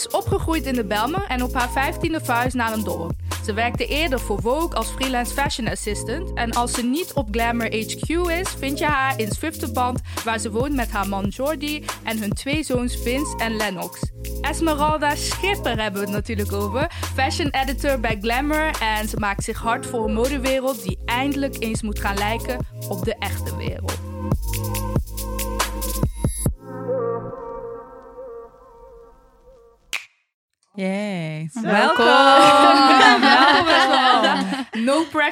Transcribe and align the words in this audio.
is 0.00 0.08
opgegroeid 0.08 0.66
in 0.66 0.74
de 0.74 0.84
Belmer 0.84 1.24
en 1.28 1.42
op 1.42 1.54
haar 1.54 1.70
vijftiende 1.70 2.20
verhuisd 2.20 2.56
naar 2.56 2.72
een 2.72 2.84
dorp. 2.84 3.12
Ze 3.44 3.52
werkte 3.52 3.86
eerder 3.86 4.20
voor 4.20 4.40
Vogue 4.40 4.74
als 4.74 4.88
freelance 4.88 5.32
fashion 5.32 5.68
assistant. 5.68 6.34
En 6.34 6.52
als 6.52 6.72
ze 6.72 6.82
niet 6.82 7.12
op 7.12 7.28
Glamour 7.30 7.66
HQ 7.66 8.08
is, 8.08 8.48
vind 8.58 8.78
je 8.78 8.84
haar 8.84 9.18
in 9.18 9.32
Zwifterband, 9.32 10.00
waar 10.24 10.38
ze 10.38 10.50
woont 10.50 10.74
met 10.74 10.90
haar 10.90 11.08
man 11.08 11.28
Jordi 11.28 11.84
en 12.04 12.18
hun 12.18 12.32
twee 12.32 12.62
zoons 12.62 12.96
Vince 13.02 13.36
en 13.38 13.56
Lennox. 13.56 14.00
Esmeralda 14.40 15.14
Schipper 15.14 15.82
hebben 15.82 16.00
we 16.00 16.06
het 16.06 16.16
natuurlijk 16.16 16.52
over. 16.52 16.90
Fashion 17.14 17.50
editor 17.50 18.00
bij 18.00 18.18
Glamour. 18.20 18.70
En 18.80 19.08
ze 19.08 19.16
maakt 19.16 19.44
zich 19.44 19.58
hard 19.58 19.86
voor 19.86 20.04
een 20.04 20.14
modewereld 20.14 20.82
die 20.82 20.98
eindelijk 21.04 21.56
eens 21.58 21.82
moet 21.82 21.98
gaan 21.98 22.16
lijken 22.16 22.66
op 22.88 23.04
de 23.04 23.14
echte 23.18 23.56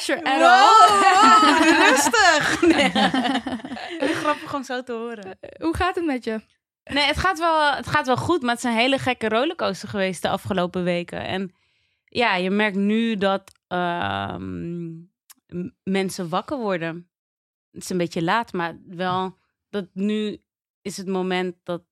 All. 0.06 1.00
rustig. 1.88 2.60
Nee. 2.62 2.90
Grappig 4.14 4.54
om 4.54 4.62
zo 4.64 4.82
te 4.82 4.92
horen. 4.92 5.38
Hoe 5.60 5.74
gaat 5.76 5.94
het 5.94 6.04
met 6.04 6.24
je? 6.24 6.40
Nee, 6.84 7.04
het 7.04 7.16
gaat, 7.16 7.38
wel, 7.38 7.72
het 7.74 7.86
gaat 7.86 8.06
wel 8.06 8.16
goed, 8.16 8.40
maar 8.42 8.50
het 8.54 8.64
is 8.64 8.70
een 8.70 8.76
hele 8.76 8.98
gekke 8.98 9.28
rollercoaster 9.28 9.88
geweest 9.88 10.22
de 10.22 10.28
afgelopen 10.28 10.84
weken. 10.84 11.24
En 11.26 11.52
ja, 12.04 12.34
je 12.36 12.50
merkt 12.50 12.76
nu 12.76 13.16
dat 13.16 13.52
ehm, 13.66 14.88
mensen 15.82 16.28
wakker 16.28 16.58
worden. 16.58 17.10
Het 17.70 17.82
is 17.82 17.90
een 17.90 17.98
beetje 17.98 18.22
laat, 18.22 18.52
maar 18.52 18.78
wel 18.86 19.38
dat 19.70 19.86
nu 19.92 20.42
is 20.82 20.96
het 20.96 21.06
moment 21.06 21.56
dat 21.62 21.82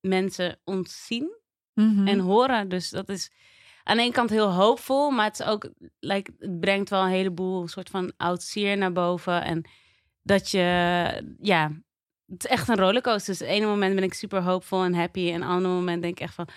mensen 0.00 0.60
ons 0.64 1.06
zien 1.06 1.38
Mhm. 1.74 2.08
en 2.08 2.18
horen. 2.18 2.68
Dus 2.68 2.90
dat 2.90 3.08
is 3.08 3.30
aan 3.90 3.96
de 3.96 4.02
ene 4.02 4.12
kant 4.12 4.30
heel 4.30 4.52
hoopvol, 4.52 5.10
maar 5.10 5.24
het 5.26 5.40
is 5.40 5.46
ook, 5.46 5.70
like, 6.00 6.32
het 6.38 6.60
brengt 6.60 6.90
wel 6.90 7.02
een 7.02 7.08
heleboel 7.10 7.68
soort 7.68 7.88
van 7.88 8.12
oud 8.16 8.42
zeer 8.42 8.76
naar 8.76 8.92
boven. 8.92 9.42
En 9.44 9.64
dat 10.22 10.50
je, 10.50 10.58
ja, 11.40 11.72
het 12.26 12.44
is 12.44 12.50
echt 12.50 12.68
een 12.68 12.76
rollercoaster. 12.76 13.32
Dus 13.32 13.38
het 13.42 13.48
ene 13.48 13.66
moment 13.66 13.94
ben 13.94 14.04
ik 14.04 14.14
super 14.14 14.42
hoopvol 14.42 14.82
en 14.82 14.94
happy. 14.94 15.28
En 15.30 15.40
het 15.40 15.50
andere 15.50 15.74
moment 15.74 16.02
denk 16.02 16.14
ik 16.14 16.20
echt 16.20 16.34
van, 16.34 16.48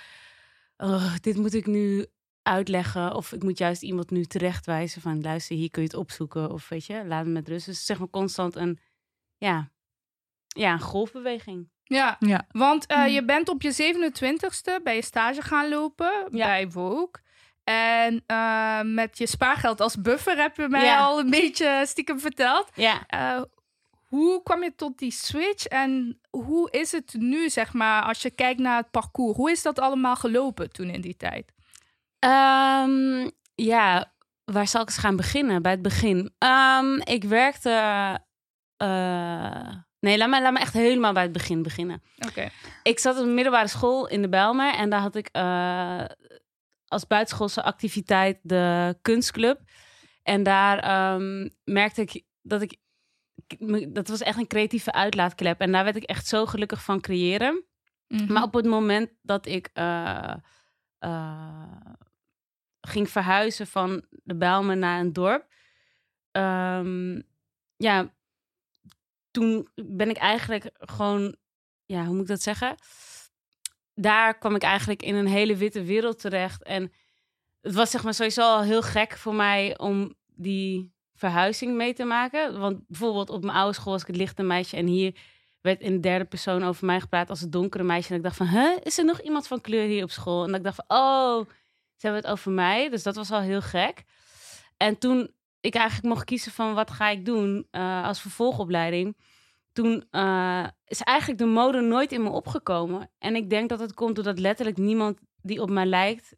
oh, 0.77 1.13
dit 1.21 1.37
moet 1.37 1.53
ik 1.53 1.65
nu 1.65 2.05
uitleggen. 2.41 3.15
Of 3.15 3.31
ik 3.31 3.43
moet 3.43 3.57
juist 3.57 3.81
iemand 3.81 4.09
nu 4.11 4.25
terechtwijzen 4.25 5.01
van, 5.01 5.21
luister, 5.21 5.55
hier 5.55 5.71
kun 5.71 5.81
je 5.81 5.87
het 5.87 5.97
opzoeken. 5.97 6.51
Of 6.51 6.69
weet 6.69 6.85
je, 6.85 7.05
laat 7.05 7.25
me 7.25 7.31
met 7.31 7.47
rust. 7.47 7.65
Dus 7.65 7.85
zeg 7.85 7.99
maar 7.99 8.09
constant 8.09 8.55
een, 8.55 8.79
ja, 9.37 9.71
ja, 10.47 10.73
een 10.73 10.81
golfbeweging. 10.81 11.71
Ja, 11.83 12.15
Ja. 12.19 12.45
want 12.51 12.85
eh, 12.85 12.97
Hmm. 12.97 13.07
je 13.13 13.25
bent 13.25 13.49
op 13.49 13.61
je 13.61 13.71
27ste 13.73 14.79
bij 14.83 14.95
je 14.95 15.01
stage 15.03 15.41
gaan 15.41 15.69
lopen 15.69 16.27
Ja. 16.31 16.45
bij 16.45 16.69
Vogue. 16.71 17.09
En 17.63 18.23
eh, 18.25 18.81
met 18.81 19.17
je 19.17 19.27
spaargeld 19.27 19.81
als 19.81 20.01
buffer 20.01 20.37
heb 20.37 20.55
je 20.55 20.67
mij 20.69 20.85
Ja. 20.85 20.97
al 20.97 21.19
een 21.19 21.29
beetje 21.29 21.83
stiekem 21.87 22.19
verteld. 22.19 22.69
Ja, 22.75 23.03
Eh, 23.07 23.41
hoe 24.07 24.43
kwam 24.43 24.63
je 24.63 24.75
tot 24.75 24.97
die 24.97 25.11
switch 25.11 25.65
en 25.65 26.19
hoe 26.29 26.71
is 26.71 26.91
het 26.91 27.13
nu, 27.17 27.49
zeg 27.49 27.73
maar, 27.73 28.03
als 28.03 28.21
je 28.21 28.29
kijkt 28.31 28.59
naar 28.59 28.77
het 28.77 28.91
parcours? 28.91 29.37
Hoe 29.37 29.51
is 29.51 29.61
dat 29.61 29.79
allemaal 29.79 30.15
gelopen 30.15 30.71
toen 30.71 30.89
in 30.89 31.01
die 31.01 31.17
tijd? 31.17 31.51
Ehm, 32.19 33.29
ja, 33.55 34.11
waar 34.45 34.67
zal 34.67 34.81
ik 34.81 34.87
eens 34.87 34.97
gaan 34.97 35.15
beginnen? 35.15 35.61
Bij 35.61 35.71
het 35.71 35.81
begin. 35.81 36.33
Ehm, 36.37 36.95
ik 37.03 37.23
werkte. 37.23 37.69
eh, 38.77 39.69
nee, 39.99 40.17
laat 40.17 40.29
me, 40.29 40.41
laat 40.41 40.53
me 40.53 40.59
echt 40.59 40.73
helemaal 40.73 41.13
bij 41.13 41.23
het 41.23 41.31
begin 41.31 41.63
beginnen. 41.63 42.03
Oké. 42.27 42.49
Ik 42.83 42.99
zat 42.99 43.17
op 43.19 43.23
een 43.23 43.33
middelbare 43.33 43.67
school 43.67 44.07
in 44.07 44.21
de 44.21 44.29
Bijlmer 44.29 44.73
en 44.73 44.89
daar 44.89 44.99
had 44.99 45.15
ik 45.15 45.29
als 46.93 47.07
buitenschoolse 47.07 47.63
activiteit 47.63 48.39
de 48.41 48.97
kunstclub. 49.01 49.59
En 50.23 50.43
daar 50.43 50.79
ehm, 50.79 51.49
merkte 51.63 52.01
ik 52.01 52.23
dat 52.41 52.61
ik. 52.61 52.81
Dat 53.93 54.07
was 54.07 54.21
echt 54.21 54.37
een 54.37 54.47
creatieve 54.47 54.91
uitlaatklep. 54.91 55.59
En 55.59 55.71
daar 55.71 55.83
werd 55.83 55.95
ik 55.95 56.03
echt 56.03 56.27
zo 56.27 56.45
gelukkig 56.45 56.83
van 56.83 57.01
creëren. 57.01 57.63
Mhm. 58.07 58.33
Maar 58.33 58.43
op 58.43 58.53
het 58.53 58.65
moment 58.65 59.09
dat 59.21 59.45
ik 59.45 59.69
eh, 59.73 60.33
eh, 60.99 61.91
ging 62.81 63.09
verhuizen 63.09 63.67
van 63.67 64.05
de 64.09 64.35
Bijlmer 64.35 64.77
naar 64.77 64.99
een 64.99 65.13
dorp, 65.13 65.47
ehm, 66.31 67.21
ja, 67.75 68.13
toen 69.31 69.67
ben 69.75 70.09
ik 70.09 70.17
eigenlijk 70.17 70.69
gewoon, 70.73 71.35
ja, 71.85 72.05
hoe 72.05 72.13
moet 72.13 72.21
ik 72.21 72.27
dat 72.27 72.41
zeggen? 72.41 72.75
Daar 73.95 74.37
kwam 74.37 74.55
ik 74.55 74.63
eigenlijk 74.63 75.01
in 75.01 75.15
een 75.15 75.27
hele 75.27 75.55
witte 75.55 75.83
wereld 75.83 76.19
terecht. 76.19 76.63
En 76.63 76.91
het 77.61 77.73
was 77.73 77.91
zeg 77.91 78.03
maar 78.03 78.13
sowieso 78.13 78.41
al 78.41 78.61
heel 78.61 78.81
gek 78.81 79.17
voor 79.17 79.35
mij 79.35 79.77
om 79.77 80.15
die 80.25 80.93
verhuizing 81.15 81.75
mee 81.75 81.93
te 81.93 82.03
maken. 82.03 82.59
Want 82.59 82.87
bijvoorbeeld 82.87 83.29
op 83.29 83.43
mijn 83.43 83.57
oude 83.57 83.73
school 83.73 83.91
was 83.91 84.01
ik 84.01 84.07
het 84.07 84.15
lichte 84.15 84.43
meisje 84.43 84.75
en 84.75 84.85
hier 84.85 85.15
werd 85.61 85.81
in 85.81 85.93
de 85.93 85.99
derde 85.99 86.25
persoon 86.25 86.63
over 86.63 86.85
mij 86.85 86.99
gepraat 86.99 87.29
als 87.29 87.41
het 87.41 87.51
donkere 87.51 87.83
meisje. 87.83 88.09
En 88.09 88.15
ik 88.15 88.23
dacht 88.23 88.35
van, 88.35 88.47
huh, 88.47 88.77
is 88.83 88.97
er 88.97 89.05
nog 89.05 89.21
iemand 89.21 89.47
van 89.47 89.61
kleur 89.61 89.87
hier 89.87 90.03
op 90.03 90.11
school? 90.11 90.47
En 90.47 90.53
ik 90.53 90.63
dacht 90.63 90.75
van, 90.75 90.97
oh, 90.97 91.45
ze 91.95 92.07
hebben 92.07 92.21
het 92.21 92.31
over 92.31 92.51
mij. 92.51 92.89
Dus 92.89 93.03
dat 93.03 93.15
was 93.15 93.31
al 93.31 93.41
heel 93.41 93.61
gek. 93.61 94.03
En 94.77 94.97
toen 94.97 95.33
ik 95.59 95.75
eigenlijk 95.75 96.07
mocht 96.13 96.25
kiezen 96.25 96.51
van 96.51 96.73
wat 96.73 96.91
ga 96.91 97.09
ik 97.09 97.25
doen 97.25 97.67
eh, 97.71 98.03
als 98.03 98.21
vervolgopleiding, 98.21 99.17
toen 99.73 100.05
eh, 100.11 100.67
is 100.85 101.01
eigenlijk 101.01 101.39
de 101.39 101.45
mode 101.45 101.81
nooit 101.81 102.11
in 102.11 102.23
me 102.23 102.29
opgekomen. 102.29 103.09
En 103.19 103.35
ik 103.35 103.49
denk 103.49 103.69
dat 103.69 103.79
het 103.79 103.93
komt 103.93 104.15
doordat 104.15 104.39
letterlijk 104.39 104.77
niemand 104.77 105.19
die 105.41 105.61
op 105.61 105.69
mij 105.69 105.85
lijkt 105.85 106.35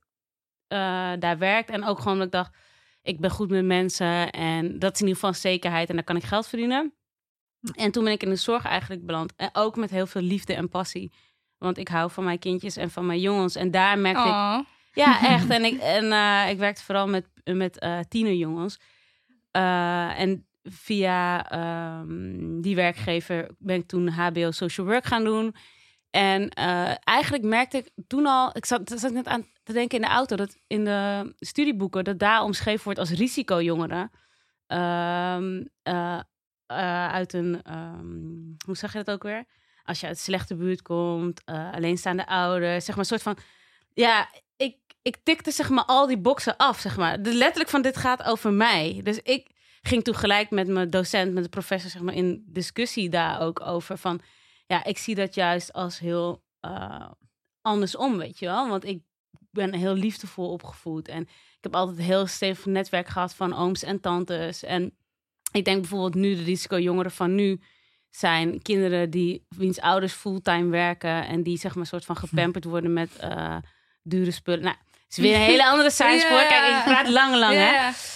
eh, 0.67 1.11
daar 1.19 1.37
werkt. 1.37 1.69
En 1.69 1.83
ook 1.83 1.99
gewoon 1.99 2.17
dat 2.17 2.25
ik 2.25 2.31
dacht, 2.31 2.57
ik 3.01 3.19
ben 3.19 3.29
goed 3.29 3.49
met 3.49 3.65
mensen 3.65 4.31
en 4.31 4.79
dat 4.79 4.93
is 4.93 5.01
in 5.01 5.07
ieder 5.07 5.21
geval 5.21 5.33
zekerheid 5.33 5.89
en 5.89 5.95
daar 5.95 6.03
kan 6.03 6.15
ik 6.15 6.23
geld 6.23 6.47
verdienen. 6.47 6.93
En 7.75 7.91
toen 7.91 8.03
ben 8.03 8.13
ik 8.13 8.23
in 8.23 8.29
de 8.29 8.35
zorg 8.35 8.65
eigenlijk 8.65 9.05
beland. 9.05 9.33
En 9.35 9.49
ook 9.53 9.75
met 9.75 9.89
heel 9.89 10.07
veel 10.07 10.21
liefde 10.21 10.53
en 10.53 10.69
passie. 10.69 11.13
Want 11.57 11.77
ik 11.77 11.87
hou 11.87 12.11
van 12.11 12.23
mijn 12.23 12.39
kindjes 12.39 12.75
en 12.75 12.91
van 12.91 13.05
mijn 13.05 13.19
jongens. 13.19 13.55
En 13.55 13.71
daar 13.71 13.99
merkte 13.99 14.27
ik 14.27 14.65
ja, 14.93 15.21
echt. 15.33 15.49
En 15.49 15.65
ik, 15.65 15.79
en, 15.79 16.11
eh, 16.11 16.49
ik 16.49 16.57
werkte 16.57 16.83
vooral 16.83 17.07
met, 17.07 17.27
met 17.43 17.87
tienerjongens. 18.09 18.79
En 19.51 20.47
via 20.69 21.49
ehm, 21.49 22.61
die 22.61 22.75
werkgever 22.75 23.49
ben 23.57 23.75
ik 23.75 23.87
toen 23.87 24.07
HBO 24.07 24.51
Social 24.51 24.87
Work 24.87 25.05
gaan 25.05 25.23
doen. 25.23 25.55
En 26.09 26.49
eh, 26.49 26.95
eigenlijk 27.03 27.43
merkte 27.43 27.77
ik 27.77 27.89
toen 28.07 28.25
al... 28.25 28.49
Ik 28.57 28.65
zat, 28.65 28.91
zat 28.95 29.11
net 29.11 29.27
aan 29.27 29.45
te 29.63 29.73
denken 29.73 29.97
in 29.97 30.03
de 30.03 30.11
auto... 30.11 30.35
dat 30.35 30.57
in 30.67 30.85
de 30.85 31.33
studieboeken... 31.39 32.03
dat 32.03 32.19
daar 32.19 32.43
omschreven 32.43 32.83
wordt 32.83 32.99
als 32.99 33.11
risicojongeren. 33.11 34.11
Eh, 34.67 35.37
uit 37.07 37.33
een... 37.33 37.61
ehm, 37.63 38.07
hoe 38.65 38.77
zeg 38.77 38.91
je 38.91 39.03
dat 39.03 39.11
ook 39.15 39.23
weer? 39.23 39.45
Als 39.83 39.99
je 39.99 40.07
uit 40.07 40.19
slechte 40.19 40.55
buurt 40.55 40.81
komt... 40.81 41.45
alleenstaande 41.45 42.27
ouders... 42.27 42.85
zeg 42.85 42.95
maar 42.95 43.03
een 43.09 43.17
soort 43.17 43.21
van... 43.21 43.37
Ja, 43.93 44.29
ik, 44.57 44.77
ik 45.01 45.17
tikte 45.23 45.51
zeg 45.51 45.69
maar 45.69 45.85
al 45.85 46.07
die 46.07 46.17
boxen 46.17 46.57
af, 46.57 46.79
zeg 46.79 46.97
maar. 46.97 47.17
Letterlijk 47.17 47.69
van 47.69 47.81
dit 47.81 47.97
gaat 47.97 48.23
over 48.23 48.53
mij. 48.53 48.99
Dus 49.03 49.19
ik 49.21 49.54
ging 49.87 50.03
toen 50.03 50.15
gelijk 50.15 50.49
met 50.49 50.67
mijn 50.67 50.89
docent, 50.89 51.33
met 51.33 51.43
de 51.43 51.49
professor, 51.49 51.89
zeg 51.89 52.01
maar, 52.01 52.13
in 52.13 52.43
discussie 52.47 53.09
daar 53.09 53.41
ook 53.41 53.61
over. 53.61 53.97
Van, 53.97 54.21
ja, 54.67 54.83
ik 54.83 54.97
zie 54.97 55.15
dat 55.15 55.35
juist 55.35 55.73
als 55.73 55.99
heel 55.99 56.43
eh, 56.59 57.11
andersom, 57.61 58.17
weet 58.17 58.39
je 58.39 58.45
wel. 58.45 58.69
Want 58.69 58.85
ik 58.85 59.01
ben 59.51 59.73
heel 59.73 59.93
liefdevol 59.93 60.51
opgevoed. 60.51 61.07
En 61.07 61.21
ik 61.21 61.61
heb 61.61 61.75
altijd 61.75 61.97
een 61.97 62.03
heel 62.03 62.27
stevig 62.27 62.65
netwerk 62.65 63.07
gehad 63.07 63.35
van 63.35 63.53
ooms 63.53 63.83
en 63.83 63.99
tantes. 63.99 64.63
En 64.63 64.97
ik 65.51 65.65
denk 65.65 65.79
bijvoorbeeld 65.79 66.15
nu, 66.15 66.35
de 66.35 66.43
risicojongeren 66.43 67.11
van 67.11 67.35
nu 67.35 67.61
zijn 68.09 68.61
kinderen 68.61 69.09
die 69.09 69.45
wiens 69.49 69.79
ouders 69.79 70.13
fulltime 70.13 70.69
werken 70.69 71.27
en 71.27 71.43
die 71.43 71.57
zeg 71.57 71.75
maar 71.75 71.85
soort 71.85 72.05
van 72.05 72.17
gepamperd 72.25 72.63
worden 72.63 72.93
met 72.93 73.15
eh, 73.15 73.57
dure 74.03 74.31
spullen. 74.31 74.63
Nou, 74.63 74.75
is 75.09 75.17
weer 75.17 75.35
een 75.35 75.41
hele 75.41 75.65
andere 75.65 75.89
science 75.89 76.27
voor. 76.27 76.37
Kijk, 76.37 76.77
ik 76.77 76.83
praat 76.83 77.07
lang, 77.09 77.35
lang, 77.35 77.53
hè? 77.53 77.71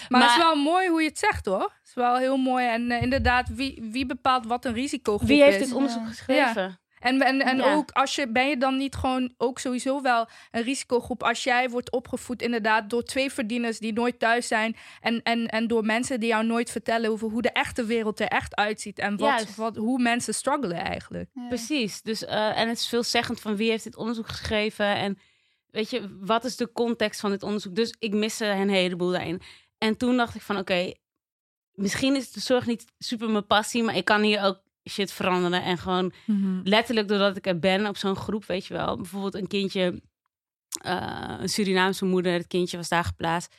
Maar, 0.09 0.21
het 0.21 0.29
is 0.29 0.37
wel 0.37 0.55
mooi 0.55 0.89
hoe 0.89 1.01
je 1.01 1.07
het 1.07 1.19
zegt, 1.19 1.45
hoor. 1.45 1.61
Het 1.61 1.87
is 1.87 1.93
wel 1.93 2.17
heel 2.17 2.37
mooi. 2.37 2.67
En 2.67 2.91
eh, 2.91 3.01
inderdaad, 3.01 3.49
wie, 3.49 3.87
wie 3.91 4.05
bepaalt 4.05 4.45
wat 4.45 4.65
een 4.65 4.73
risicogroep 4.73 5.27
Wie 5.27 5.43
heeft 5.43 5.59
is? 5.59 5.65
dit 5.67 5.75
onderzoek 5.75 6.07
geschreven? 6.07 6.79
En, 6.99 7.21
en, 7.21 7.41
en 7.41 7.57
Ja. 7.57 7.73
ook 7.73 7.91
als 7.91 8.15
je, 8.15 8.31
ben 8.31 8.47
je 8.49 8.57
dan 8.57 8.77
niet 8.77 8.95
gewoon 8.95 9.33
ook 9.37 9.59
sowieso 9.59 10.01
wel 10.01 10.27
een 10.51 10.63
risicogroep 10.63 11.23
als 11.23 11.43
jij 11.43 11.69
wordt 11.69 11.91
opgevoed 11.91 12.41
inderdaad 12.41 12.89
door 12.89 13.03
twee 13.03 13.31
verdieners 13.31 13.79
die 13.79 13.93
nooit 13.93 14.19
thuis 14.19 14.47
zijn 14.47 14.75
en, 15.01 15.21
en, 15.23 15.47
en 15.47 15.67
door 15.67 15.85
mensen 15.85 16.19
die 16.19 16.29
jou 16.29 16.45
nooit 16.45 16.71
vertellen 16.71 17.11
over 17.11 17.29
hoe 17.29 17.41
de 17.41 17.51
echte 17.51 17.85
wereld 17.85 18.19
er 18.19 18.27
echt 18.27 18.55
uitziet 18.55 18.99
en 18.99 19.17
wat, 19.17 19.29
Juist. 19.29 19.55
wat, 19.55 19.75
hoe 19.75 20.01
mensen 20.01 20.33
struggelen 20.33 20.77
eigenlijk. 20.83 21.29
Precies. 21.47 22.01
Dus, 22.01 22.25
eh, 22.25 22.59
en 22.59 22.67
het 22.67 22.77
is 22.77 22.87
veelzeggend 22.87 23.39
van 23.41 23.55
wie 23.55 23.69
heeft 23.69 23.83
dit 23.83 23.95
onderzoek 23.95 24.27
geschreven 24.27 24.95
en 24.95 25.17
weet 25.71 25.89
je, 25.89 26.17
wat 26.19 26.45
is 26.45 26.55
de 26.55 26.71
context 26.71 27.19
van 27.19 27.29
dit 27.29 27.43
onderzoek? 27.43 27.75
Dus 27.75 27.95
ik 27.99 28.13
miste 28.13 28.45
een 28.45 28.69
heleboel 28.69 29.11
daarin. 29.11 29.41
En 29.77 29.97
toen 29.97 30.17
dacht 30.17 30.35
ik 30.35 30.41
van, 30.41 30.57
oké, 30.57 30.93
misschien 31.73 32.15
is 32.15 32.31
de 32.31 32.39
zorg 32.39 32.65
niet 32.65 32.85
super 32.97 33.29
mijn 33.29 33.45
passie, 33.47 33.83
maar 33.83 33.95
ik 33.95 34.05
kan 34.05 34.21
hier 34.21 34.43
ook 34.43 34.61
shit 34.89 35.11
veranderen 35.11 35.63
en 35.63 35.77
gewoon 35.77 36.11
Mhm. 36.25 36.59
letterlijk 36.63 37.07
doordat 37.07 37.37
ik 37.37 37.45
er 37.47 37.59
ben 37.59 37.85
op 37.87 37.97
zo'n 37.97 38.15
groep, 38.15 38.45
weet 38.45 38.65
je 38.65 38.73
wel. 38.73 38.95
Bijvoorbeeld 38.95 39.35
een 39.35 39.47
kindje 39.47 40.01
eh, 40.81 41.35
een 41.39 41.49
Surinaamse 41.49 42.05
moeder, 42.05 42.33
het 42.33 42.47
kindje 42.47 42.77
was 42.77 42.89
daar 42.89 43.03
geplaatst. 43.03 43.55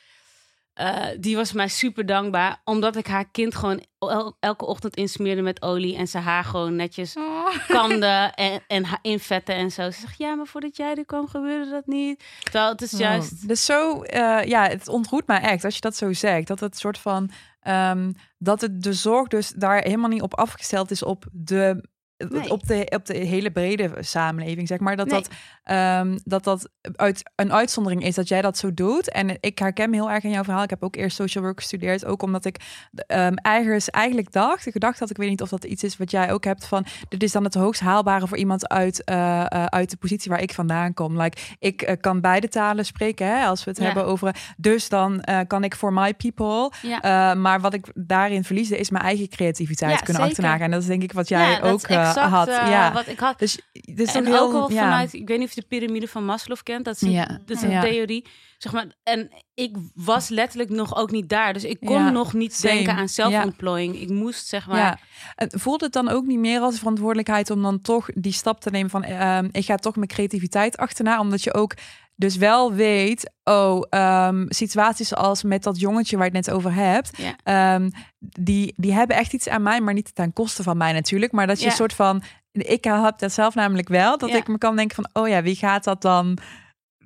Eh, 0.81 1.05
die 1.19 1.35
was 1.35 1.51
mij 1.51 1.67
super 1.67 2.05
dankbaar, 2.05 2.61
omdat 2.63 2.95
ik 2.95 3.07
haar 3.07 3.29
kind 3.31 3.55
gewoon 3.55 3.83
el- 3.99 4.37
elke 4.39 4.65
ochtend 4.65 4.95
insmeerde 4.95 5.41
met 5.41 5.61
olie 5.61 5.95
en 5.95 6.07
ze 6.07 6.17
haar 6.17 6.43
gewoon 6.43 6.75
netjes 6.75 7.15
Oh. 7.17 7.47
kamde 7.67 8.31
en, 8.35 8.61
en 8.67 8.83
haar 8.85 8.99
invetten 9.01 9.55
en 9.55 9.71
zo. 9.71 9.91
Ze 9.91 9.99
zegt, 9.99 10.17
ja, 10.17 10.35
maar 10.35 10.45
voordat 10.45 10.77
jij 10.77 10.95
er 10.95 11.05
kwam 11.05 11.27
gebeurde 11.27 11.69
dat 11.71 11.87
niet. 11.87 12.23
Terwijl 12.43 12.69
het 12.71 12.81
is 12.81 12.91
juist... 12.91 13.31
Oh, 13.31 13.47
dus 13.47 13.65
zo, 13.65 14.01
eh, 14.01 14.43
ja, 14.43 14.67
het 14.67 14.87
ontroert 14.87 15.27
mij 15.27 15.39
echt 15.41 15.63
als 15.63 15.75
je 15.75 15.81
dat 15.81 15.95
zo 15.95 16.13
zegt. 16.13 16.47
Dat 16.47 16.59
het 16.59 16.77
soort 16.77 16.97
van, 16.97 17.29
ehm, 17.59 18.11
dat 18.37 18.61
het 18.61 18.83
de 18.83 18.93
zorg 18.93 19.27
dus 19.27 19.49
daar 19.49 19.81
helemaal 19.81 20.09
niet 20.09 20.21
op 20.21 20.35
afgesteld 20.37 20.91
is 20.91 21.03
op 21.03 21.25
de, 21.31 21.89
Nee. 22.29 22.49
op 22.51 22.67
de, 22.67 22.91
op 22.95 23.05
de 23.05 23.17
hele 23.17 23.51
brede 23.51 23.91
samenleving, 23.99 24.67
zeg 24.67 24.79
maar. 24.79 24.95
Dat 24.95 25.07
Nee. 25.07 25.21
dat, 25.21 25.29
ehm, 25.71 26.17
dat 26.23 26.43
dat 26.43 26.69
uit, 26.95 27.31
een 27.35 27.53
uitzondering 27.53 28.03
is 28.03 28.15
dat 28.15 28.27
jij 28.27 28.41
dat 28.41 28.57
zo 28.57 28.73
doet. 28.73 29.11
En 29.11 29.37
ik 29.39 29.59
herken 29.59 29.89
me 29.89 29.95
heel 29.95 30.11
erg 30.11 30.23
in 30.23 30.29
jouw 30.29 30.43
verhaal. 30.43 30.63
Ik 30.63 30.69
heb 30.69 30.83
ook 30.83 30.95
eerst 30.95 31.15
social 31.15 31.43
work 31.43 31.59
gestudeerd, 31.59 32.05
ook 32.05 32.23
omdat 32.23 32.45
ik 32.45 32.59
ehm 33.07 33.33
ergens 33.41 33.89
eigenlijk 33.89 34.31
dacht, 34.31 34.65
ik 34.65 34.71
gedacht 34.73 34.99
had, 34.99 35.09
ik 35.09 35.17
weet 35.17 35.29
niet 35.29 35.41
of 35.41 35.49
dat 35.49 35.63
iets 35.63 35.83
is 35.83 35.97
wat 35.97 36.11
jij 36.11 36.31
ook 36.31 36.43
hebt, 36.43 36.65
van 36.65 36.85
dit 37.09 37.23
is 37.23 37.31
dan 37.31 37.43
het 37.43 37.53
hoogst 37.53 37.81
haalbare 37.81 38.27
voor 38.27 38.37
iemand 38.37 38.67
uit, 38.69 39.03
eh, 39.03 39.39
eh, 39.41 39.65
uit 39.65 39.89
de 39.89 39.97
positie 39.97 40.31
waar 40.31 40.41
ik 40.41 40.53
vandaan 40.53 40.93
kom. 40.93 41.21
Like, 41.21 41.37
ik 41.59 41.81
eh, 41.81 41.95
kan 41.99 42.21
beide 42.21 42.47
talen 42.47 42.85
spreken, 42.85 43.27
hè, 43.27 43.45
als 43.45 43.63
we 43.63 43.69
het 43.69 43.79
Ja. 43.79 43.85
hebben 43.85 44.05
over. 44.05 44.35
Dus 44.57 44.89
dan 44.89 45.23
kan 45.47 45.63
ik 45.63 45.75
voor 45.75 45.93
my 45.93 46.13
people. 46.13 46.71
Ja. 46.81 47.33
Maar 47.33 47.59
wat 47.61 47.73
ik 47.73 47.85
daarin 47.93 48.43
verliesde, 48.43 48.77
is 48.77 48.89
mijn 48.89 49.03
eigen 49.03 49.29
creativiteit 49.29 49.91
Ja, 49.91 49.97
kunnen 49.97 50.23
zeker. 50.23 50.43
achterna. 50.43 50.65
En 50.65 50.71
dat 50.71 50.81
is 50.81 50.87
denk 50.87 51.03
ik 51.03 51.13
wat 51.13 51.27
jij 51.27 51.59
dat 51.59 51.71
ook 51.71 51.87
had. 52.15 52.47
ja. 52.47 52.91
wat 52.93 53.07
ik 53.07 53.19
had. 53.19 53.39
Dus, 53.39 53.59
dus 53.93 54.13
en 54.15 54.27
ook 54.27 54.51
heel, 54.51 54.71
ja. 54.71 54.81
vanuit, 54.81 55.13
ik 55.13 55.27
weet 55.27 55.39
niet 55.39 55.47
of 55.47 55.55
je 55.55 55.60
de 55.61 55.67
piramide 55.67 56.07
van 56.07 56.25
Maslow 56.25 56.57
kent, 56.63 56.85
dat 56.85 56.95
is 56.95 57.01
een, 57.01 57.11
Ja. 57.11 57.25
dat 57.45 57.57
is 57.57 57.61
een 57.61 57.69
Ja. 57.69 57.81
theorie. 57.81 58.25
Zeg 58.57 58.71
maar, 58.73 58.85
en 59.03 59.29
ik 59.53 59.75
was 59.93 60.29
letterlijk 60.29 60.69
nog 60.69 60.95
ook 60.95 61.11
niet 61.11 61.29
daar, 61.29 61.53
dus 61.53 61.63
ik 61.63 61.79
kon 61.79 61.95
Ja, 61.95 62.09
nog 62.09 62.33
niet 62.33 62.53
same. 62.55 62.73
denken 62.73 62.95
aan 62.95 63.09
zelfontplooiing. 63.09 63.99
Ik 64.01 64.09
moest 64.09 64.47
zeg 64.47 64.67
maar. 64.67 65.01
En 65.35 65.49
voelt 65.59 65.81
het 65.81 65.93
dan 65.93 66.09
ook 66.09 66.25
niet 66.25 66.39
meer 66.39 66.59
als 66.59 66.77
verantwoordelijkheid 66.77 67.49
om 67.49 67.61
dan 67.61 67.81
toch 67.81 68.09
die 68.13 68.33
stap 68.33 68.61
te 68.61 68.69
nemen 68.69 68.89
van 68.89 69.03
ehm, 69.03 69.47
ik 69.51 69.65
ga 69.65 69.75
toch 69.75 69.95
mijn 69.95 70.07
creativiteit 70.07 70.77
achterna, 70.77 71.19
omdat 71.19 71.43
je 71.43 71.53
ook 71.53 71.73
dus 72.15 72.35
wel 72.35 72.73
weet, 72.73 73.31
oh, 73.43 73.85
ehm, 73.89 74.45
situaties 74.47 75.07
zoals 75.07 75.43
met 75.43 75.63
dat 75.63 75.79
jongetje 75.79 76.17
waar 76.17 76.25
je 76.31 76.37
het 76.37 76.45
net 76.45 76.55
over 76.55 76.73
hebt, 76.73 77.11
ehm, 77.43 77.89
die, 78.19 78.73
die 78.77 78.93
hebben 78.93 79.15
echt 79.17 79.33
iets 79.33 79.47
aan 79.47 79.61
mij, 79.63 79.81
maar 79.81 79.93
niet 79.93 80.15
ten 80.15 80.33
koste 80.33 80.63
van 80.63 80.77
mij 80.77 80.93
natuurlijk, 80.93 81.31
maar 81.31 81.47
dat 81.47 81.59
je 81.59 81.65
een 81.65 81.71
soort 81.71 81.93
van, 81.93 82.23
ik 82.51 82.83
heb 82.83 83.19
dat 83.19 83.31
zelf 83.31 83.55
namelijk 83.55 83.87
wel, 83.87 84.17
dat 84.17 84.29
Ja. 84.29 84.35
ik 84.35 84.47
me 84.47 84.57
kan 84.57 84.75
denken 84.75 84.95
van, 84.95 85.23
oh 85.23 85.27
ja, 85.29 85.41
wie 85.41 85.55
gaat 85.55 85.83
dat 85.83 86.01
dan, 86.01 86.37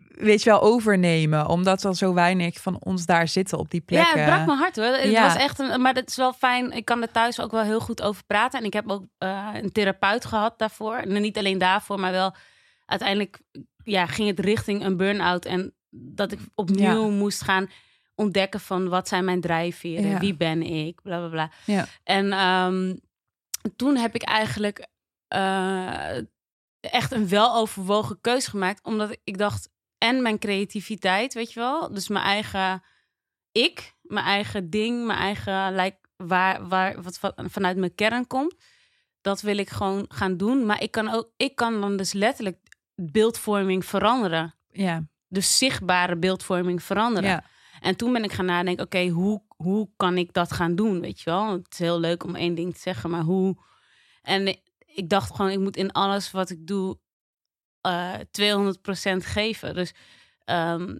weet 0.09 0.43
je 0.43 0.49
wel, 0.49 0.61
overnemen, 0.61 1.47
omdat 1.47 1.83
er 1.83 1.95
zo 1.95 2.13
weinig 2.13 2.61
van 2.61 2.77
ons 2.79 3.05
daar 3.05 3.27
zitten 3.27 3.57
op 3.57 3.69
die 3.71 3.83
Ja, 3.85 3.85
plekken. 4.03 4.23
het 4.23 4.33
brak 4.33 4.45
mijn 4.45 4.57
hart 4.57 4.75
hoor. 4.75 4.85
Het 4.85 5.11
Ja. 5.11 5.23
was 5.23 5.35
echt 5.35 5.59
een, 5.59 5.81
maar 5.81 5.93
het 5.93 6.09
is 6.09 6.15
wel 6.15 6.33
fijn. 6.33 6.71
Ik 6.71 6.85
kan 6.85 7.01
er 7.01 7.11
thuis 7.11 7.39
ook 7.39 7.51
wel 7.51 7.63
heel 7.63 7.79
goed 7.79 8.01
over 8.01 8.23
praten. 8.23 8.59
En 8.59 8.65
ik 8.65 8.73
heb 8.73 8.89
ook 8.89 9.03
eh, 9.17 9.49
een 9.53 9.71
therapeut 9.71 10.25
gehad 10.25 10.59
daarvoor. 10.59 10.95
En 10.95 11.21
niet 11.21 11.37
alleen 11.37 11.57
daarvoor, 11.57 11.99
maar 11.99 12.11
wel 12.11 12.35
uiteindelijk 12.85 13.39
ja, 13.83 14.05
ging 14.05 14.27
het 14.27 14.39
richting 14.39 14.83
een 14.85 14.97
burn-out. 14.97 15.45
En 15.45 15.73
dat 15.89 16.31
ik 16.31 16.39
opnieuw 16.55 17.09
moest 17.09 17.41
gaan 17.41 17.69
ontdekken 18.15 18.59
van 18.59 18.89
wat 18.89 19.07
zijn 19.07 19.25
mijn 19.25 19.41
drijfveren, 19.41 20.09
Ja. 20.09 20.19
wie 20.19 20.35
ben 20.35 20.61
ik, 20.61 21.01
bla 21.01 21.17
bla 21.17 21.27
bla. 21.29 21.49
Ja. 21.65 21.85
En 22.03 22.31
ehm, 22.31 22.95
toen 23.75 23.95
heb 23.97 24.15
ik 24.15 24.23
eigenlijk 24.23 24.87
eh, 25.27 26.17
echt 26.79 27.11
een 27.11 27.27
weloverwogen 27.27 28.21
keus 28.21 28.47
gemaakt, 28.47 28.83
omdat 28.83 29.17
ik 29.23 29.37
dacht 29.37 29.69
en 29.97 30.21
mijn 30.21 30.39
creativiteit, 30.39 31.33
weet 31.33 31.53
je 31.53 31.59
wel, 31.59 31.93
dus 31.93 32.07
mijn 32.07 32.25
eigen 32.25 32.83
ik, 33.51 33.95
mijn 34.01 34.25
eigen 34.25 34.69
ding, 34.69 35.05
mijn 35.05 35.19
eigen 35.19 35.75
like, 35.75 35.97
waar, 36.15 36.67
waar 36.67 37.01
wat 37.01 37.19
van, 37.19 37.33
vanuit 37.35 37.77
mijn 37.77 37.95
kern 37.95 38.27
komt, 38.27 38.55
dat 39.21 39.41
wil 39.41 39.57
ik 39.57 39.69
gewoon 39.69 40.05
gaan 40.07 40.37
doen. 40.37 40.65
Maar 40.65 40.81
ik 40.81 40.91
kan 40.91 41.09
ook, 41.09 41.31
ik 41.37 41.55
kan 41.55 41.81
dan 41.81 41.97
dus 41.97 42.13
letterlijk 42.13 42.57
beeldvorming 42.95 43.85
veranderen. 43.85 44.55
Ja, 44.71 45.03
Dus 45.27 45.57
zichtbare 45.57 46.17
beeldvorming 46.17 46.83
veranderen. 46.83 47.29
ja. 47.29 47.43
En 47.79 47.95
toen 47.95 48.13
ben 48.13 48.23
ik 48.23 48.31
gaan 48.31 48.45
nadenken, 48.45 48.85
oké, 48.85 49.07
hoe, 49.07 49.43
hoe 49.47 49.89
kan 49.95 50.17
ik 50.17 50.33
dat 50.33 50.51
gaan 50.51 50.75
doen, 50.75 51.01
weet 51.01 51.21
je 51.21 51.29
wel? 51.29 51.51
Het 51.51 51.67
is 51.71 51.79
heel 51.79 51.99
leuk 51.99 52.23
om 52.23 52.35
één 52.35 52.55
ding 52.55 52.73
te 52.73 52.79
zeggen, 52.79 53.09
maar 53.09 53.21
hoe? 53.21 53.57
En 54.21 54.59
ik 54.95 55.09
dacht 55.09 55.35
gewoon, 55.35 55.51
ik 55.51 55.59
moet 55.59 55.77
in 55.77 55.91
alles 55.91 56.31
wat 56.31 56.49
ik 56.49 56.67
doe 56.67 56.97
eh 57.81 58.13
200% 58.31 59.17
geven. 59.17 59.75
Dus 59.75 59.93
ehm, 60.45 60.95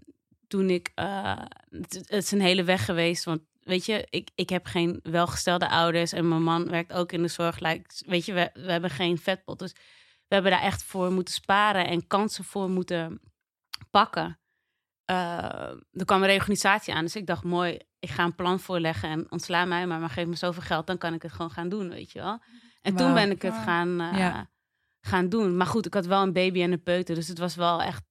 toen 0.48 0.70
ik, 0.70 0.92
eh, 0.96 1.42
het, 1.70 2.10
is 2.10 2.32
een 2.32 2.42
hele 2.42 2.64
weg 2.64 2.86
geweest, 2.86 3.24
want 3.24 3.42
weet 3.60 3.86
je, 3.86 4.08
ik, 4.10 4.30
ik 4.36 4.50
heb 4.50 4.66
geen 4.66 5.00
welgestelde 5.04 5.70
ouders 5.70 6.12
en 6.12 6.28
mijn 6.28 6.44
man 6.44 6.70
werkt 6.70 6.94
ook 6.94 7.12
in 7.12 7.22
de 7.22 7.28
zorg. 7.28 7.60
Like, 7.60 8.04
weet 8.06 8.26
je, 8.26 8.34
we, 8.34 8.50
we 8.54 8.72
hebben 8.72 8.90
geen 8.90 9.18
vetpot, 9.18 9.60
dus 9.60 9.72
we 10.28 10.34
hebben 10.34 10.52
daar 10.52 10.62
echt 10.62 10.84
voor 10.84 11.12
moeten 11.12 11.34
sparen 11.34 11.88
en 11.88 12.08
kansen 12.08 12.44
voor 12.44 12.70
moeten 12.70 13.22
pakken. 13.92 14.40
Eh, 15.06 15.70
er 15.92 16.06
kwam 16.06 16.22
een 16.22 16.28
reorganisatie 16.28 16.94
aan, 16.94 17.04
dus 17.04 17.16
ik 17.16 17.28
dacht, 17.28 17.44
mooi, 17.44 17.80
ik 18.00 18.10
ga 18.10 18.24
een 18.24 18.36
plan 18.36 18.60
voorleggen 18.60 19.10
en 19.10 19.32
ontsla 19.32 19.66
mij 19.66 19.88
maar, 19.88 20.00
maar 20.00 20.10
geef 20.10 20.28
me 20.28 20.36
zoveel 20.36 20.62
geld, 20.62 20.88
dan 20.88 20.98
kan 20.98 21.14
ik 21.14 21.22
het 21.22 21.32
gewoon 21.32 21.52
gaan 21.52 21.70
doen, 21.70 21.90
weet 21.90 22.12
je 22.12 22.20
wel. 22.20 22.42
En 22.86 22.96
toen 22.96 23.14
ben 23.14 23.32
ik 23.32 23.42
het 23.42 23.54
gaan, 23.54 24.02
eh, 24.02 24.18
Ja. 24.18 24.50
gaan 25.02 25.30
doen. 25.30 25.58
Maar 25.58 25.68
goed, 25.68 25.86
ik 25.86 25.94
had 25.94 26.06
wel 26.06 26.22
een 26.22 26.34
baby 26.34 26.62
en 26.62 26.72
een 26.72 26.84
peuter, 26.84 27.16
dus 27.16 27.28
het 27.28 27.38
was 27.38 27.56
wel 27.56 27.82
echt, 27.82 28.04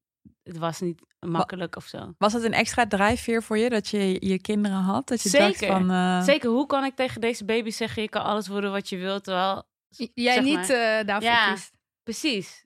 het 0.43 0.56
was 0.59 0.81
niet 0.81 1.03
makkelijk 1.21 1.76
of 1.76 1.85
zo. 1.87 2.15
Was 2.19 2.32
het 2.32 2.43
een 2.43 2.53
extra 2.53 2.87
drijfveer 2.87 3.43
voor 3.43 3.59
je 3.59 3.71
dat 3.71 3.88
je 3.88 4.26
je 4.29 4.41
kinderen 4.41 4.79
had? 4.79 5.06
Dat 5.09 5.23
je 5.23 5.31
dacht 5.31 5.56
Zeker. 5.59 5.75
van. 5.76 5.91
eh, 5.91 6.23
Zeker, 6.23 6.50
hoe 6.50 6.67
kan 6.67 6.85
ik 6.85 6.94
tegen 6.94 7.21
deze 7.21 7.44
baby 7.44 7.71
zeggen, 7.71 8.03
je 8.03 8.09
kan 8.09 8.23
alles 8.25 8.49
worden 8.49 8.71
wat 8.71 8.88
je 8.88 8.97
wilt, 8.97 9.25
terwijl... 9.25 9.62
J- 9.88 10.11
Jij 10.15 10.41
niet 10.41 10.55
maar. 10.55 10.99
eh, 10.99 11.06
daarvoor 11.06 11.31
Ja. 11.31 11.53
kiest. 11.53 11.73
Precies. 12.03 12.65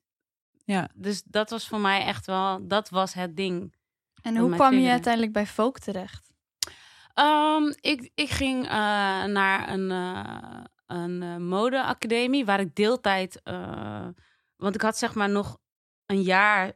Ja. 0.65 0.89
Dus 0.95 1.23
dat 1.25 1.49
was 1.49 1.67
voor 1.67 1.79
mij 1.79 2.05
echt 2.05 2.25
wel, 2.25 2.67
dat 2.67 2.89
was 2.89 3.13
het 3.13 3.35
ding. 3.37 3.73
En 4.21 4.37
hoe 4.37 4.55
kwam 4.55 4.73
je 4.73 4.89
uiteindelijk 4.89 5.33
bij 5.33 5.45
folk 5.45 5.79
terecht? 5.79 6.27
Ehm, 7.13 7.63
ik, 7.81 8.11
ik 8.15 8.29
ging 8.29 8.63
eh, 8.65 8.71
naar 9.23 9.69
een, 9.69 9.91
eh, 9.91 10.63
een 10.89 11.23
eh, 11.23 11.37
modeacademie 11.37 12.45
waar 12.45 12.59
ik 12.59 12.75
deeltijd... 12.75 13.41
eh, 13.43 14.07
want 14.55 14.75
ik 14.75 14.81
had 14.81 14.97
zeg 14.97 15.15
maar 15.15 15.29
nog 15.29 15.57
een 16.05 16.21
jaar... 16.21 16.73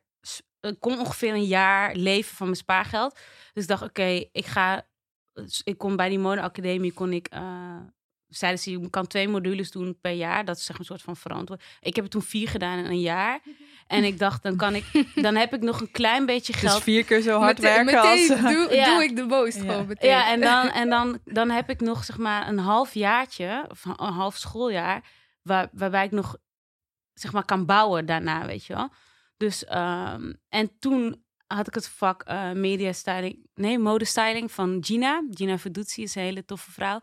Ik 0.59 0.79
kon 0.79 0.99
ongeveer 0.99 1.33
een 1.33 1.45
jaar 1.45 1.95
leven 1.95 2.35
van 2.35 2.45
mijn 2.45 2.57
spaargeld. 2.57 3.19
Dus 3.53 3.63
ik 3.63 3.69
dacht, 3.69 3.83
oké, 3.83 4.25
ik 4.31 4.45
ga... 4.45 4.87
Ik 5.63 5.77
kon 5.77 5.95
bij 5.95 6.09
die 6.09 6.19
modeacademie, 6.19 6.93
kon 6.93 7.13
ik... 7.13 7.27
eh 8.33 8.39
zeiden 8.39 8.61
ze, 8.61 8.71
je 8.71 8.89
kan 8.89 9.07
twee 9.07 9.27
modules 9.27 9.71
doen 9.71 9.97
per 10.01 10.11
jaar. 10.11 10.45
Dat 10.45 10.57
is 10.57 10.61
zeg 10.65 10.69
maar 10.71 10.79
een 10.79 10.85
soort 10.85 11.01
van 11.01 11.15
verantwoord. 11.15 11.63
Ik 11.81 11.95
heb 11.95 12.03
er 12.05 12.09
toen 12.11 12.21
vier 12.21 12.47
gedaan 12.49 12.77
in 12.77 12.85
een 12.85 12.99
jaar. 13.01 13.39
En 13.87 14.03
ik 14.03 14.19
dacht, 14.19 14.43
dan 14.43 14.55
kan 14.57 14.75
ik... 14.75 14.85
Dan 15.15 15.35
heb 15.35 15.53
ik 15.53 15.61
nog 15.61 15.81
een 15.81 15.91
klein 15.91 16.25
beetje 16.25 16.53
Dus 16.53 16.61
geld 16.61 16.83
vier 16.83 17.03
keer 17.05 17.21
zo 17.21 17.39
hard 17.39 17.59
Mete- 17.61 17.73
werken 17.83 18.01
als... 18.01 18.27
meteen 18.27 18.41
doe, 18.53 18.75
Ja. 18.75 18.85
doe 18.85 19.03
ik 19.03 19.15
de 19.15 19.23
most 19.25 19.55
Ja. 19.57 19.61
gewoon 19.61 19.87
meteen. 19.87 20.09
Ja, 20.09 20.31
en 20.31 20.39
dan, 20.41 20.69
en 20.69 20.89
dan, 20.89 21.19
dan 21.25 21.49
heb 21.49 21.69
ik 21.69 21.79
nog 21.81 22.03
zeg 22.03 22.17
maar 22.17 22.47
een 22.47 22.57
half 22.59 22.93
jaartje, 22.93 23.65
of 23.69 23.85
een 23.85 24.13
half 24.13 24.35
schooljaar, 24.37 25.03
waar, 25.41 25.69
waarbij 25.71 26.05
ik 26.05 26.11
nog 26.11 26.37
zeg 27.13 27.31
maar 27.33 27.45
kan 27.45 27.65
bouwen 27.65 28.05
daarna, 28.05 28.45
weet 28.45 28.65
je 28.65 28.73
wel. 28.73 28.89
Dus, 29.37 29.65
ehm, 29.65 30.33
en 30.49 30.79
toen 30.79 31.23
had 31.47 31.67
ik 31.67 31.73
het 31.73 31.89
vak 31.89 32.21
eh 32.23 32.51
media 32.51 32.91
styling, 32.93 33.47
nee, 33.55 33.79
modestyling 33.79 34.51
van 34.51 34.77
Gina. 34.81 35.23
Gina 35.31 35.57
Verduzzi 35.57 36.01
is 36.01 36.15
een 36.15 36.21
hele 36.21 36.45
toffe 36.45 36.71
vrouw. 36.71 36.99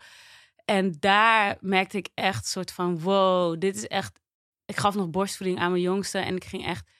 En 0.71 0.95
daar 1.01 1.57
merkte 1.61 1.97
ik 1.97 2.09
echt 2.15 2.47
soort 2.47 2.73
van, 2.73 3.01
wow, 3.01 3.61
dit 3.61 3.77
is 3.77 3.87
echt... 3.87 4.21
Ik 4.65 4.77
gaf 4.77 4.95
nog 4.95 5.11
borstvoeding 5.11 5.59
aan 5.59 5.71
mijn 5.71 5.83
jongste 5.83 6.19
en 6.19 6.37
ik 6.37 6.45
ging 6.45 6.67
echt... 6.67 6.91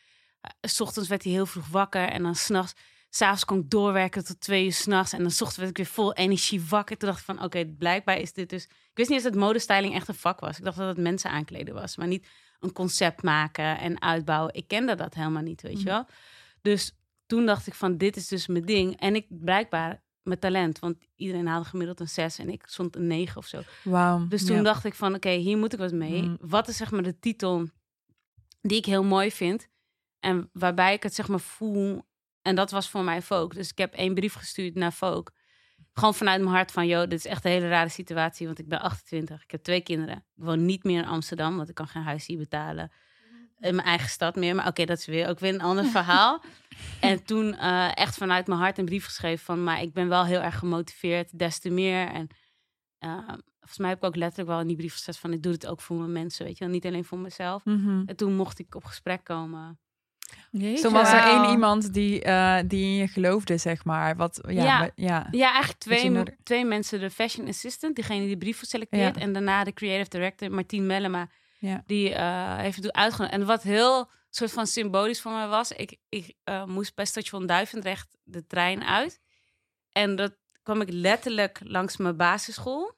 eh, 0.41 0.51
S 0.61 0.81
ochtends 0.81 1.09
werd 1.09 1.25
hij 1.25 1.33
heel 1.33 1.47
vroeg 1.47 1.69
wakker 1.69 2.09
en 2.09 2.23
dan 2.23 2.35
s'nachts... 2.35 2.73
S'avonds 3.11 3.45
kon 3.45 3.59
ik 3.59 3.71
doorwerken 3.71 4.25
tot 4.25 4.41
twee 4.41 4.65
uur 4.65 4.73
s'nachts. 4.73 5.13
En 5.13 5.23
dan 5.23 5.31
's 5.31 5.41
ochtends 5.41 5.57
werd 5.57 5.71
ik 5.71 5.77
weer 5.77 5.87
vol 5.87 6.15
energie 6.15 6.63
wakker. 6.69 6.97
Toen 6.97 7.09
dacht 7.09 7.21
ik 7.21 7.27
van, 7.27 7.43
oké, 7.43 7.67
blijkbaar 7.67 8.19
is 8.19 8.33
dit 8.33 8.49
dus... 8.49 8.65
Ik 8.65 8.91
wist 8.95 9.09
niet 9.09 9.19
eens 9.19 9.33
dat 9.33 9.43
modestyling 9.43 9.95
echt 9.95 10.09
een 10.09 10.15
vak 10.15 10.41
was. 10.41 10.59
Ik 10.59 10.65
dacht 10.65 10.77
dat 10.77 10.89
het 10.89 10.99
mensen 10.99 11.31
aankleden 11.31 11.75
was. 11.75 11.97
Maar 11.97 12.07
niet 12.07 12.29
een 12.61 12.73
concept 12.73 13.23
maken 13.23 13.79
en 13.79 14.03
uitbouwen. 14.03 14.55
Ik 14.55 14.69
kende 14.69 14.95
dat 14.95 15.15
helemaal 15.15 15.43
niet, 15.43 15.63
weet 15.63 15.79
je 15.79 15.85
wel. 15.85 16.07
Dus 16.63 16.93
toen 17.27 17.47
dacht 17.47 17.67
ik 17.67 17.75
van, 17.75 17.97
dit 17.97 18.17
is 18.17 18.29
dus 18.29 18.47
mijn 18.47 18.65
ding. 18.65 19.01
En 19.01 19.15
ik 19.15 19.27
blijkbaar 19.29 20.03
mijn 20.23 20.39
talent. 20.39 20.79
Want 20.79 20.97
iedereen 21.17 21.47
haalde 21.47 21.69
gemiddeld 21.69 22.01
een 22.01 22.09
6 22.09 22.39
en 22.39 22.49
ik 22.49 22.63
stond 22.67 22.97
een 22.97 23.07
9 23.07 23.37
of 23.37 23.47
zo. 23.47 23.61
Wauw. 23.85 24.27
Dus 24.29 24.47
toen 24.47 24.57
ja. 24.57 24.63
dacht 24.63 24.85
ik 24.85 24.95
van, 24.95 25.15
oké, 25.15 25.31
hier 25.31 25.59
moet 25.59 25.73
ik 25.73 25.79
wat 25.79 25.93
mee. 25.93 26.23
Mm. 26.23 26.37
Wat 26.41 26.69
is 26.69 26.77
zeg 26.77 26.91
maar 26.91 27.03
de 27.03 27.19
titel 27.19 27.69
die 28.61 28.79
ik 28.79 28.85
heel 28.85 29.05
mooi 29.05 29.31
vind 29.33 29.69
en 30.21 30.51
waarbij 30.53 30.95
ik 30.95 31.03
het 31.03 31.15
zeg 31.15 31.29
maar 31.29 31.41
voel. 31.41 32.03
En 32.43 32.55
dat 32.55 32.71
was 32.71 32.91
voor 32.91 33.05
mij 33.05 33.23
Vogue. 33.23 33.55
Dus 33.55 33.71
ik 33.71 33.79
heb 33.79 33.95
één 33.95 34.15
brief 34.15 34.35
gestuurd 34.35 34.75
naar 34.75 34.93
Vogue. 34.93 35.27
Gewoon 35.93 36.15
vanuit 36.15 36.41
mijn 36.41 36.55
hart 36.55 36.73
van, 36.73 36.87
joh, 36.87 37.01
dit 37.01 37.13
is 37.13 37.27
echt 37.27 37.45
een 37.45 37.51
hele 37.51 37.69
rare 37.69 37.89
situatie. 37.89 38.47
Want 38.47 38.59
ik 38.59 38.69
ben 38.69 38.81
28, 38.81 39.43
ik 39.43 39.51
heb 39.51 39.63
twee 39.63 39.81
kinderen. 39.81 40.17
Ik 40.17 40.45
woon 40.45 40.65
niet 40.65 40.85
meer 40.85 40.99
in 40.99 41.09
Amsterdam, 41.09 41.57
want 41.57 41.69
ik 41.69 41.75
kan 41.75 41.89
geen 41.89 42.03
huis 42.03 42.27
hier 42.27 42.39
betalen. 42.39 42.93
In 43.61 43.75
mijn 43.75 43.87
eigen 43.87 44.09
stad 44.09 44.37
meer. 44.37 44.55
Maar 44.55 44.67
oké, 44.67 44.85
dat 44.85 44.99
is 44.99 45.07
weer 45.07 45.29
ook 45.29 45.39
weer 45.39 45.55
een 45.55 45.61
ander 45.61 45.85
verhaal. 45.99 46.43
En 47.01 47.25
toen 47.25 47.57
eh, 47.57 47.97
echt 47.97 48.17
vanuit 48.17 48.47
mijn 48.47 48.61
hart 48.61 48.79
een 48.79 48.85
brief 48.85 49.05
geschreven 49.05 49.45
van... 49.45 49.65
maar 49.65 49.83
ik 49.83 49.93
ben 49.93 50.09
wel 50.09 50.25
heel 50.25 50.41
erg 50.41 50.59
gemotiveerd, 50.59 51.39
des 51.39 51.59
te 51.59 51.71
meer. 51.71 52.09
En 52.09 52.29
uh, 53.05 53.19
volgens 53.59 53.79
mij 53.79 53.89
heb 53.89 53.99
ik 53.99 54.05
ook 54.05 54.17
letterlijk 54.17 54.49
wel 54.49 54.61
in 54.61 54.67
die 54.67 54.77
brief 54.77 54.93
gezet 54.93 55.19
van... 55.19 55.33
ik 55.33 55.43
doe 55.43 55.53
het 55.53 55.67
ook 55.67 55.81
voor 55.81 55.97
mijn 55.97 56.13
mensen, 56.13 56.45
weet 56.45 56.59
je 56.59 56.65
wel. 56.65 56.73
Niet 56.73 56.87
alleen 56.87 57.05
voor 57.05 57.19
mezelf. 57.19 57.65
Mhm. 57.65 58.03
En 58.07 58.17
toen 58.17 58.35
mocht 58.37 58.59
ik 58.59 58.75
op 58.75 58.85
gesprek 58.85 59.25
komen. 59.25 59.79
Jeetje. 60.51 60.83
Toen 60.83 60.93
was 60.93 61.13
er 61.13 61.23
één 61.23 61.51
iemand 61.51 61.93
die, 61.93 62.23
eh, 62.23 62.59
die 62.67 62.85
in 62.85 62.95
je 62.95 63.09
geloofde, 63.09 63.57
zeg 63.59 63.85
maar. 63.85 64.17
Wat, 64.17 64.41
ja, 64.49 64.63
Ja. 64.63 64.79
maar- 64.79 64.91
ja. 64.95 65.27
Ja, 65.31 65.49
eigenlijk 65.51 65.79
twee, 65.79 66.23
twee 66.43 66.65
mensen. 66.65 67.01
De 67.01 67.11
fashion 67.11 67.49
assistant, 67.49 67.95
diegene 67.95 68.21
die 68.21 68.29
de 68.29 68.37
brief 68.39 68.61
selecteert. 68.65 69.15
Ja. 69.17 69.23
En 69.23 69.33
daarna 69.33 69.65
de 69.65 69.73
creative 69.73 70.09
director, 70.11 70.51
Martien 70.51 70.87
Mellema. 70.87 71.29
Ja. 71.61 71.83
Die 71.87 72.15
eh, 72.15 72.57
heeft 72.57 72.93
uitgenodigd. 72.93 73.41
En 73.41 73.47
wat 73.47 73.63
heel 73.63 74.11
soort 74.31 74.53
van 74.53 74.67
symbolisch 74.67 75.21
voor 75.21 75.33
mij 75.33 75.49
was... 75.49 75.73
ik, 75.73 75.97
ik 76.09 76.35
eh, 76.45 76.65
moest 76.65 76.95
bij 76.95 77.05
station 77.05 77.47
Duivendrecht 77.47 78.17
de 78.25 78.47
trein 78.47 78.85
uit. 78.85 79.21
En 79.93 80.17
dat 80.17 80.37
kwam 80.63 80.81
ik 80.81 80.89
letterlijk 80.91 81.61
langs 81.63 81.97
mijn 81.97 82.17
basisschool... 82.17 82.93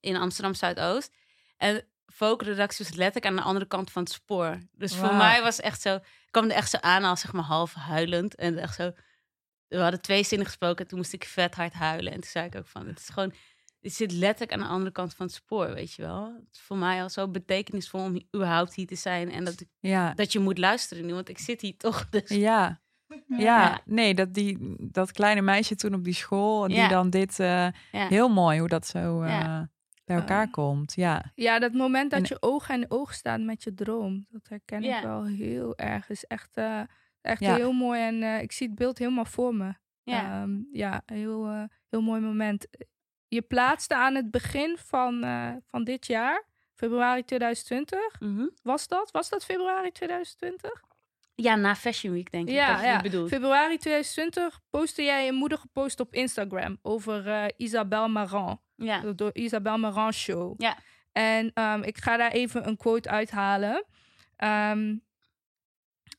in 0.00 0.16
Amsterdam 0.16 0.54
Zuidoost. 0.54 1.12
En 1.56 1.84
Folk-redactie 2.06 2.84
was 2.84 2.94
letterlijk 2.94 3.26
aan 3.26 3.36
de 3.36 3.48
andere 3.48 3.66
kant 3.66 3.90
van 3.90 4.02
het 4.02 4.12
spoor. 4.12 4.58
Dus 4.72 4.94
voor 4.94 5.14
mij 5.14 5.42
was 5.42 5.56
het 5.56 5.64
echt 5.64 5.80
zo... 5.80 5.94
Ik 5.94 6.28
kwam 6.30 6.44
er 6.44 6.50
echt 6.50 6.70
zo 6.70 6.76
aan 6.80 7.04
als 7.04 7.20
zeg 7.20 7.32
maar 7.32 7.44
half 7.44 7.74
huilend. 7.74 8.34
En 8.34 8.58
echt 8.58 8.74
zo... 8.74 8.92
We 9.68 9.78
hadden 9.78 10.00
twee 10.00 10.22
zinnen 10.22 10.46
gesproken. 10.46 10.78
En 10.78 10.86
toen 10.86 10.98
moest 10.98 11.12
ik 11.12 11.24
vet 11.24 11.54
hard 11.54 11.72
huilen. 11.72 12.12
En 12.12 12.20
toen 12.20 12.30
zei 12.30 12.46
ik 12.46 12.56
ook 12.56 12.66
van... 12.66 12.86
Het 12.86 12.98
is 12.98 13.08
gewoon... 13.08 13.34
Het 13.88 13.96
zit 13.96 14.12
letterlijk 14.12 14.52
aan 14.52 14.66
de 14.66 14.72
andere 14.74 14.90
kant 14.92 15.14
van 15.14 15.26
het 15.26 15.34
spoor, 15.34 15.74
weet 15.74 15.92
je 15.92 16.02
wel. 16.02 16.24
Het 16.24 16.48
is 16.52 16.60
voor 16.60 16.76
mij 16.76 17.02
al 17.02 17.08
zo 17.10 17.28
betekenisvol 17.28 18.00
om 18.00 18.22
überhaupt 18.36 18.74
hier 18.74 18.86
te 18.86 18.94
zijn. 18.94 19.30
En 19.30 19.44
dat, 19.44 19.60
ik- 19.60 19.68
Ja. 19.80 20.14
dat 20.14 20.32
je 20.32 20.38
moet 20.38 20.58
luisteren 20.58 21.06
nu, 21.06 21.14
want 21.14 21.28
ik 21.28 21.38
zit 21.38 21.60
hier 21.60 21.76
toch. 21.76 22.08
Dus. 22.10 22.28
Ja. 22.28 22.80
Ja, 23.28 23.38
Ja. 23.38 23.80
nee, 23.84 24.14
dat, 24.14 24.34
die, 24.34 24.58
dat 24.90 25.12
kleine 25.12 25.40
meisje 25.40 25.74
toen 25.74 25.94
op 25.94 26.04
die 26.04 26.14
school, 26.14 26.66
die 26.68 26.76
Ja. 26.76 26.88
dan 26.88 27.10
dit, 27.10 27.38
eh, 27.40 27.46
Ja. 27.92 28.08
heel 28.08 28.28
mooi 28.28 28.58
hoe 28.58 28.68
dat 28.68 28.86
zo 28.86 29.22
eh, 29.22 29.28
Ja. 29.30 29.70
bij 30.04 30.16
elkaar 30.16 30.44
Ja. 30.44 30.50
komt. 30.50 30.94
Ja, 30.94 31.32
Ja, 31.34 31.58
dat 31.58 31.72
moment 31.72 32.10
dat 32.10 32.20
En- 32.20 32.26
je 32.28 32.36
oog 32.42 32.70
aan 32.70 32.84
oog 32.90 33.14
staat 33.14 33.40
met 33.40 33.62
je 33.62 33.74
droom, 33.74 34.26
dat 34.30 34.48
herken 34.48 34.82
Ja. 34.82 34.96
ik 34.96 35.02
wel 35.04 35.24
heel 35.24 35.76
erg. 35.76 36.08
is 36.08 36.24
echt, 36.24 36.50
eh, 36.56 36.80
echt 37.20 37.40
Ja. 37.40 37.54
heel 37.54 37.72
mooi 37.72 38.00
en 38.00 38.22
eh, 38.22 38.42
ik 38.42 38.52
zie 38.52 38.66
het 38.66 38.76
beeld 38.76 38.98
helemaal 38.98 39.24
voor 39.24 39.54
me. 39.54 39.74
Ja. 40.02 40.42
Ehm, 40.42 40.58
ja, 40.72 41.02
heel, 41.06 41.46
eh, 41.46 41.62
heel 41.88 42.00
mooi 42.02 42.20
moment. 42.20 42.66
Je 43.28 43.42
plaatste 43.42 43.94
aan 43.94 44.14
het 44.14 44.30
begin 44.30 44.76
van, 44.78 45.22
eh, 45.22 45.52
van 45.66 45.84
dit 45.84 46.06
jaar, 46.06 46.44
februari 46.74 47.24
2020. 47.24 48.20
Mhm. 48.20 48.46
Was 48.62 48.88
dat? 48.88 49.10
Was 49.10 49.28
dat 49.28 49.44
februari 49.44 49.92
2020? 49.92 50.86
ja, 51.34 51.54
na 51.56 51.74
Fashion 51.74 52.12
Week 52.12 52.30
denk 52.30 52.48
ik 52.48 52.54
Ja, 52.54 52.72
dat 52.74 52.84
ja. 52.84 52.92
het 52.92 53.02
bedoelt. 53.02 53.28
Februari 53.28 53.76
2020 53.76 54.60
postte 54.70 55.02
jij 55.02 55.28
een 55.28 55.34
moedige 55.34 55.66
post 55.72 56.00
op 56.00 56.14
Instagram 56.14 56.78
over 56.82 57.28
eh 57.28 57.44
Isabelle 57.56 58.08
Marant. 58.08 58.60
Ja. 58.76 59.00
door 59.00 59.30
Isabelle 59.32 59.78
Marant 59.78 60.14
Show. 60.14 60.54
Ja. 60.60 60.76
En 61.12 61.50
ehm, 61.54 61.82
ik 61.82 61.98
ga 61.98 62.16
daar 62.16 62.30
even 62.30 62.68
een 62.68 62.76
quote 62.76 63.08
uithalen. 63.08 63.84
Ehm, 64.36 64.96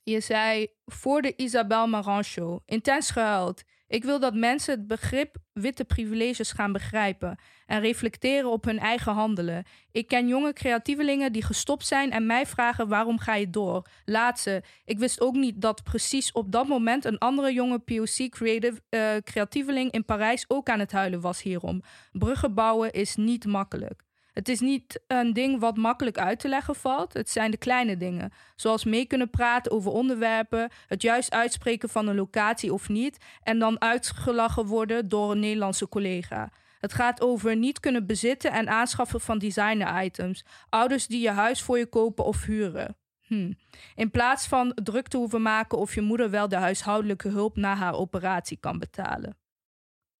je 0.03 0.19
zei 0.19 0.67
voor 0.85 1.21
de 1.21 1.33
Isabelle 1.35 1.87
Marant 1.87 2.25
Show. 2.25 2.59
Intens 2.65 3.09
gehuild. 3.11 3.63
Ik 3.89 4.03
wil 4.03 4.19
dat 4.19 4.33
mensen 4.33 4.73
het 4.73 4.87
begrip 4.87 5.35
witte 5.53 5.85
privileges 5.85 6.51
gaan 6.51 6.71
begrijpen 6.71 7.39
en 7.65 7.81
reflecteren 7.81 8.51
op 8.51 8.65
hun 8.65 8.79
eigen 8.79 9.13
handelen. 9.13 9.63
Ik 9.91 10.07
ken 10.07 10.27
jonge 10.27 10.53
creatievelingen 10.53 11.31
die 11.31 11.43
gestopt 11.43 11.85
zijn 11.85 12.11
en 12.11 12.25
mij 12.25 12.45
vragen 12.45 12.87
waarom 12.87 13.19
ga 13.19 13.35
je 13.35 13.49
door. 13.49 13.87
Laat 14.05 14.39
ze. 14.39 14.61
Ik 14.85 14.99
wist 14.99 15.21
ook 15.21 15.35
niet 15.35 15.61
dat 15.61 15.83
precies 15.83 16.31
op 16.31 16.51
dat 16.51 16.67
moment 16.67 17.05
een 17.05 17.17
andere 17.17 17.53
jonge 17.53 17.79
POC 17.79 18.29
creative, 18.29 18.81
eh, 18.89 19.15
creatieveling 19.23 19.91
in 19.91 20.05
Parijs 20.05 20.45
ook 20.47 20.69
aan 20.69 20.79
het 20.79 20.91
huilen 20.91 21.21
was 21.21 21.41
hierom. 21.41 21.81
Bruggen 22.11 22.53
bouwen 22.53 22.91
is 22.91 23.15
niet 23.15 23.45
makkelijk. 23.45 24.07
Het 24.39 24.49
is 24.49 24.59
niet 24.59 25.01
een 25.07 25.33
ding 25.33 25.59
wat 25.59 25.77
makkelijk 25.77 26.17
uit 26.17 26.39
te 26.39 26.47
leggen 26.47 26.75
valt. 26.75 27.13
Het 27.13 27.29
zijn 27.29 27.51
de 27.51 27.57
kleine 27.57 27.97
dingen. 27.97 28.31
Zoals 28.55 28.83
mee 28.83 29.05
kunnen 29.05 29.29
praten 29.29 29.71
over 29.71 29.91
onderwerpen, 29.91 30.71
het 30.87 31.01
juist 31.01 31.31
uitspreken 31.31 31.89
van 31.89 32.07
een 32.07 32.15
locatie 32.15 32.73
of 32.73 32.89
niet, 32.89 33.17
en 33.43 33.59
dan 33.59 33.81
uitgelachen 33.81 34.65
worden 34.65 35.09
door 35.09 35.31
een 35.31 35.39
Nederlandse 35.39 35.87
collega. 35.87 36.51
Het 36.79 36.93
gaat 36.93 37.21
over 37.21 37.55
niet 37.55 37.79
kunnen 37.79 38.05
bezitten 38.05 38.51
en 38.51 38.69
aanschaffen 38.69 39.21
van 39.21 39.37
designer 39.37 40.03
items. 40.03 40.45
Ouders 40.69 41.07
die 41.07 41.21
je 41.21 41.31
huis 41.31 41.61
voor 41.61 41.77
je 41.77 41.87
kopen 41.87 42.25
of 42.25 42.45
huren. 42.45 42.97
Hm. 43.19 43.53
In 43.95 44.11
plaats 44.11 44.47
van 44.47 44.71
druk 44.83 45.07
te 45.07 45.17
hoeven 45.17 45.41
maken 45.41 45.77
of 45.77 45.95
je 45.95 46.01
moeder 46.01 46.29
wel 46.29 46.47
de 46.47 46.55
huishoudelijke 46.55 47.29
hulp 47.29 47.55
na 47.55 47.75
haar 47.75 47.93
operatie 47.93 48.57
kan 48.57 48.79
betalen. 48.79 49.37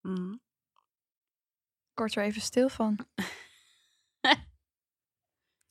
Mhm. 0.02 0.34
Ik 1.92 2.06
word 2.06 2.16
er 2.16 2.24
even 2.24 2.42
stil 2.42 2.70
van. 2.70 3.00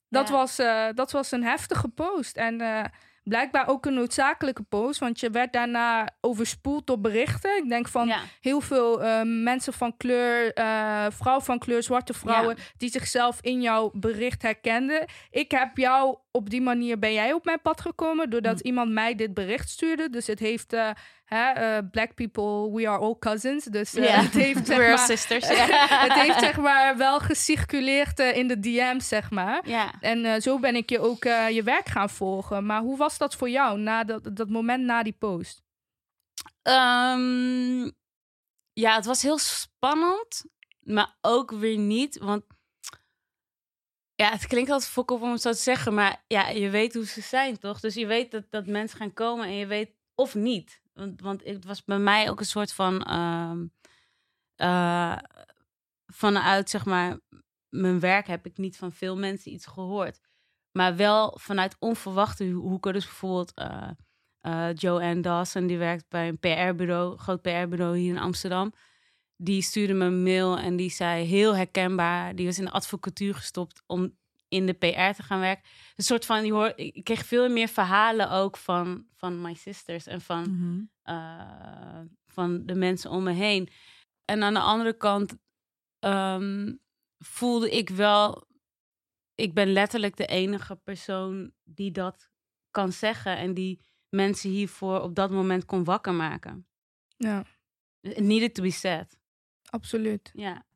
Dat, 0.09 0.29
Ja. 0.29 0.35
was, 0.35 0.59
eh, 0.59 0.87
dat 0.95 1.13
was 1.13 1.31
een 1.33 1.45
heftige 1.45 1.89
post. 1.89 2.37
En 2.37 2.61
eh, 2.61 2.85
blijkbaar 3.25 3.69
ook 3.69 3.87
een 3.87 3.95
noodzakelijke 3.95 4.63
post. 4.63 5.01
Want 5.01 5.21
je 5.21 5.31
werd 5.31 5.53
daarna 5.53 6.09
overspoeld 6.21 6.87
door 6.87 7.01
berichten. 7.01 7.57
Ik 7.57 7.69
denk 7.69 7.89
van 7.89 8.07
Ja. 8.07 8.21
heel 8.41 8.61
veel 8.61 9.03
eh, 9.03 9.21
mensen 9.25 9.73
van 9.73 9.97
kleur, 9.97 10.53
vrouw 11.13 11.41
van 11.41 11.59
kleur, 11.59 11.83
zwarte 11.83 12.15
vrouwen, 12.15 12.57
die 12.77 12.91
zichzelf 12.91 13.39
in 13.41 13.61
jouw 13.63 13.91
bericht 13.95 14.43
herkenden. 14.43 15.07
Ik 15.31 15.51
heb 15.51 15.77
jou 15.77 16.17
op 16.39 16.51
die 16.51 16.61
manier 16.61 16.99
ben 16.99 17.13
jij 17.13 17.33
op 17.33 17.45
mijn 17.45 17.61
pad 17.63 17.81
gekomen 17.81 18.31
doordat 18.31 18.61
Hm. 18.61 18.67
iemand 18.67 18.91
mij 18.93 19.15
dit 19.15 19.35
bericht 19.35 19.69
stuurde. 19.69 20.11
Dus 20.11 20.27
het 20.27 20.39
heeft 20.39 20.73
eh, 20.73 20.91
hè, 21.25 21.51
eh, 21.51 21.79
black 21.91 22.15
people, 22.15 22.71
we 22.73 22.89
are 22.89 22.99
all 22.99 23.17
cousins. 23.19 23.65
Dus 23.65 23.93
Ja. 23.93 24.03
het 24.03 24.33
heeft 24.35 24.67
zeg 24.67 24.77
We're 24.77 24.89
maar, 24.89 24.99
sisters. 24.99 25.49
het 26.07 26.13
heeft 26.13 26.39
zeg 26.39 26.57
maar 26.57 26.97
wel 26.97 27.19
gecirculeerd 27.21 28.19
in 28.19 28.49
de 28.49 28.59
DM's 28.61 29.09
zeg 29.09 29.31
maar. 29.31 29.69
ja. 29.69 29.95
En 30.01 30.43
zo 30.43 30.59
ben 30.59 30.77
ik 30.77 30.91
je 30.91 31.01
ook 31.01 31.25
je 31.25 31.63
werk 31.65 31.89
gaan 31.89 32.11
volgen. 32.11 32.67
Maar 32.67 32.81
hoe 32.81 32.97
was 32.97 33.19
dat 33.19 33.35
voor 33.37 33.51
jou 33.51 33.79
na 33.79 34.05
dat, 34.05 34.37
dat 34.37 34.49
moment 34.49 34.85
na 34.85 35.03
die 35.03 35.17
post? 35.19 35.63
Ehm, 36.63 37.85
ja, 38.73 38.95
het 38.95 39.05
was 39.05 39.23
heel 39.23 39.39
spannend, 39.39 40.45
maar 40.81 41.17
ook 41.21 41.51
weer 41.51 41.79
niet. 41.79 42.19
Want 42.19 42.43
ja, 44.21 44.31
het 44.31 44.47
klinkt 44.47 44.71
altijd 44.71 44.91
fokkop 44.91 45.23
om 45.23 45.33
het 45.33 45.41
zo 45.41 45.51
te 45.51 45.57
zeggen, 45.59 45.95
maar 45.95 46.25
ja, 46.27 46.49
je 46.49 46.71
weet 46.71 46.95
hoe 46.95 47.07
ze 47.07 47.21
zijn, 47.21 47.59
toch? 47.59 47.81
Dus 47.81 47.95
je 47.95 48.07
weet 48.07 48.31
dat, 48.31 48.45
dat 48.51 48.67
mensen 48.67 48.99
gaan 48.99 49.13
komen 49.13 49.47
en 49.47 49.55
je 49.55 49.67
weet 49.67 49.91
of 50.15 50.35
niet. 50.35 50.81
Want, 50.95 51.21
want 51.21 51.45
het 51.45 51.65
was 51.65 51.85
bij 51.85 51.99
mij 51.99 52.31
ook 52.31 52.41
een 52.41 52.47
soort 52.47 52.73
van 52.73 53.03
ehm, 53.03 53.67
eh, 54.57 55.19
vanuit 56.07 56.71
zeg 56.71 56.85
maar 56.85 57.19
mijn 57.69 58.01
werk 58.01 58.27
heb 58.27 58.47
ik 58.47 58.57
niet 58.57 58.77
van 58.77 58.93
veel 58.93 59.17
mensen 59.17 59.53
iets 59.53 59.67
gehoord, 59.67 60.21
maar 60.73 60.97
wel 60.97 61.39
vanuit 61.41 61.77
onverwachte 61.79 62.51
hoeken. 62.51 62.93
Dus 62.93 63.05
bijvoorbeeld. 63.05 63.55
eh, 63.55 63.91
eh, 64.39 64.75
Joanne 64.75 65.21
Dawson, 65.21 65.67
die 65.67 65.79
werkt 65.79 66.09
bij 66.09 66.29
een 66.29 66.39
PR-bureau, 66.39 67.17
groot 67.19 67.43
PR-bureau 67.43 67.97
hier 67.99 68.15
in 68.15 68.21
Amsterdam. 68.21 68.73
Die 69.41 69.63
stuurde 69.63 69.95
me 69.95 70.05
een 70.05 70.23
mail 70.23 70.59
en 70.59 70.77
die 70.77 70.91
zei 70.91 71.25
heel 71.25 71.57
herkenbaar. 71.57 72.35
Die 72.35 72.47
was 72.47 72.59
in 72.59 72.65
de 72.65 72.71
advocatuur 72.71 73.35
gestopt 73.35 73.83
om 73.87 74.17
in 74.49 74.67
de 74.67 74.73
PR 74.73 74.87
te 75.17 75.23
gaan 75.23 75.41
werken. 75.41 75.65
Een 75.97 76.05
soort 76.05 76.25
van, 76.27 76.45
je 76.47 76.53
hoort, 76.53 76.73
ik 76.77 77.05
kreeg 77.05 77.25
veel 77.25 77.49
meer 77.49 77.69
verhalen 77.69 78.31
ook 78.31 78.57
van, 78.57 79.07
van 79.15 79.41
my 79.41 79.55
sisters 79.55 80.07
en 80.07 80.21
van, 80.21 80.43
Mhm. 80.51 80.81
eh, 81.03 82.01
van 82.27 82.67
de 82.67 82.75
mensen 82.75 83.11
om 83.11 83.23
me 83.23 83.33
heen. 83.33 83.69
En 84.25 84.43
aan 84.43 84.55
de 84.55 84.61
andere 84.61 84.97
kant 84.97 85.37
ehm, 85.99 86.75
voelde 87.19 87.71
ik 87.71 87.89
wel, 87.91 88.47
ik 89.35 89.55
ben 89.55 89.73
letterlijk 89.73 90.17
de 90.17 90.27
enige 90.27 90.77
persoon 90.77 91.53
die 91.65 91.91
dat 91.91 92.31
kan 92.71 92.93
zeggen 92.93 93.37
en 93.37 93.55
die 93.55 93.81
mensen 94.09 94.51
hiervoor 94.51 95.01
op 95.01 95.15
dat 95.15 95.31
moment 95.31 95.65
kon 95.65 95.85
wakker 95.85 96.15
maken. 96.15 96.67
Ja, 97.17 97.45
It 98.01 98.19
needed 98.21 98.55
to 98.55 98.63
be 98.63 98.71
said. 98.71 99.18
Absoluut. 99.71 100.31
Ja. 100.33 100.67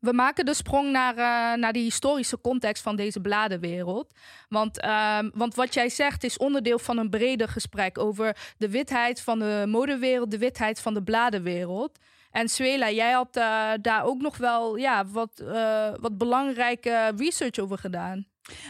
We 0.00 0.12
maken 0.12 0.44
de 0.44 0.54
sprong 0.54 0.90
naar, 0.90 1.16
eh, 1.16 1.58
naar 1.58 1.72
de 1.72 1.78
historische 1.78 2.40
context 2.40 2.82
van 2.82 2.96
deze 2.96 3.20
bladenwereld. 3.20 4.14
Want, 4.48 4.80
ehm, 4.80 5.30
want 5.34 5.54
wat 5.54 5.74
jij 5.74 5.88
zegt 5.88 6.24
is 6.24 6.36
onderdeel 6.36 6.78
van 6.78 6.98
een 6.98 7.10
breder 7.10 7.48
gesprek 7.48 7.98
over 7.98 8.36
de 8.56 8.70
witheid 8.70 9.20
van 9.20 9.38
de 9.38 9.64
modewereld, 9.68 10.30
de 10.30 10.38
witheid 10.38 10.80
van 10.80 10.94
de 10.94 11.02
bladenwereld. 11.02 11.98
En 12.30 12.48
Suela, 12.48 12.90
jij 12.90 13.12
had 13.12 13.36
eh, 13.36 13.70
daar 13.80 14.04
ook 14.04 14.20
nog 14.20 14.36
wel 14.36 14.76
ja, 14.76 15.06
wat, 15.06 15.40
eh, 15.40 15.92
wat 16.00 16.18
belangrijke 16.18 17.12
research 17.16 17.58
over 17.58 17.78
gedaan. 17.78 18.26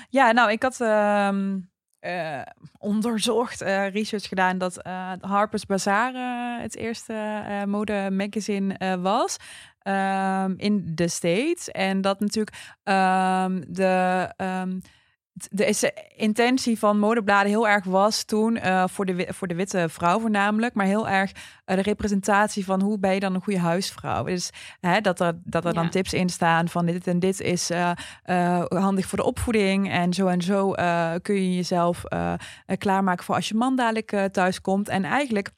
Ja, 0.08 0.32
nou, 0.32 0.50
ik 0.50 0.62
had 0.62 0.80
ehm, 0.80 1.58
eh, 2.06 2.40
onderzocht, 2.78 3.60
eh, 3.60 3.88
research 3.90 4.28
gedaan 4.28 4.58
dat 4.58 4.82
eh, 4.82 5.12
Harper's 5.20 5.66
Bazaar 5.66 6.12
het 6.60 6.76
eerste 6.76 7.14
modemagazine 7.66 8.74
eh, 8.74 8.94
was. 8.94 9.36
ehm, 9.82 10.54
in 10.56 10.82
de 10.94 11.08
States. 11.08 11.70
En 11.70 12.00
dat 12.00 12.20
natuurlijk 12.20 12.56
ehm, 12.82 13.62
de, 13.68 14.32
ehm, 14.36 14.78
de 15.36 15.76
de 15.80 15.92
intentie 16.16 16.78
van 16.78 16.98
modebladen 16.98 17.50
heel 17.50 17.68
erg 17.68 17.84
was 17.84 18.24
toen 18.24 18.56
eh, 18.56 18.84
voor, 18.88 19.06
de, 19.06 19.26
voor 19.28 19.48
de 19.48 19.54
witte 19.54 19.88
vrouw 19.88 20.20
voornamelijk, 20.20 20.74
maar 20.74 20.86
heel 20.86 21.08
erg 21.08 21.32
eh, 21.64 21.76
de 21.76 21.82
representatie 21.82 22.64
van 22.64 22.82
hoe 22.82 22.98
ben 22.98 23.14
je 23.14 23.20
dan 23.20 23.34
een 23.34 23.42
goede 23.42 23.60
huisvrouw. 23.60 24.24
Dus 24.24 24.50
hè, 24.80 25.00
dat 25.00 25.20
er, 25.20 25.40
dat 25.44 25.64
er 25.64 25.74
dan 25.74 25.90
tips 25.90 26.12
in 26.12 26.28
staan 26.28 26.68
van 26.68 26.86
dit 26.86 27.06
en 27.06 27.18
dit 27.18 27.40
is 27.40 27.70
eh, 27.70 27.90
eh, 28.22 28.64
handig 28.68 29.06
voor 29.06 29.18
de 29.18 29.24
opvoeding 29.24 29.90
en 29.90 30.12
zo 30.12 30.26
en 30.26 30.42
zo 30.42 30.72
eh, 30.72 31.14
kun 31.22 31.34
je 31.34 31.54
jezelf 31.54 32.04
eh, 32.04 32.32
eh, 32.66 32.78
klaarmaken 32.78 33.24
voor 33.24 33.34
als 33.34 33.48
je 33.48 33.54
man 33.54 33.76
dadelijk 33.76 34.12
eh, 34.12 34.24
thuis 34.24 34.60
komt. 34.60 34.88
En 34.88 35.04
eigenlijk 35.04 35.50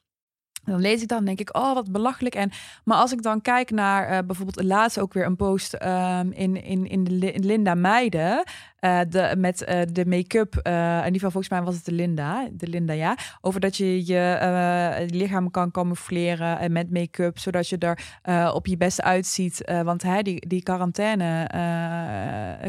dan 0.63 0.79
lees 0.81 1.01
ik 1.01 1.07
dan 1.07 1.17
en 1.17 1.25
denk 1.25 1.39
ik, 1.39 1.55
oh, 1.57 1.73
wat 1.73 1.91
belachelijk. 1.91 2.35
En, 2.35 2.51
maar 2.83 2.97
als 2.97 3.11
ik 3.11 3.21
dan 3.21 3.41
kijk 3.41 3.71
naar 3.71 4.07
eh, 4.07 4.17
bijvoorbeeld 4.25 4.63
laatst 4.65 4.99
ook 4.99 5.13
weer 5.13 5.25
een 5.25 5.35
post 5.35 5.73
ehm, 5.73 6.31
in, 6.31 6.63
in, 6.63 6.87
in 6.87 7.03
de 7.03 7.11
Li- 7.11 7.39
Linda 7.39 7.73
Meiden. 7.75 8.43
eh, 8.79 8.99
de, 9.09 9.33
met 9.37 9.63
eh, 9.63 9.81
de 9.91 10.05
make-up, 10.05 10.55
in 10.55 10.71
ieder 11.05 11.11
geval 11.13 11.31
volgens 11.31 11.49
mij 11.49 11.61
was 11.61 11.75
het 11.75 11.85
de 11.85 11.91
Linda, 11.91 12.47
de 12.51 12.67
Linda 12.67 12.93
ja, 12.93 13.17
over 13.41 13.59
dat 13.59 13.77
je 13.77 14.05
je 14.05 15.07
lichaam 15.09 15.51
kan 15.51 15.71
camoufleren 15.71 16.59
en 16.59 16.71
met 16.71 16.91
make-up, 16.91 17.39
zodat 17.39 17.69
je 17.69 17.77
er 17.77 18.53
op 18.53 18.67
je 18.67 18.77
best 18.77 19.01
uitziet. 19.01 19.71
Want 19.83 20.03
hè, 20.03 20.21
die, 20.21 20.47
die 20.47 20.63
quarantaine 20.63 21.47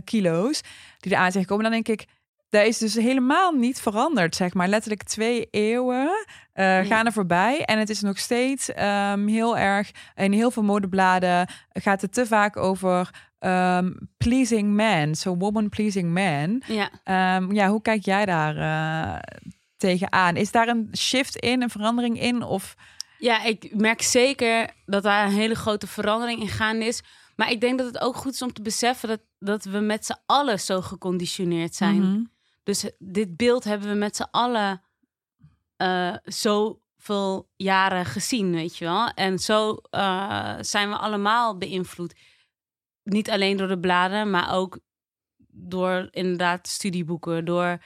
kilo's 0.05 0.61
die 0.99 1.13
eraan 1.13 1.31
zijn 1.33 1.45
gekomen, 1.45 1.71
dan 1.71 1.73
denk 1.73 1.89
ik, 2.01 2.07
dat 2.51 2.67
is 2.67 2.79
dus 2.79 2.95
helemaal 2.95 3.53
niet 3.53 3.81
veranderd, 3.81 4.37
zeg 4.37 4.55
maar. 4.55 4.69
Letterlijk 4.69 5.03
twee 5.03 5.49
eeuwen 5.51 6.27
eh, 6.53 6.79
gaan 6.79 7.07
er 7.07 7.13
voorbij. 7.13 7.65
En 7.65 7.79
het 7.79 7.91
is 7.91 8.01
nog 8.01 8.19
steeds 8.19 8.73
ehm, 8.73 9.27
heel 9.27 9.59
erg... 9.59 9.91
In 10.15 10.33
heel 10.33 10.51
veel 10.51 10.63
modebladen 10.63 11.49
gaat 11.73 12.01
het 12.01 12.13
te 12.13 12.27
vaak 12.27 12.57
over 12.57 13.11
ehm, 13.39 13.93
pleasing 14.17 14.77
man. 14.77 15.15
So 15.15 15.37
woman 15.37 15.69
pleasing 15.69 16.13
man. 16.13 16.63
Ja. 16.67 16.91
Ehm, 17.05 17.53
ja, 17.53 17.69
hoe 17.69 17.83
kijk 17.83 18.05
jij 18.05 18.27
daar 18.27 18.57
eh, 18.57 19.39
tegenaan? 19.77 20.37
Is 20.37 20.51
daar 20.51 20.69
een 20.69 20.89
shift 20.97 21.37
in, 21.37 21.63
een 21.63 21.71
verandering 21.71 22.21
in? 22.21 22.43
Of... 22.43 22.75
Ja, 23.19 23.45
ik 23.45 23.75
merk 23.75 24.03
zeker 24.03 24.71
dat 24.87 25.03
daar 25.03 25.27
een 25.27 25.33
hele 25.33 25.55
grote 25.55 25.87
verandering 25.87 26.41
in 26.41 26.49
gaande 26.49 26.85
is. 26.85 27.03
Maar 27.37 27.51
ik 27.51 27.61
denk 27.61 27.79
dat 27.79 27.87
het 27.87 28.01
ook 28.01 28.17
goed 28.17 28.33
is 28.33 28.43
om 28.43 28.53
te 28.53 28.63
beseffen 28.63 29.09
dat, 29.09 29.21
dat 29.39 29.65
we 29.65 29.79
met 29.79 30.07
z'n 30.07 30.19
allen 30.27 30.61
zo 30.61 30.81
geconditioneerd 30.81 31.75
zijn. 31.75 32.01
Mhm. 32.01 32.21
Dus 32.71 32.91
dit 32.99 33.37
beeld 33.37 33.65
hebben 33.65 33.89
we 33.89 33.95
met 33.95 34.17
z'n 34.17 34.29
allen 34.31 34.83
eh 35.77 36.15
zoveel 36.25 37.49
jaren 37.57 38.05
gezien, 38.05 38.53
weet 38.53 38.77
je 38.77 38.85
wel. 38.85 39.09
En 39.09 39.39
zo 39.39 39.77
eh, 39.91 40.57
zijn 40.61 40.89
we 40.89 40.97
allemaal 40.97 41.59
beïnvloed. 41.59 42.15
Niet 43.03 43.31
alleen 43.31 43.57
door 43.57 43.69
de 43.69 43.81
bladen, 43.81 44.31
maar 44.31 44.55
ook 44.55 44.79
door 45.53 46.09
inderdaad 46.11 46.69
studieboeken, 46.69 47.45
door 47.45 47.83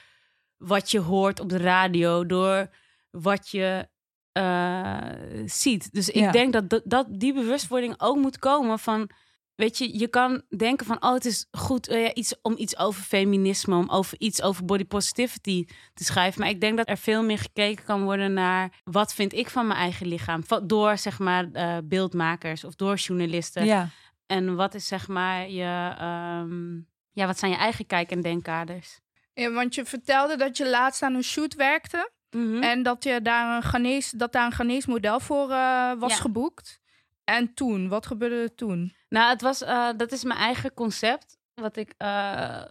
wat 0.56 0.90
je 0.90 1.00
hoort 1.00 1.40
op 1.40 1.48
de 1.48 1.58
radio, 1.58 2.26
door 2.26 2.74
wat 3.10 3.48
je 3.48 3.88
eh, 4.32 5.08
ziet. 5.44 5.92
Dus 5.92 6.08
ik 6.08 6.22
Ja. 6.22 6.30
denk 6.30 6.52
dat 6.52 6.82
dat 6.84 7.06
die 7.10 7.32
bewustwording 7.34 7.94
ook 8.00 8.16
moet 8.16 8.38
komen 8.38 8.78
van 8.78 9.10
weet 9.56 9.78
je, 9.78 9.98
je 9.98 10.08
kan 10.08 10.42
denken 10.56 10.86
van, 10.86 11.02
oh, 11.02 11.12
het 11.12 11.24
is 11.24 11.46
goed 11.50 11.88
eh, 11.88 12.02
ja, 12.02 12.12
iets, 12.14 12.34
om 12.42 12.54
iets 12.56 12.78
over 12.78 13.02
feminisme, 13.02 13.76
om 13.76 13.88
over 13.90 14.20
iets 14.20 14.42
over 14.42 14.64
body 14.64 14.84
positivity 14.84 15.66
te 15.94 16.04
schrijven. 16.04 16.40
Maar 16.40 16.50
ik 16.50 16.60
denk 16.60 16.76
dat 16.76 16.88
er 16.88 16.96
veel 16.98 17.22
meer 17.22 17.38
gekeken 17.38 17.84
kan 17.84 18.02
worden 18.02 18.32
naar 18.32 18.80
wat 18.84 19.14
vind 19.14 19.32
ik 19.32 19.48
van 19.50 19.66
mijn 19.66 19.78
eigen 19.78 20.06
lichaam. 20.06 20.42
Door, 20.64 20.98
zeg 20.98 21.18
maar, 21.18 21.48
eh, 21.52 21.76
beeldmakers 21.84 22.64
of 22.64 22.74
door 22.74 22.94
journalisten. 22.94 23.64
Ja. 23.64 23.88
En 24.26 24.54
wat 24.56 24.74
is, 24.74 24.86
zeg 24.86 25.08
maar, 25.08 25.50
je, 25.50 25.94
ehm, 25.98 26.74
ja, 27.12 27.26
wat 27.26 27.38
zijn 27.38 27.50
je 27.50 27.56
eigen 27.56 27.86
kijk- 27.86 28.10
en 28.10 28.20
denkkaders? 28.20 29.00
Ja, 29.34 29.50
want 29.52 29.74
je 29.74 29.84
vertelde 29.84 30.36
dat 30.36 30.56
je 30.56 30.68
laatst 30.68 31.02
aan 31.02 31.14
een 31.14 31.22
shoot 31.22 31.54
werkte. 31.54 32.10
Mhm. 32.30 32.62
En 32.62 32.82
dat, 32.82 33.04
je 33.04 33.22
daar 33.22 33.56
een 33.56 33.62
Ghanese, 33.62 34.16
dat 34.16 34.32
daar 34.32 34.46
een 34.46 34.52
Ghanese 34.52 34.90
model 34.90 35.20
voor 35.20 35.50
eh, 35.50 35.92
was 35.98 36.12
Ja. 36.12 36.18
geboekt. 36.20 36.80
En 37.24 37.54
toen, 37.54 37.88
wat 37.88 38.06
gebeurde 38.06 38.34
er 38.36 38.54
toen? 38.54 38.94
Nou, 39.08 39.30
het 39.30 39.40
was, 39.40 39.62
eh, 39.62 39.88
dat 39.96 40.12
is 40.12 40.24
mijn 40.24 40.38
eigen 40.38 40.74
concept, 40.74 41.38
wat 41.54 41.76
ik, 41.76 41.94
eh, 41.96 42.62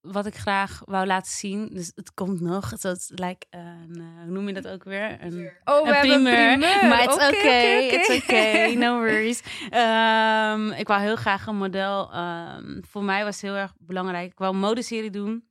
wat 0.00 0.26
ik 0.26 0.34
graag 0.34 0.82
wou 0.84 1.06
laten 1.06 1.30
zien. 1.32 1.68
Dus 1.72 1.92
het 1.94 2.14
komt 2.14 2.40
nog. 2.40 2.70
Het 2.70 2.84
is 2.84 3.10
like, 3.14 3.46
een, 3.50 3.96
eh, 3.96 4.22
hoe 4.22 4.30
noem 4.32 4.46
je 4.46 4.52
dat 4.54 4.68
ook 4.68 4.84
weer? 4.84 5.16
Een, 5.20 5.50
Oh, 5.64 5.82
we 5.88 5.94
een 5.94 6.00
primeur. 6.00 6.46
primeur. 6.58 6.88
Maar 6.88 7.02
it's 7.02 7.14
Oké, 7.14 7.24
oké, 7.26 7.36
oké. 7.36 7.94
it's 7.96 8.22
oké, 8.22 8.72
no 8.84 8.98
worries. 8.98 9.42
Ehm, 9.70 10.70
ik 10.70 10.86
wou 10.88 11.00
heel 11.00 11.16
graag 11.16 11.46
een 11.46 11.56
model. 11.56 12.12
ehm, 12.12 12.80
voor 12.90 13.04
mij 13.04 13.24
was 13.24 13.34
het 13.40 13.50
heel 13.50 13.54
erg 13.60 13.72
belangrijk. 13.78 14.32
Ik 14.32 14.38
wou 14.38 14.52
een 14.54 14.60
modeserie 14.60 15.10
doen. 15.10 15.48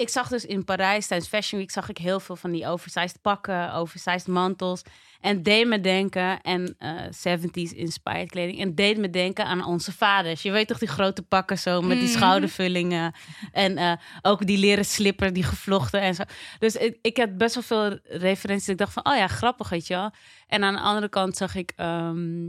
Ik 0.00 0.08
zag 0.08 0.28
dus 0.28 0.44
in 0.44 0.64
Parijs 0.64 1.06
tijdens 1.06 1.28
Fashion 1.30 1.60
Week 1.60 1.70
zag 1.70 1.88
ik 1.88 1.98
heel 1.98 2.20
veel 2.20 2.36
van 2.36 2.50
die 2.50 2.66
oversized 2.66 3.20
pakken, 3.22 3.72
oversized 3.74 4.26
mantels. 4.26 4.82
En 5.20 5.42
deed 5.42 5.66
me 5.66 5.80
denken, 5.80 6.40
en 6.40 6.74
eh 6.78 7.02
70s 7.10 7.72
inspired 7.74 8.30
kleding. 8.30 8.60
En 8.60 8.74
deed 8.74 8.98
me 8.98 9.10
denken 9.10 9.44
aan 9.44 9.64
onze 9.64 9.92
vaders. 9.92 10.42
Je 10.42 10.50
weet 10.50 10.68
toch 10.68 10.78
die 10.78 10.88
grote 10.88 11.22
pakken 11.22 11.58
zo 11.58 11.80
met 11.80 11.98
die 11.98 12.08
Mhm. 12.08 12.16
schoudervullingen. 12.16 13.14
En 13.52 13.76
eh, 13.76 13.92
ook 14.22 14.46
die 14.46 14.58
leren 14.58 14.84
slipper, 14.84 15.32
die 15.32 15.42
gevlochten 15.42 16.00
en 16.00 16.14
zo. 16.14 16.22
Dus 16.58 16.76
ik, 16.76 16.98
ik 17.02 17.16
had 17.16 17.36
best 17.36 17.54
wel 17.54 17.62
veel 17.64 17.98
referenties. 18.02 18.68
Ik 18.68 18.78
dacht 18.78 18.92
van, 18.92 19.06
oh 19.06 19.16
ja, 19.16 19.26
grappig, 19.26 19.68
weet 19.68 19.86
je 19.86 19.94
wel. 19.94 20.10
En 20.46 20.64
aan 20.64 20.74
de 20.74 20.80
andere 20.80 21.08
kant 21.08 21.36
zag 21.36 21.54
ik 21.54 21.72
ehm, 21.76 22.48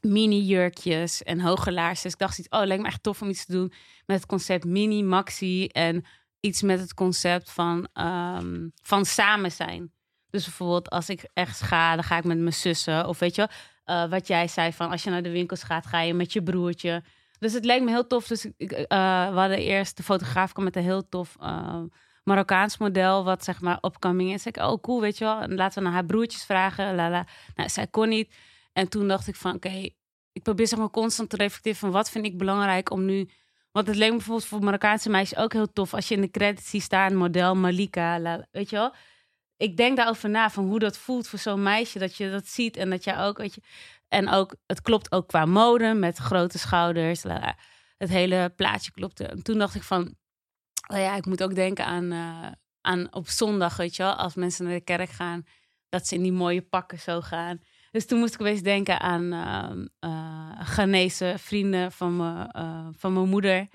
mini-jurkjes 0.00 1.22
en 1.22 1.40
hoge 1.40 1.72
laarzen. 1.72 2.02
Dus 2.02 2.12
ik 2.12 2.18
dacht, 2.18 2.46
oh, 2.50 2.66
lijkt 2.66 2.82
me 2.82 2.88
echt 2.88 3.02
tof 3.02 3.22
om 3.22 3.28
iets 3.28 3.46
te 3.46 3.52
doen 3.52 3.72
met 4.06 4.16
het 4.16 4.26
concept 4.26 4.64
mini, 4.64 5.02
maxi. 5.02 5.66
En 5.66 6.04
iets 6.42 6.62
met 6.62 6.80
het 6.80 6.94
concept 6.94 7.50
van, 7.50 7.88
ehm, 7.92 8.68
van 8.82 9.04
samen 9.04 9.52
zijn. 9.52 9.92
Dus 10.30 10.44
bijvoorbeeld 10.44 10.90
als 10.90 11.08
ik 11.08 11.28
ergens 11.32 11.60
ga, 11.60 11.94
dan 11.94 12.04
ga 12.04 12.16
ik 12.16 12.24
met 12.24 12.38
mijn 12.38 12.52
zussen. 12.52 13.08
Of 13.08 13.18
weet 13.18 13.34
je 13.34 13.48
eh, 13.84 14.08
wat 14.08 14.26
jij 14.26 14.48
zei 14.48 14.72
van 14.72 14.90
als 14.90 15.02
je 15.02 15.10
naar 15.10 15.22
de 15.22 15.30
winkels 15.30 15.62
gaat, 15.62 15.86
ga 15.86 16.00
je 16.00 16.14
met 16.14 16.32
je 16.32 16.42
broertje. 16.42 17.02
Dus 17.38 17.52
het 17.52 17.64
leek 17.64 17.82
me 17.82 17.90
heel 17.90 18.06
tof. 18.06 18.26
Dus 18.26 18.46
ik, 18.56 18.72
eh, 18.72 19.28
we 19.30 19.38
hadden 19.38 19.58
eerst, 19.58 19.96
de 19.96 20.02
fotograaf 20.02 20.52
kwam 20.52 20.64
met 20.64 20.76
een 20.76 20.82
heel 20.82 21.08
tof 21.08 21.36
eh, 21.40 21.82
Marokkaans 22.24 22.78
model, 22.78 23.24
wat 23.24 23.44
zeg 23.44 23.60
maar 23.60 23.78
upcoming 23.80 24.32
is. 24.32 24.46
Ik, 24.46 24.56
oh 24.56 24.80
cool, 24.80 25.00
weet 25.00 25.18
je 25.18 25.24
wel. 25.24 25.40
En 25.40 25.54
laten 25.54 25.78
we 25.78 25.84
naar 25.84 25.92
haar 25.92 26.04
broertjes 26.06 26.44
vragen. 26.44 26.94
Lala. 26.94 27.26
Nou, 27.54 27.68
zij 27.68 27.86
kon 27.86 28.08
niet. 28.08 28.34
En 28.72 28.88
toen 28.88 29.08
dacht 29.08 29.28
ik 29.28 29.36
van, 29.36 29.54
oké, 29.54 29.88
ik 30.32 30.42
probeer 30.42 30.66
zeg 30.66 30.78
maar 30.78 30.90
constant 30.90 31.30
te 31.30 31.36
reflecteren 31.36 31.78
van 31.78 31.90
wat 31.90 32.10
vind 32.10 32.24
ik 32.24 32.38
belangrijk 32.38 32.90
om 32.90 33.04
nu... 33.04 33.28
Want 33.72 33.86
het 33.86 33.96
leek 33.96 34.10
me 34.10 34.16
bijvoorbeeld 34.16 34.46
voor 34.46 34.62
Marokkaanse 34.62 35.10
meisjes 35.10 35.38
ook 35.38 35.52
heel 35.52 35.72
tof 35.72 35.94
als 35.94 36.08
je 36.08 36.14
in 36.14 36.20
de 36.20 36.30
credits 36.30 36.70
ziet 36.70 36.82
staan, 36.82 37.14
model 37.14 37.54
Malika, 37.54 38.40
weet 38.50 38.70
je 38.70 38.76
wel. 38.76 38.94
Ik 39.56 39.76
denk 39.76 39.96
daarover 39.96 40.30
na 40.30 40.50
van 40.50 40.64
hoe 40.64 40.78
dat 40.78 40.96
voelt 40.98 41.28
voor 41.28 41.38
zo'n 41.38 41.62
meisje, 41.62 41.98
dat 41.98 42.16
je 42.16 42.30
dat 42.30 42.46
ziet 42.46 42.76
en 42.76 42.90
dat 42.90 43.04
jij 43.04 43.18
ook, 43.18 43.38
weet 43.38 43.54
je. 43.54 43.62
En 44.08 44.28
ook, 44.28 44.56
het 44.66 44.82
klopt 44.82 45.12
ook 45.12 45.28
qua 45.28 45.44
mode, 45.44 45.94
met 45.94 46.18
grote 46.18 46.58
schouders, 46.58 47.22
het 47.96 48.08
hele 48.08 48.52
plaatje 48.56 48.90
klopte. 48.90 49.26
En 49.26 49.42
toen 49.42 49.58
dacht 49.58 49.74
ik 49.74 49.82
van, 49.82 50.14
oh 50.86 50.98
ja, 50.98 51.16
ik 51.16 51.26
moet 51.26 51.42
ook 51.42 51.54
denken 51.54 51.84
aan, 51.84 52.12
eh, 52.12 52.52
aan 52.80 53.14
op 53.14 53.28
zondag, 53.28 53.76
weet 53.76 53.96
je 53.96 54.02
wel, 54.02 54.14
als 54.14 54.34
mensen 54.34 54.64
naar 54.64 54.74
de 54.74 54.80
kerk 54.80 55.10
gaan, 55.10 55.44
dat 55.88 56.06
ze 56.06 56.14
in 56.14 56.22
die 56.22 56.32
mooie 56.32 56.62
pakken 56.62 56.98
zo 56.98 57.20
gaan. 57.20 57.60
Dus 57.92 58.06
toen 58.06 58.18
moest 58.18 58.34
ik 58.34 58.40
opeens 58.40 58.62
denken 58.62 59.00
aan 59.00 59.32
eh, 60.00 60.12
Ghanese 60.64 61.34
vrienden 61.38 61.92
van, 61.92 62.16
me, 62.16 62.48
eh, 62.52 62.86
van 62.96 63.12
mijn 63.12 63.28
moeder. 63.28 63.68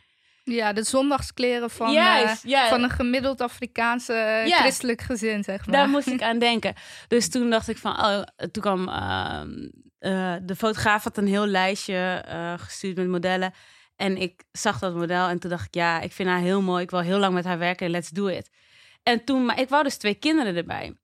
Ja, 0.43 0.73
de 0.73 0.83
zondagskleren 0.83 1.69
van, 1.69 1.95
eh, 1.95 2.67
van 2.69 2.83
een 2.83 2.89
gemiddeld 2.89 3.41
Afrikaanse 3.41 4.43
christelijk 4.47 5.01
gezin, 5.01 5.43
zeg 5.43 5.65
maar. 5.65 5.75
Daar 5.75 5.89
moest 5.89 6.07
ik 6.07 6.21
aan 6.21 6.39
denken. 6.39 6.73
Dus 7.07 7.29
toen 7.29 7.49
dacht 7.49 7.67
ik 7.67 7.77
van, 7.77 7.91
oh, 7.91 8.21
toen 8.51 8.63
kwam 8.63 8.87
ehm, 8.87 9.69
eh, 9.99 10.35
de 10.41 10.55
fotograaf 10.55 11.03
had 11.03 11.17
een 11.17 11.27
heel 11.27 11.47
lijstje 11.47 12.23
gestuurd 12.59 12.97
met 12.97 13.07
modellen. 13.07 13.53
En 13.95 14.17
ik 14.17 14.43
zag 14.51 14.79
dat 14.79 14.95
model 14.95 15.27
en 15.27 15.39
toen 15.39 15.49
dacht 15.49 15.67
ik, 15.67 15.75
ja, 15.75 15.99
ik 15.99 16.11
vind 16.11 16.29
haar 16.29 16.39
heel 16.39 16.61
mooi. 16.61 16.83
Ik 16.83 16.91
wil 16.91 16.99
heel 16.99 17.19
lang 17.19 17.33
met 17.33 17.45
haar 17.45 17.59
werken, 17.59 17.89
let's 17.89 18.09
do 18.09 18.27
it. 18.27 18.49
En 19.03 19.23
toen, 19.23 19.45
maar 19.45 19.59
ik 19.59 19.69
wou 19.69 19.83
dus 19.83 19.97
twee 19.97 20.15
kinderen 20.15 20.55
erbij. 20.55 20.97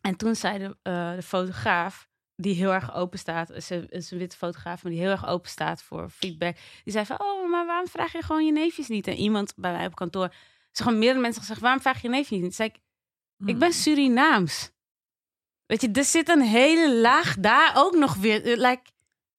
En 0.00 0.16
toen 0.16 0.34
zei 0.34 0.58
de, 0.58 0.76
de 1.16 1.22
fotograaf, 1.22 2.10
die 2.42 2.54
heel 2.54 2.72
erg 2.72 2.94
open 2.94 3.18
staat, 3.18 3.50
is 3.50 3.70
een, 3.70 3.88
is 3.88 4.10
een 4.10 4.18
witte 4.18 4.36
fotograaf, 4.36 4.82
maar 4.82 4.92
die 4.92 5.00
heel 5.00 5.10
erg 5.10 5.26
open 5.26 5.50
staat 5.50 5.82
voor 5.82 6.08
feedback. 6.10 6.56
Die 6.84 6.92
zei 6.92 7.06
van, 7.06 7.20
oh, 7.20 7.50
maar 7.50 7.66
waarom 7.66 7.86
vraag 7.88 8.12
je 8.12 8.22
gewoon 8.22 8.44
je 8.46 8.52
neefjes 8.52 8.88
niet? 8.88 9.06
En 9.06 9.14
iemand 9.16 9.52
bij 9.56 9.72
mij 9.72 9.86
op 9.86 9.94
kantoor, 9.94 10.34
ze 10.72 10.82
gewoon 10.82 10.98
meerdere 10.98 11.20
mensen 11.20 11.40
gezegd, 11.40 11.60
waarom 11.60 11.80
vraag 11.80 12.02
je 12.02 12.08
je 12.08 12.14
neefjes 12.14 12.40
niet? 12.40 12.54
Zei 12.54 12.68
ik, 12.68 12.80
ik 13.48 13.58
ben 13.58 13.72
Surinaams. 13.72 14.70
Weet 15.66 15.80
je, 15.80 15.90
er 15.92 16.04
zit 16.04 16.28
een 16.28 16.42
hele 16.42 16.94
laag 17.00 17.36
daar 17.38 17.72
ook 17.76 17.94
nog 17.96 18.14
weer. 18.14 18.44
eh, 18.44 18.56
Like, 18.56 18.82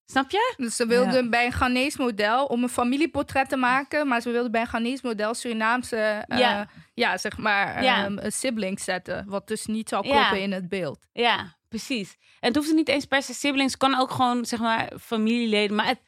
snap 0.06 0.32
je? 0.32 0.54
Dus 0.58 0.76
ze 0.76 0.86
wilden 0.88 1.24
Ja. 1.24 1.30
bij 1.30 1.46
een 1.46 1.52
Ghanese 1.52 2.02
model 2.02 2.46
om 2.46 2.64
een 2.64 2.70
familieportret 2.70 3.50
te 3.50 3.56
maken, 3.58 4.08
maar 4.08 4.22
ze 4.22 4.32
wilden 4.32 4.52
bij 4.52 4.62
een 4.62 4.68
Ghanese 4.68 5.08
model 5.08 5.34
Surinaamse, 5.34 5.96
eh, 6.28 6.38
Ja. 6.40 6.68
ja. 6.94 7.18
zeg 7.18 7.38
maar, 7.38 7.84
Ja. 7.84 8.04
ehm, 8.06 8.18
een 8.18 8.32
sibling 8.32 8.80
zetten, 8.80 9.26
wat 9.28 9.48
dus 9.48 9.66
niet 9.66 9.90
zou 9.90 10.08
Ja. 10.08 10.14
kloppen 10.14 10.42
in 10.42 10.52
het 10.52 10.70
beeld. 10.70 11.08
Ja, 11.14 11.56
precies. 11.78 12.18
En 12.40 12.48
het 12.48 12.56
hoeft 12.56 12.74
niet 12.74 12.88
eens 12.88 13.06
per 13.06 13.22
se 13.24 13.34
siblings. 13.34 13.72
Het 13.74 13.82
kan 13.82 13.96
ook 14.00 14.12
gewoon, 14.12 14.46
zeg 14.46 14.60
maar, 14.60 14.92
familieleden. 15.02 15.76
Maar 15.76 15.88
het, 15.88 16.00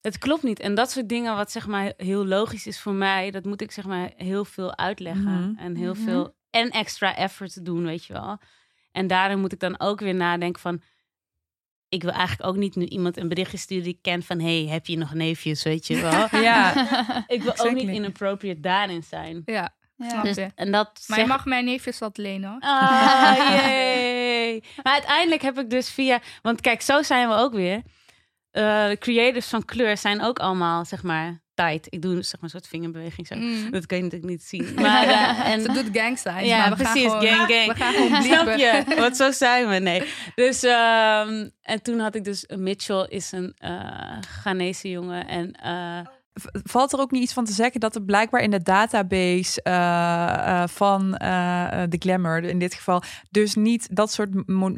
Het 0.00 0.18
klopt 0.18 0.42
niet. 0.42 0.60
En 0.60 0.74
dat 0.74 0.90
soort 0.90 1.08
dingen, 1.08 1.36
wat 1.36 1.50
zeg 1.50 1.66
maar 1.66 1.92
heel 1.96 2.26
logisch 2.26 2.66
is 2.66 2.80
voor 2.80 2.92
mij, 2.92 3.30
dat 3.30 3.44
moet 3.44 3.60
ik 3.60 3.70
zeg 3.70 3.84
maar 3.84 4.12
heel 4.16 4.44
veel 4.44 4.76
uitleggen. 4.76 5.50
Mhm. 5.50 5.58
En 5.58 5.76
heel 5.76 5.94
Mhm. 5.94 6.02
veel. 6.04 6.34
En 6.50 6.70
extra 6.70 7.16
effort 7.16 7.64
doen, 7.64 7.84
weet 7.84 8.04
je 8.04 8.12
wel. 8.12 8.38
En 8.92 9.06
daarin 9.06 9.40
moet 9.40 9.52
ik 9.52 9.60
dan 9.60 9.80
ook 9.80 10.00
weer 10.00 10.14
nadenken 10.14 10.60
van. 10.60 10.82
Ik 11.88 12.02
wil 12.02 12.12
eigenlijk 12.12 12.48
ook 12.48 12.56
niet 12.56 12.76
nu 12.76 12.84
iemand 12.84 13.16
een 13.16 13.28
berichtje 13.28 13.56
sturen 13.58 13.84
die 13.84 13.92
ik 13.94 14.02
ken 14.02 14.22
van... 14.22 14.40
hey, 14.40 14.66
heb 14.68 14.86
je 14.86 14.96
nog 14.96 15.14
neefjes, 15.14 15.62
weet 15.62 15.86
je 15.86 16.00
wel. 16.00 16.28
Ja, 16.48 16.74
ik 17.36 17.42
wil 17.42 17.58
ook 17.58 17.72
niet 17.74 17.88
inappropriate 17.88 18.60
daarin 18.60 19.02
zijn. 19.02 19.42
Ja, 19.44 19.74
Ja. 20.10 20.22
Dus, 20.22 20.36
je. 20.36 20.48
en 20.54 20.72
dat 20.72 21.04
Maar 21.06 21.18
je 21.18 21.24
zeg- 21.24 21.32
mag 21.36 21.44
mijn 21.44 21.64
neefjes 21.64 21.98
wat 21.98 22.16
lenen 22.16 22.50
hoor. 22.50 22.60
Ah, 22.60 23.36
jee. 23.66 24.64
Maar 24.82 24.92
uiteindelijk 24.92 25.42
heb 25.42 25.58
ik 25.58 25.70
dus 25.70 25.90
via... 25.90 26.20
Want 26.42 26.60
kijk, 26.60 26.82
zo 26.82 27.02
zijn 27.02 27.28
we 27.28 27.34
ook 27.34 27.52
weer. 27.52 27.82
Eh, 28.50 28.88
de 28.88 28.96
creators 28.98 29.46
van 29.46 29.64
kleur 29.64 29.96
zijn 29.96 30.22
ook 30.22 30.38
allemaal, 30.38 30.84
zeg 30.84 31.02
maar, 31.02 31.40
tight. 31.54 31.86
Ik 31.90 32.02
doe 32.02 32.14
zeg 32.22 32.32
maar 32.32 32.40
een 32.42 32.48
soort 32.50 32.68
vingerbeweging 32.68 33.26
zo. 33.26 33.34
Mm. 33.34 33.70
Dat 33.70 33.86
kun 33.86 33.96
je 33.96 34.02
natuurlijk 34.02 34.30
niet 34.30 34.42
zien. 34.42 34.74
Maar, 34.80 35.06
eh, 35.06 35.50
en, 35.52 35.60
Ze 35.62 35.72
doet 35.72 35.88
gangsigns, 35.92 36.48
ja, 36.48 36.58
maar 36.58 36.76
we 36.76 36.82
precies, 36.82 37.10
gaan 37.10 37.20
gewoon, 37.20 37.36
gang, 37.36 37.50
gang. 37.52 37.66
We 37.72 37.74
gaan 37.74 37.92
gewoon 37.94 38.22
Snap 38.22 38.56
je? 38.58 38.94
Want 39.00 39.16
zo 39.16 39.30
zijn 39.30 39.68
we, 39.68 39.74
nee. 39.78 40.02
Dus, 40.34 40.62
ehm, 40.62 41.48
en 41.62 41.82
toen 41.82 41.98
had 41.98 42.14
ik 42.14 42.24
dus... 42.24 42.44
Mitchell 42.56 43.06
is 43.08 43.32
een 43.32 43.54
eh 43.58 44.18
Ghanese 44.42 44.90
jongen. 44.90 45.28
En 45.28 45.52
eh, 45.52 46.00
V- 46.04 46.20
Valt 46.62 46.92
er 46.92 47.00
ook 47.00 47.10
niet 47.10 47.22
iets 47.22 47.32
van 47.32 47.44
te 47.44 47.52
zeggen 47.52 47.80
dat 47.80 47.94
er 47.94 48.02
blijkbaar 48.02 48.40
in 48.40 48.50
de 48.50 48.62
database 48.62 49.62
eh, 49.62 50.62
eh, 50.62 50.68
van 50.68 51.16
eh, 51.16 51.82
de 51.88 51.96
Glamour, 51.98 52.44
in 52.44 52.58
dit 52.58 52.74
geval, 52.74 53.02
dus 53.30 53.54
niet 53.54 53.96
dat 53.96 54.12
soort 54.12 54.30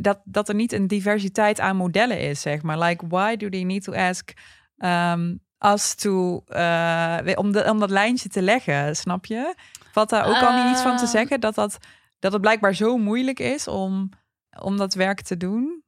dat, 0.05 0.21
dat 0.25 0.49
er 0.49 0.55
niet 0.55 0.73
een 0.73 0.87
diversiteit 0.87 1.61
aan 1.61 1.77
modellen 1.77 2.21
is, 2.21 2.41
zeg 2.41 2.63
maar. 2.63 2.79
Like, 2.79 3.07
why 3.09 3.37
do 3.37 3.49
they 3.49 3.63
need 3.63 3.83
to 3.85 3.93
ask 3.93 4.33
um, 4.79 5.41
us 5.59 5.95
to 5.95 6.45
om, 7.35 7.53
de, 7.53 7.65
om 7.71 7.79
dat 7.79 7.91
lijntje 7.91 8.29
te 8.29 8.43
leggen, 8.43 8.97
snap 8.97 9.27
je? 9.27 9.55
Valt 9.93 10.11
daar 10.11 10.27
ook 10.27 10.43
al 10.43 10.63
niet 10.63 10.73
iets 10.73 10.83
van 10.83 10.97
te 10.97 11.07
zeggen 11.07 11.41
dat 11.41 11.55
dat 11.55 11.79
dat 12.19 12.33
het 12.33 12.41
blijkbaar 12.41 12.75
zo 12.75 12.97
moeilijk 12.97 13.39
is 13.39 13.69
om 13.69 14.09
om 14.61 14.77
dat 14.77 14.95
werk 14.95 15.21
te 15.21 15.37
doen? 15.37 15.83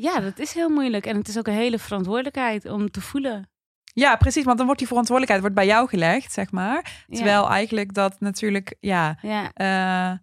ja, 0.00 0.20
dat 0.20 0.38
is 0.38 0.52
heel 0.52 0.68
moeilijk. 0.68 1.06
En 1.06 1.16
het 1.16 1.28
is 1.28 1.38
ook 1.38 1.46
een 1.46 1.52
hele 1.52 1.78
verantwoordelijkheid 1.78 2.64
om 2.64 2.90
te 2.90 3.00
voelen. 3.00 3.48
Ja, 3.98 4.16
precies, 4.16 4.44
want 4.44 4.56
dan 4.56 4.66
wordt 4.66 4.80
die 4.80 4.88
verantwoordelijkheid 4.88 5.40
wordt 5.46 5.66
bij 5.66 5.74
jou 5.76 5.88
gelegd, 5.88 6.32
zeg 6.32 6.50
maar. 6.50 7.04
Ja. 7.06 7.16
Terwijl 7.16 7.48
eigenlijk 7.50 7.94
dat 7.94 8.20
natuurlijk, 8.20 8.76
ja, 8.80 9.18
Ja, 9.22 9.50
eh, 9.52 10.18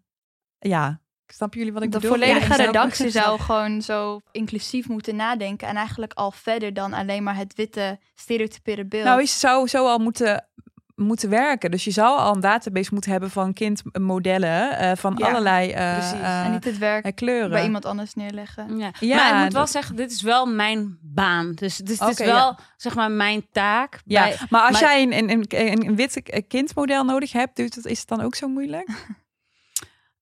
ja. 0.72 1.02
Snappen 1.28 1.58
jullie 1.60 1.74
wat 1.74 1.84
ik 1.84 1.92
de 1.92 1.98
bedoel? 2.00 2.12
volledige 2.16 2.40
Ja, 2.40 2.46
ik 2.48 2.54
snap- 2.54 2.66
redactie 2.66 3.10
zou 3.10 3.40
gewoon 3.40 3.82
zo 3.82 4.20
inclusief 4.32 4.88
moeten 4.88 5.16
nadenken. 5.16 5.68
En 5.68 5.76
eigenlijk 5.76 6.14
al 6.14 6.32
verder 6.32 6.74
dan 6.74 6.94
alleen 6.94 7.24
maar 7.24 7.36
het 7.36 7.56
witte 7.56 8.00
stereotypere 8.16 8.86
beeld. 8.86 9.04
Nou, 9.04 9.20
je 9.20 9.28
zou 9.28 9.68
zo 9.68 9.88
al 9.88 10.00
moeten, 10.00 10.48
moeten 10.96 11.30
werken. 11.30 11.72
Dus 11.72 11.84
je 11.84 11.92
zou 11.92 12.18
al 12.18 12.36
een 12.36 12.42
database 12.42 12.90
moeten 12.94 13.12
hebben 13.12 13.30
van 13.32 13.54
kindmodellen 13.54 14.78
eh, 14.78 14.92
van 14.96 15.16
Ja, 15.18 15.28
allerlei 15.28 15.72
eh, 15.72 15.94
precies. 15.98 16.20
eh, 16.20 16.46
en 16.46 16.52
niet 16.52 16.64
het 16.64 16.78
werk 16.78 17.16
kleuren. 17.16 17.50
bij 17.50 17.64
iemand 17.64 17.86
anders 17.86 18.14
neerleggen. 18.14 18.78
ja. 18.78 18.92
Ja, 19.00 19.16
maar 19.16 19.38
ik 19.38 19.44
moet 19.44 19.54
wel 19.54 19.68
zeggen, 19.68 19.96
dit 19.96 20.12
is 20.12 20.22
wel 20.22 20.46
mijn 20.46 20.98
baan. 21.02 21.52
Dus, 21.52 21.78
dus 21.78 22.00
het 22.00 22.10
is 22.10 22.20
Oké, 22.20 22.26
wel, 22.32 22.58
zeg 22.78 22.96
maar, 22.96 23.12
mijn 23.12 23.48
taak. 23.52 24.02
Ja, 24.06 24.24
bij- 24.24 24.38
maar 24.50 24.62
als 24.62 24.72
maar- 24.72 24.82
jij 24.82 25.02
een, 25.04 25.14
een, 25.30 25.30
een, 25.48 25.86
een 25.88 25.96
wit 25.96 26.44
kindmodel 26.48 27.04
nodig 27.04 27.32
hebt, 27.32 27.60
is 27.86 28.00
het 28.00 28.08
dan 28.08 28.22
ook 28.22 28.36
zo 28.36 28.48
moeilijk? 28.48 28.90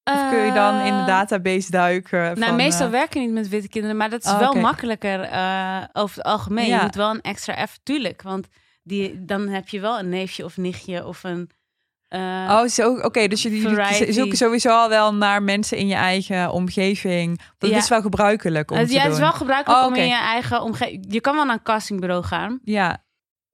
Of 0.03 0.29
kun 0.29 0.39
je 0.39 0.51
dan 0.51 0.79
in 0.79 0.97
de 0.97 1.03
database 1.05 1.71
duiken? 1.71 2.19
Nou, 2.21 2.37
van, 2.39 2.55
meestal 2.55 2.85
eh, 2.85 2.91
werken 2.91 3.19
we 3.19 3.25
niet 3.25 3.33
met 3.35 3.49
witte 3.49 3.67
kinderen, 3.67 3.97
maar 3.97 4.09
dat 4.09 4.23
is 4.23 4.31
Oh, 4.31 4.39
wel 4.39 4.53
makkelijker 4.53 5.21
eh, 5.21 5.77
over 5.93 6.15
het 6.17 6.25
algemeen. 6.25 6.67
Ja. 6.67 6.77
Je 6.77 6.83
moet 6.83 6.95
wel 6.95 7.09
een 7.09 7.21
extra 7.21 7.55
effort, 7.55 7.79
tuurlijk. 7.83 8.21
Want 8.21 8.47
die, 8.83 9.25
dan 9.25 9.47
heb 9.47 9.67
je 9.69 9.79
wel 9.79 9.99
een 9.99 10.09
neefje 10.09 10.43
of 10.45 10.57
nichtje 10.57 11.05
of 11.05 11.23
een... 11.23 11.49
eh, 12.07 12.19
Oh, 12.61 12.67
zo. 12.67 12.97
Oké, 12.97 13.27
dus 13.27 13.41
jullie 13.41 13.61
jullie 13.61 13.75
Variety. 13.75 14.11
zoeken 14.11 14.37
sowieso 14.37 14.69
al 14.69 14.89
wel 14.89 15.13
naar 15.13 15.43
mensen 15.43 15.77
in 15.77 15.87
je 15.87 15.95
eigen 15.95 16.51
omgeving. 16.51 17.41
Dat 17.57 17.69
Ja. 17.69 17.77
is 17.77 17.89
wel 17.89 18.01
gebruikelijk 18.01 18.71
om 18.71 18.77
het, 18.77 18.87
te 18.87 18.93
ja, 18.93 18.99
doen. 18.99 19.07
het 19.09 19.19
is 19.19 19.23
wel 19.25 19.33
gebruikelijk 19.37 19.81
Oh, 19.81 19.87
om 19.87 19.95
in 19.95 20.07
je 20.07 20.13
eigen 20.15 20.61
omgeving... 20.61 21.05
Je 21.09 21.21
kan 21.21 21.35
wel 21.35 21.45
naar 21.45 21.55
een 21.55 21.63
castingbureau 21.63 22.23
gaan, 22.23 22.59
Ja, 22.63 23.03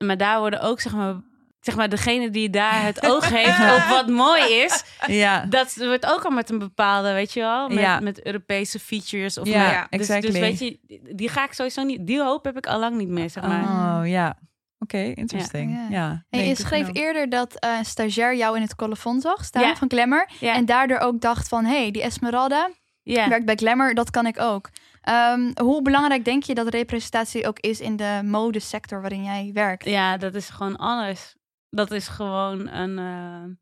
maar 0.06 0.18
daar 0.18 0.40
worden 0.40 0.62
ook, 0.62 0.80
zeg 0.82 0.94
maar... 0.94 1.16
Zeg 1.60 1.76
maar, 1.76 1.90
degene 1.90 2.30
die 2.30 2.50
daar 2.50 2.84
het 2.84 3.06
oog 3.06 3.30
heeft 3.40 3.76
op 3.76 3.90
wat 3.90 4.08
mooi 4.08 4.42
is, 4.54 4.84
ja. 5.08 5.46
dat 5.46 5.76
wordt 5.76 6.06
ook 6.06 6.24
al 6.26 6.32
met 6.32 6.50
een 6.50 6.58
bepaalde, 6.60 7.14
weet 7.14 7.34
je 7.34 7.40
wel, 7.40 7.68
met, 7.70 7.78
Ja. 7.80 8.00
met 8.00 8.26
Europese 8.26 8.80
features. 8.80 9.38
Of 9.38 9.48
Ja, 9.48 9.60
met- 9.90 10.00
dus, 10.00 10.00
exactly. 10.00 10.32
dus 10.32 10.40
weet 10.40 10.60
je, 10.60 10.80
die 11.16 11.30
ga 11.30 11.44
ik 11.44 11.54
sowieso 11.54 11.84
niet, 11.84 12.08
die 12.08 12.22
hoop 12.24 12.44
heb 12.44 12.58
ik 12.58 12.68
al 12.68 12.80
lang 12.80 12.98
niet 12.98 13.08
meer, 13.08 13.30
zeg 13.30 13.44
maar. 13.44 13.64
Oh, 13.64 14.08
ja. 14.08 14.38
Oké, 14.80 14.98
interesting. 14.98 15.72
Ja. 15.90 16.26
Ja. 16.30 16.40
Je 16.40 16.56
schreef 16.56 16.90
eerder 16.94 17.30
dat 17.30 17.60
eh, 17.60 17.78
een 17.78 17.86
stagiair 17.86 18.36
jou 18.36 18.56
in 18.56 18.62
het 18.62 18.76
colofon 18.76 19.22
zag 19.22 19.46
staan 19.46 19.64
Ja. 19.68 19.76
van 19.76 19.90
Glamour. 19.90 20.30
En 20.42 20.66
daardoor 20.66 20.98
ook 20.98 21.22
dacht 21.22 21.48
van, 21.48 21.66
hé, 21.66 21.78
hey, 21.82 21.92
die 21.92 22.02
Esmeralda 22.02 22.70
ja. 23.04 23.30
werkt 23.30 23.46
bij 23.46 23.56
Glamour, 23.56 23.94
dat 23.94 24.10
kan 24.10 24.26
ik 24.26 24.40
ook. 24.40 24.70
Ehm, 25.02 25.52
hoe 25.62 25.82
belangrijk 25.82 26.26
denk 26.26 26.44
je 26.44 26.54
dat 26.54 26.68
representatie 26.68 27.48
ook 27.48 27.60
is 27.60 27.80
in 27.80 27.96
de 27.96 28.22
modesector 28.24 29.02
waarin 29.02 29.24
jij 29.24 29.50
werkt? 29.54 29.86
Ja, 29.86 30.18
dat 30.18 30.36
is 30.36 30.50
gewoon 30.50 30.76
alles. 30.76 31.36
Dat 31.70 31.92
is 31.92 32.08
gewoon 32.08 32.68
een. 32.68 32.98
eh, 32.98 33.56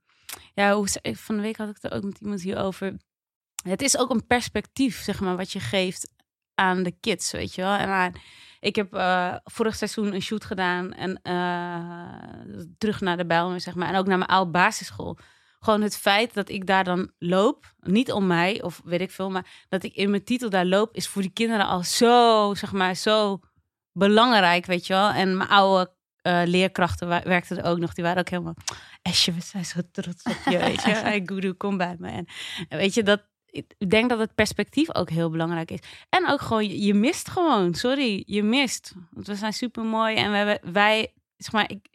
ja, 0.53 0.73
hoe, 0.75 0.87
van 1.01 1.35
de 1.35 1.41
week 1.41 1.57
had 1.57 1.69
ik 1.69 1.77
het 1.81 1.91
er 1.91 1.97
ook 1.97 2.03
met 2.03 2.19
iemand 2.19 2.41
hierover. 2.41 2.93
Het 3.63 3.81
is 3.81 3.97
ook 3.97 4.09
een 4.09 4.27
perspectief, 4.27 5.01
zeg 5.01 5.19
maar, 5.19 5.35
wat 5.37 5.51
je 5.51 5.59
geeft 5.59 6.09
aan 6.55 6.83
de 6.83 6.91
kids, 6.99 7.31
weet 7.31 7.55
je 7.55 7.61
wel. 7.61 7.73
En 7.75 7.87
aan- 7.89 8.13
ik 8.59 8.75
heb 8.75 8.93
eh, 8.93 9.35
vorig 9.43 9.75
seizoen 9.75 10.13
een 10.13 10.21
shoot 10.21 10.45
gedaan 10.45 10.93
en 10.93 11.19
eh, 11.21 12.65
terug 12.77 13.01
naar 13.01 13.17
de 13.17 13.25
Bijlmer, 13.25 13.61
zeg 13.61 13.75
maar. 13.75 13.87
En 13.89 13.95
ook 13.95 14.07
naar 14.07 14.17
mijn 14.17 14.29
oude 14.29 14.51
basisschool. 14.51 15.17
Gewoon 15.59 15.81
het 15.81 15.97
feit 15.97 16.33
dat 16.33 16.49
ik 16.49 16.67
daar 16.67 16.83
dan 16.83 17.11
loop, 17.19 17.73
niet 17.79 18.11
om 18.11 18.27
mij 18.27 18.61
of 18.61 18.81
weet 18.83 19.01
ik 19.01 19.11
veel, 19.11 19.29
maar 19.31 19.45
dat 19.69 19.83
ik 19.83 19.93
in 19.95 20.09
mijn 20.09 20.23
titel 20.23 20.49
daar 20.49 20.65
loop, 20.65 20.95
is 20.95 21.07
voor 21.07 21.21
die 21.21 21.31
kinderen 21.33 21.65
al 21.67 21.83
zo, 21.83 22.53
zeg 22.55 22.71
maar, 22.71 22.95
zo 22.95 23.39
belangrijk, 23.91 24.65
weet 24.65 24.87
je 24.87 24.93
wel. 24.93 25.09
En 25.09 25.37
mijn 25.37 25.49
oude 25.49 25.93
eh, 26.21 26.41
leerkrachten 26.45 27.07
werkten 27.07 27.57
er 27.57 27.63
ook 27.69 27.77
nog. 27.77 27.93
Die 27.93 28.03
waren 28.03 28.19
ook 28.19 28.29
helemaal... 28.29 28.55
Esje, 29.01 29.33
we 29.33 29.41
zijn 29.41 29.65
zo 29.65 29.79
trots 29.91 30.23
op 30.23 30.37
je, 30.51 30.57
weet 30.57 30.83
je. 30.83 30.91
Hey, 31.09 31.21
Guru, 31.25 31.53
kom 31.53 31.77
bij 31.77 31.95
me. 31.99 32.09
En 32.09 32.27
weet 32.77 32.93
je, 32.93 33.03
dat, 33.03 33.21
ik 33.55 33.89
denk 33.89 34.09
dat 34.09 34.19
het 34.19 34.35
perspectief 34.35 34.95
ook 34.95 35.09
heel 35.09 35.29
belangrijk 35.29 35.71
is. 35.71 35.79
En 36.09 36.29
ook 36.29 36.41
gewoon, 36.41 36.79
je, 36.79 36.93
mist 36.93 37.29
gewoon. 37.29 37.73
Sorry, 37.73 38.23
je 38.25 38.43
mist. 38.43 38.93
Want 39.11 39.27
we 39.27 39.35
zijn 39.35 39.53
super 39.53 39.83
mooi 39.83 40.15
en 40.15 40.31
we 40.31 40.37
hebben, 40.37 40.73
wij, 40.73 41.13
zeg 41.37 41.51
maar, 41.51 41.69
ik, 41.71 41.87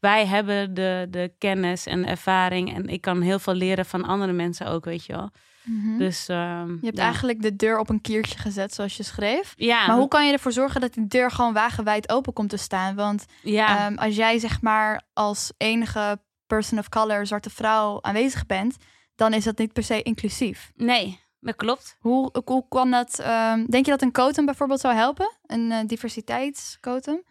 wij 0.00 0.26
hebben 0.26 0.74
de, 0.74 1.06
de 1.10 1.32
kennis 1.38 1.86
en 1.86 2.02
de 2.02 2.08
ervaring. 2.08 2.74
En 2.74 2.88
ik 2.88 3.00
kan 3.00 3.20
heel 3.20 3.38
veel 3.38 3.54
leren 3.54 3.86
van 3.86 4.04
andere 4.04 4.32
mensen 4.32 4.66
ook, 4.66 4.84
weet 4.84 5.04
je 5.04 5.12
wel. 5.12 5.30
Mhm. 5.64 5.98
Dus, 5.98 6.28
ehm, 6.28 6.68
je 6.68 6.86
hebt 6.86 6.96
ja. 6.96 7.02
eigenlijk 7.02 7.42
de 7.42 7.56
deur 7.56 7.78
op 7.78 7.88
een 7.88 8.00
kiertje 8.00 8.38
gezet, 8.38 8.74
zoals 8.74 8.96
je 8.96 9.02
schreef. 9.02 9.54
Ja, 9.56 9.86
Maar 9.86 9.96
hoe 9.96 10.08
kan 10.08 10.26
je 10.26 10.32
ervoor 10.32 10.52
zorgen 10.52 10.80
dat 10.80 10.94
die 10.94 11.06
deur 11.06 11.30
gewoon 11.30 11.52
wagenwijd 11.52 12.12
open 12.12 12.32
komt 12.32 12.50
te 12.50 12.56
staan? 12.56 12.94
Want 12.94 13.24
ja. 13.42 13.86
ehm, 13.86 13.94
als 13.94 14.16
jij 14.16 14.38
zeg 14.38 14.60
maar 14.60 15.02
als 15.12 15.52
enige 15.56 16.20
person 16.46 16.78
of 16.78 16.88
color, 16.88 17.26
zwarte 17.26 17.50
vrouw 17.50 17.98
aanwezig 18.02 18.46
bent, 18.46 18.76
dan 19.18 19.32
is 19.32 19.44
dat 19.44 19.58
niet 19.58 19.72
per 19.72 19.82
se 19.82 20.02
inclusief. 20.02 20.72
nee, 20.76 21.20
dat 21.40 21.56
klopt. 21.56 21.96
Hoe, 22.00 22.42
hoe 22.44 22.68
kan 22.68 22.90
dat? 22.90 23.18
ehm, 23.18 23.64
denk 23.64 23.84
je 23.84 23.90
dat 23.90 24.02
een 24.02 24.12
quotum 24.12 24.44
bijvoorbeeld 24.44 24.80
zou 24.80 24.94
helpen? 24.94 25.38
Een 25.46 25.72
eh, 25.72 25.86
diversiteitsquotum? 25.86 27.22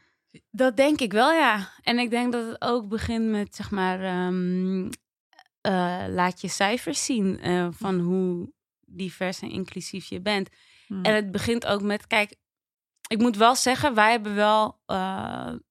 Dat 0.51 0.77
denk 0.77 0.99
ik 0.99 1.11
wel, 1.11 1.31
ja. 1.31 1.69
En 1.81 1.99
ik 1.99 2.09
denk 2.09 2.31
dat 2.31 2.47
het 2.47 2.61
ook 2.61 2.87
begint 2.87 3.29
met, 3.29 3.55
zeg 3.55 3.71
maar, 3.71 4.03
ehm, 4.03 4.89
eh, 5.61 6.05
laat 6.07 6.41
je 6.41 6.47
cijfers 6.47 7.05
zien 7.05 7.39
eh, 7.39 7.67
van 7.71 7.99
hoe 7.99 8.51
divers 8.85 9.41
en 9.41 9.49
inclusief 9.49 10.05
je 10.05 10.21
bent. 10.21 10.49
Hmm. 10.87 11.03
En 11.03 11.15
het 11.15 11.31
begint 11.31 11.65
ook 11.65 11.81
met, 11.81 12.07
kijk, 12.07 12.35
ik 13.07 13.19
moet 13.19 13.37
wel 13.37 13.55
zeggen, 13.55 13.93
wij 13.93 14.11
hebben 14.11 14.35
wel, 14.35 14.79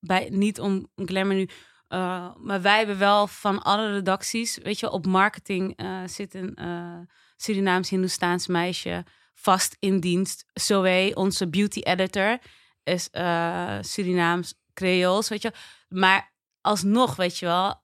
bij, 0.00 0.28
niet 0.30 0.60
om 0.60 0.88
Glamour 0.94 1.34
nu, 1.34 1.48
eh, 1.88 2.34
maar 2.36 2.62
wij 2.62 2.76
hebben 2.76 2.98
wel 2.98 3.26
van 3.26 3.62
alle 3.62 3.92
redacties, 3.92 4.58
weet 4.58 4.80
je, 4.80 4.90
op 4.90 5.06
marketing 5.06 5.76
eh, 5.76 6.02
zit 6.06 6.34
een 6.34 6.54
eh 6.54 6.98
Surinaams-Hindoestaans 7.36 8.46
meisje 8.46 9.04
vast 9.34 9.76
in 9.78 10.00
dienst. 10.00 10.44
Zoe, 10.52 11.14
onze 11.14 11.48
beauty 11.48 11.80
editor, 11.80 12.38
is 12.82 13.08
Surinaams 13.80 14.54
Creools, 14.74 15.28
weet 15.28 15.42
je. 15.42 15.52
Maar 15.88 16.32
alsnog, 16.60 17.16
weet 17.16 17.38
je 17.38 17.46
wel, 17.46 17.82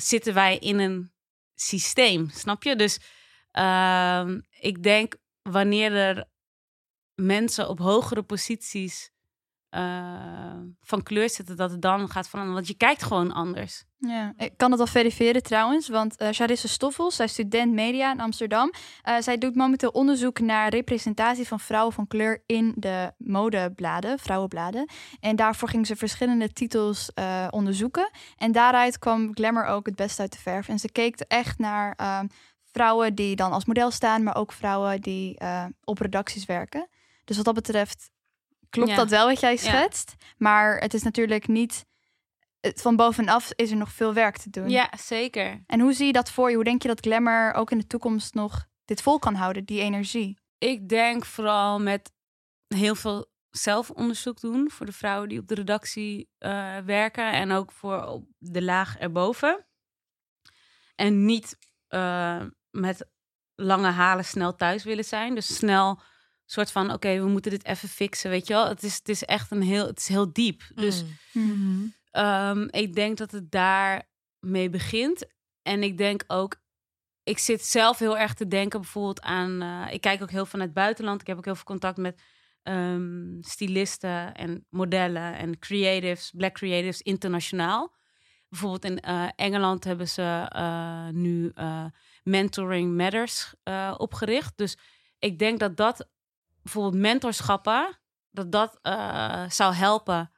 zitten 0.00 0.34
wij 0.34 0.58
in 0.58 0.78
een 0.78 1.12
systeem, 1.54 2.30
snap 2.30 2.62
je? 2.62 2.76
Dus 2.76 2.98
ehm, 3.50 4.40
ik 4.50 4.82
denk 4.82 5.16
wanneer 5.42 5.92
er 5.92 6.28
mensen 7.14 7.68
op 7.68 7.78
hogere 7.78 8.22
posities 8.22 9.10
eh, 9.70 10.58
van 10.80 11.02
kleur 11.02 11.30
zitten, 11.30 11.56
dat 11.56 11.70
het 11.70 11.82
dan 11.82 12.08
gaat 12.08 12.28
veranderen. 12.28 12.54
Want 12.54 12.68
je 12.68 12.76
kijkt 12.76 13.02
gewoon 13.02 13.32
anders. 13.32 13.84
Ja, 13.98 14.32
ik 14.36 14.52
kan 14.56 14.70
het 14.70 14.80
al 14.80 14.86
verifiëren 14.86 15.42
trouwens, 15.42 15.88
want 15.88 16.16
eh 16.16 16.28
Charisse 16.30 16.68
Stoffels, 16.68 17.16
zij 17.16 17.24
is 17.24 17.32
student 17.32 17.72
media 17.72 18.12
in 18.12 18.20
Amsterdam. 18.20 18.72
Eh, 19.02 19.16
zij 19.20 19.38
doet 19.38 19.54
momenteel 19.54 19.90
onderzoek 19.90 20.40
naar 20.40 20.68
representatie 20.68 21.46
van 21.46 21.60
vrouwen 21.60 21.92
van 21.92 22.06
kleur 22.06 22.42
in 22.46 22.72
de 22.76 23.12
modebladen, 23.18 24.18
vrouwenbladen. 24.18 24.88
En 25.20 25.36
daarvoor 25.36 25.68
ging 25.68 25.86
ze 25.86 25.96
verschillende 25.96 26.52
titels 26.52 27.10
onderzoeken. 27.50 28.10
En 28.36 28.52
daaruit 28.52 28.98
kwam 28.98 29.34
Glamour 29.34 29.66
ook 29.66 29.86
het 29.86 29.96
best 29.96 30.20
uit 30.20 30.32
de 30.32 30.38
verf. 30.38 30.68
En 30.68 30.78
ze 30.78 30.92
keek 30.92 31.20
echt 31.20 31.58
naar 31.58 31.94
ehm, 31.96 32.26
vrouwen 32.64 33.14
die 33.14 33.36
dan 33.36 33.52
als 33.52 33.64
model 33.64 33.90
staan, 33.90 34.22
maar 34.22 34.36
ook 34.36 34.52
vrouwen 34.52 35.00
die 35.00 35.38
op 35.84 35.98
redacties 35.98 36.44
werken. 36.44 36.88
Dus 37.24 37.36
wat 37.36 37.44
dat 37.44 37.54
betreft 37.54 38.10
klopt 38.70 38.88
Ja. 38.90 38.96
dat 38.96 39.10
wel 39.10 39.26
wat 39.26 39.40
jij 39.40 39.50
Ja. 39.52 39.56
schetst. 39.58 40.14
Maar 40.38 40.78
het 40.78 40.94
is 40.94 41.02
natuurlijk 41.02 41.48
niet... 41.48 41.84
het- 42.60 42.80
Van 42.80 42.96
bovenaf 42.96 43.52
is 43.54 43.70
er 43.70 43.76
nog 43.76 43.92
veel 43.92 44.14
werk 44.14 44.36
te 44.36 44.50
doen. 44.50 44.68
Ja, 44.70 44.90
zeker. 44.98 45.62
En 45.66 45.80
hoe 45.80 45.92
zie 45.92 46.06
je 46.06 46.12
dat 46.12 46.30
voor 46.30 46.48
je? 46.48 46.54
Hoe 46.54 46.64
denk 46.64 46.82
je 46.82 46.88
dat 46.88 47.00
Glamour 47.00 47.54
ook 47.54 47.70
in 47.70 47.78
de 47.78 47.86
toekomst 47.86 48.34
nog 48.34 48.66
dit 48.84 49.02
vol 49.02 49.18
kan 49.18 49.34
houden, 49.34 49.64
die 49.64 49.80
energie? 49.80 50.38
Ik 50.58 50.88
denk 50.88 51.24
vooral 51.24 51.80
met 51.80 52.12
heel 52.68 52.94
veel 52.94 53.28
zelfonderzoek 53.50 54.40
doen 54.40 54.70
voor 54.70 54.86
de 54.86 54.92
vrouwen 54.92 55.28
die 55.28 55.38
op 55.38 55.48
de 55.48 55.54
redactie 55.54 56.30
eh, 56.38 56.76
werken 56.78 57.32
en 57.32 57.52
ook 57.52 57.72
voor 57.72 58.04
op 58.06 58.26
de 58.38 58.62
laag 58.62 58.98
erboven. 58.98 59.66
En 60.94 61.24
niet 61.24 61.56
eh, 61.88 62.42
met 62.70 63.08
lange 63.54 63.90
halen 63.90 64.24
snel 64.24 64.54
thuis 64.54 64.84
willen 64.84 65.04
zijn. 65.04 65.34
Dus 65.34 65.56
snel 65.56 66.00
soort 66.52 66.72
van, 66.72 66.92
oké, 66.92 67.18
we 67.20 67.28
moeten 67.28 67.50
dit 67.50 67.64
even 67.64 67.88
fixen, 67.88 68.30
weet 68.30 68.46
je 68.46 68.54
wel. 68.54 68.68
Het 68.68 68.82
is, 68.82 68.94
het 68.94 69.08
is 69.08 69.24
echt 69.24 69.50
een 69.50 69.62
heel, 69.62 69.86
het 69.86 69.98
is 69.98 70.08
heel 70.08 70.32
diep. 70.32 70.62
Dus 70.74 71.04
Mhm. 71.32 71.86
Ehm, 72.10 72.66
ik 72.70 72.94
denk 72.94 73.16
dat 73.18 73.30
het 73.30 73.50
daar 73.50 74.08
mee 74.38 74.70
begint. 74.70 75.26
En 75.62 75.82
ik 75.82 75.98
denk 75.98 76.24
ook, 76.26 76.56
ik 77.22 77.38
zit 77.38 77.64
zelf 77.64 77.98
heel 77.98 78.18
erg 78.18 78.34
te 78.34 78.46
denken 78.48 78.80
bijvoorbeeld 78.80 79.20
aan. 79.20 79.62
eh, 79.62 79.92
ik 79.94 80.00
kijk 80.00 80.22
ook 80.22 80.30
heel 80.30 80.46
veel 80.46 80.58
naar 80.58 80.68
het 80.68 80.76
buitenland. 80.76 81.20
Ik 81.20 81.26
heb 81.26 81.36
ook 81.36 81.44
heel 81.44 81.54
veel 81.54 81.64
contact 81.64 81.96
met 81.96 82.22
ehm 82.62 83.40
stylisten 83.40 84.34
en 84.34 84.66
modellen 84.70 85.36
en 85.36 85.58
creatives, 85.58 86.30
black 86.36 86.52
creatives 86.54 87.02
internationaal. 87.02 87.94
Bijvoorbeeld 88.48 88.84
in 88.84 89.00
eh, 89.00 89.28
Engeland 89.36 89.84
hebben 89.84 90.08
ze 90.08 90.46
eh, 90.48 91.08
nu 91.08 91.50
eh, 91.54 91.84
Mentoring 92.22 92.96
Matters 92.96 93.54
eh, 93.62 93.94
opgericht. 93.96 94.52
Dus 94.56 94.76
ik 95.18 95.38
denk 95.38 95.58
dat 95.60 95.76
dat 95.76 96.08
bijvoorbeeld 96.62 97.02
mentorschappen, 97.02 97.98
dat 98.30 98.52
dat 98.52 98.78
eh, 98.82 99.50
zou 99.50 99.74
helpen 99.74 100.32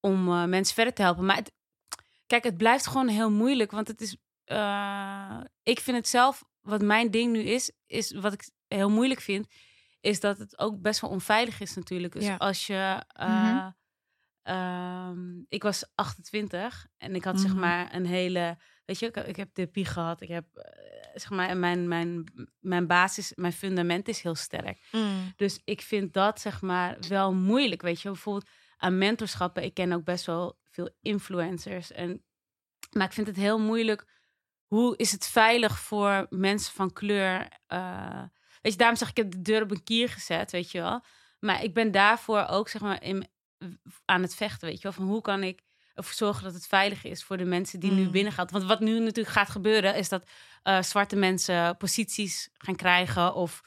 om 0.00 0.28
eh, 0.28 0.44
mensen 0.44 0.74
verder 0.74 0.94
te 0.94 1.02
helpen. 1.02 1.24
Maar 1.24 1.36
het, 1.36 1.52
kijk, 2.26 2.44
het 2.44 2.56
blijft 2.56 2.86
gewoon 2.86 3.08
heel 3.08 3.30
moeilijk, 3.30 3.70
want 3.70 3.88
het 3.88 4.00
is. 4.00 4.16
eh, 4.44 5.40
ik 5.62 5.80
vind 5.80 5.96
het 5.96 6.08
zelf, 6.08 6.44
wat 6.60 6.82
mijn 6.82 7.10
ding 7.10 7.32
nu 7.32 7.40
is, 7.42 7.72
is 7.86 8.12
wat 8.12 8.32
ik 8.32 8.50
heel 8.66 8.90
moeilijk 8.90 9.20
vind, 9.20 9.46
is 10.00 10.20
dat 10.20 10.38
het 10.38 10.58
ook 10.58 10.80
best 10.80 11.00
wel 11.00 11.10
onveilig 11.10 11.60
is 11.60 11.74
natuurlijk. 11.74 12.12
Dus 12.12 12.24
Ja. 12.24 12.36
als 12.36 12.66
je. 12.66 13.02
Mhm. 13.18 13.70
Ehm, 14.48 15.38
ik 15.48 15.62
was 15.62 15.90
28 15.94 16.86
en 16.96 17.14
ik 17.14 17.24
had 17.24 17.40
zeg 17.40 17.50
Mhm. 17.50 17.60
maar 17.60 17.94
een 17.94 18.06
hele. 18.06 18.58
Weet 18.84 18.98
je, 18.98 19.06
ik, 19.06 19.16
ik 19.16 19.36
heb 19.36 19.54
therapie 19.54 19.84
gehad. 19.84 20.20
Ik 20.20 20.28
heb 20.28 20.44
eh, 20.56 21.10
zeg 21.14 21.30
maar 21.30 21.48
en 21.48 21.58
mijn, 21.60 21.88
mijn, 21.88 22.24
mijn 22.60 22.86
basis, 22.86 23.32
mijn 23.34 23.52
fundament 23.52 24.08
is 24.08 24.22
heel 24.22 24.34
sterk. 24.34 24.78
Mm. 24.92 25.32
Dus 25.36 25.60
ik 25.64 25.80
vind 25.80 26.12
dat 26.12 26.40
zeg 26.40 26.60
maar 26.60 26.96
wel 27.08 27.34
moeilijk. 27.34 27.82
Weet 27.82 28.00
je, 28.00 28.08
bijvoorbeeld 28.08 28.48
aan 28.76 28.98
mentorschappen. 28.98 29.62
Ik 29.62 29.74
ken 29.74 29.92
ook 29.92 30.04
best 30.04 30.26
wel 30.26 30.58
veel 30.70 30.90
influencers. 31.02 31.92
En, 31.92 32.22
maar 32.92 33.06
ik 33.06 33.12
vind 33.12 33.26
het 33.26 33.36
heel 33.36 33.58
moeilijk. 33.60 34.06
Hoe 34.66 34.96
is 34.96 35.12
het 35.12 35.26
veilig 35.26 35.78
voor 35.78 36.26
mensen 36.30 36.72
van 36.72 36.92
kleur? 36.92 37.48
eh, 37.66 38.22
weet 38.62 38.72
je, 38.72 38.78
daarom 38.78 38.96
zeg 38.96 39.08
ik, 39.10 39.16
ik 39.18 39.22
heb 39.22 39.32
de 39.32 39.42
deur 39.42 39.62
op 39.62 39.70
een 39.70 39.82
kier 39.82 40.08
gezet, 40.08 40.50
weet 40.50 40.70
je 40.70 40.80
wel. 40.80 41.04
Maar 41.38 41.62
ik 41.62 41.74
ben 41.74 41.90
daarvoor 41.90 42.46
ook 42.46 42.68
zeg 42.68 42.80
maar 42.82 43.02
in, 43.02 43.26
aan 44.04 44.22
het 44.22 44.34
vechten, 44.34 44.68
weet 44.68 44.76
je 44.76 44.82
wel. 44.82 44.92
Van 44.92 45.06
hoe 45.06 45.20
kan 45.20 45.42
ik 45.42 45.60
ervoor 45.94 46.14
zorgen 46.14 46.44
dat 46.44 46.54
het 46.54 46.66
veilig 46.66 47.04
is 47.04 47.24
voor 47.24 47.36
de 47.36 47.44
mensen 47.44 47.80
die 47.80 47.92
nu 47.92 48.04
Mm. 48.04 48.10
binnen 48.10 48.32
gaan. 48.32 48.48
Want 48.50 48.64
wat 48.64 48.80
nu 48.80 48.98
natuurlijk 49.00 49.36
gaat 49.36 49.50
gebeuren, 49.50 49.94
is 49.96 50.08
dat 50.08 50.28
eh, 50.62 50.82
zwarte 50.82 51.16
mensen 51.16 51.76
posities 51.76 52.48
gaan 52.58 52.76
krijgen 52.76 53.34
of 53.34 53.60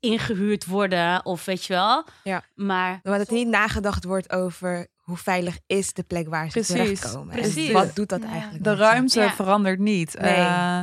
ingehuurd 0.00 0.66
worden 0.66 1.24
of 1.24 1.44
weet 1.44 1.64
je 1.64 1.72
wel. 1.72 2.04
Ja. 2.24 2.44
Maar 2.54 3.00
Maar 3.02 3.18
dat 3.18 3.28
er 3.28 3.34
niet 3.34 3.48
nagedacht 3.48 4.04
wordt 4.04 4.30
over 4.32 4.86
hoe 4.96 5.16
veilig 5.16 5.58
is 5.66 5.92
de 5.92 6.02
plek 6.02 6.28
waar 6.28 6.44
ze 6.46 6.50
Precies, 6.52 6.74
terechtkomen. 6.74 7.34
En 7.34 7.40
precies. 7.40 7.70
wat 7.72 7.94
doet 7.96 8.08
dat 8.08 8.22
Ja. 8.22 8.28
eigenlijk? 8.28 8.64
De 8.64 8.74
ruimte 8.74 9.20
Ja. 9.20 9.30
verandert 9.32 9.78
niet. 9.78 10.18
Nee. 10.20 10.34
Eh, 10.34 10.80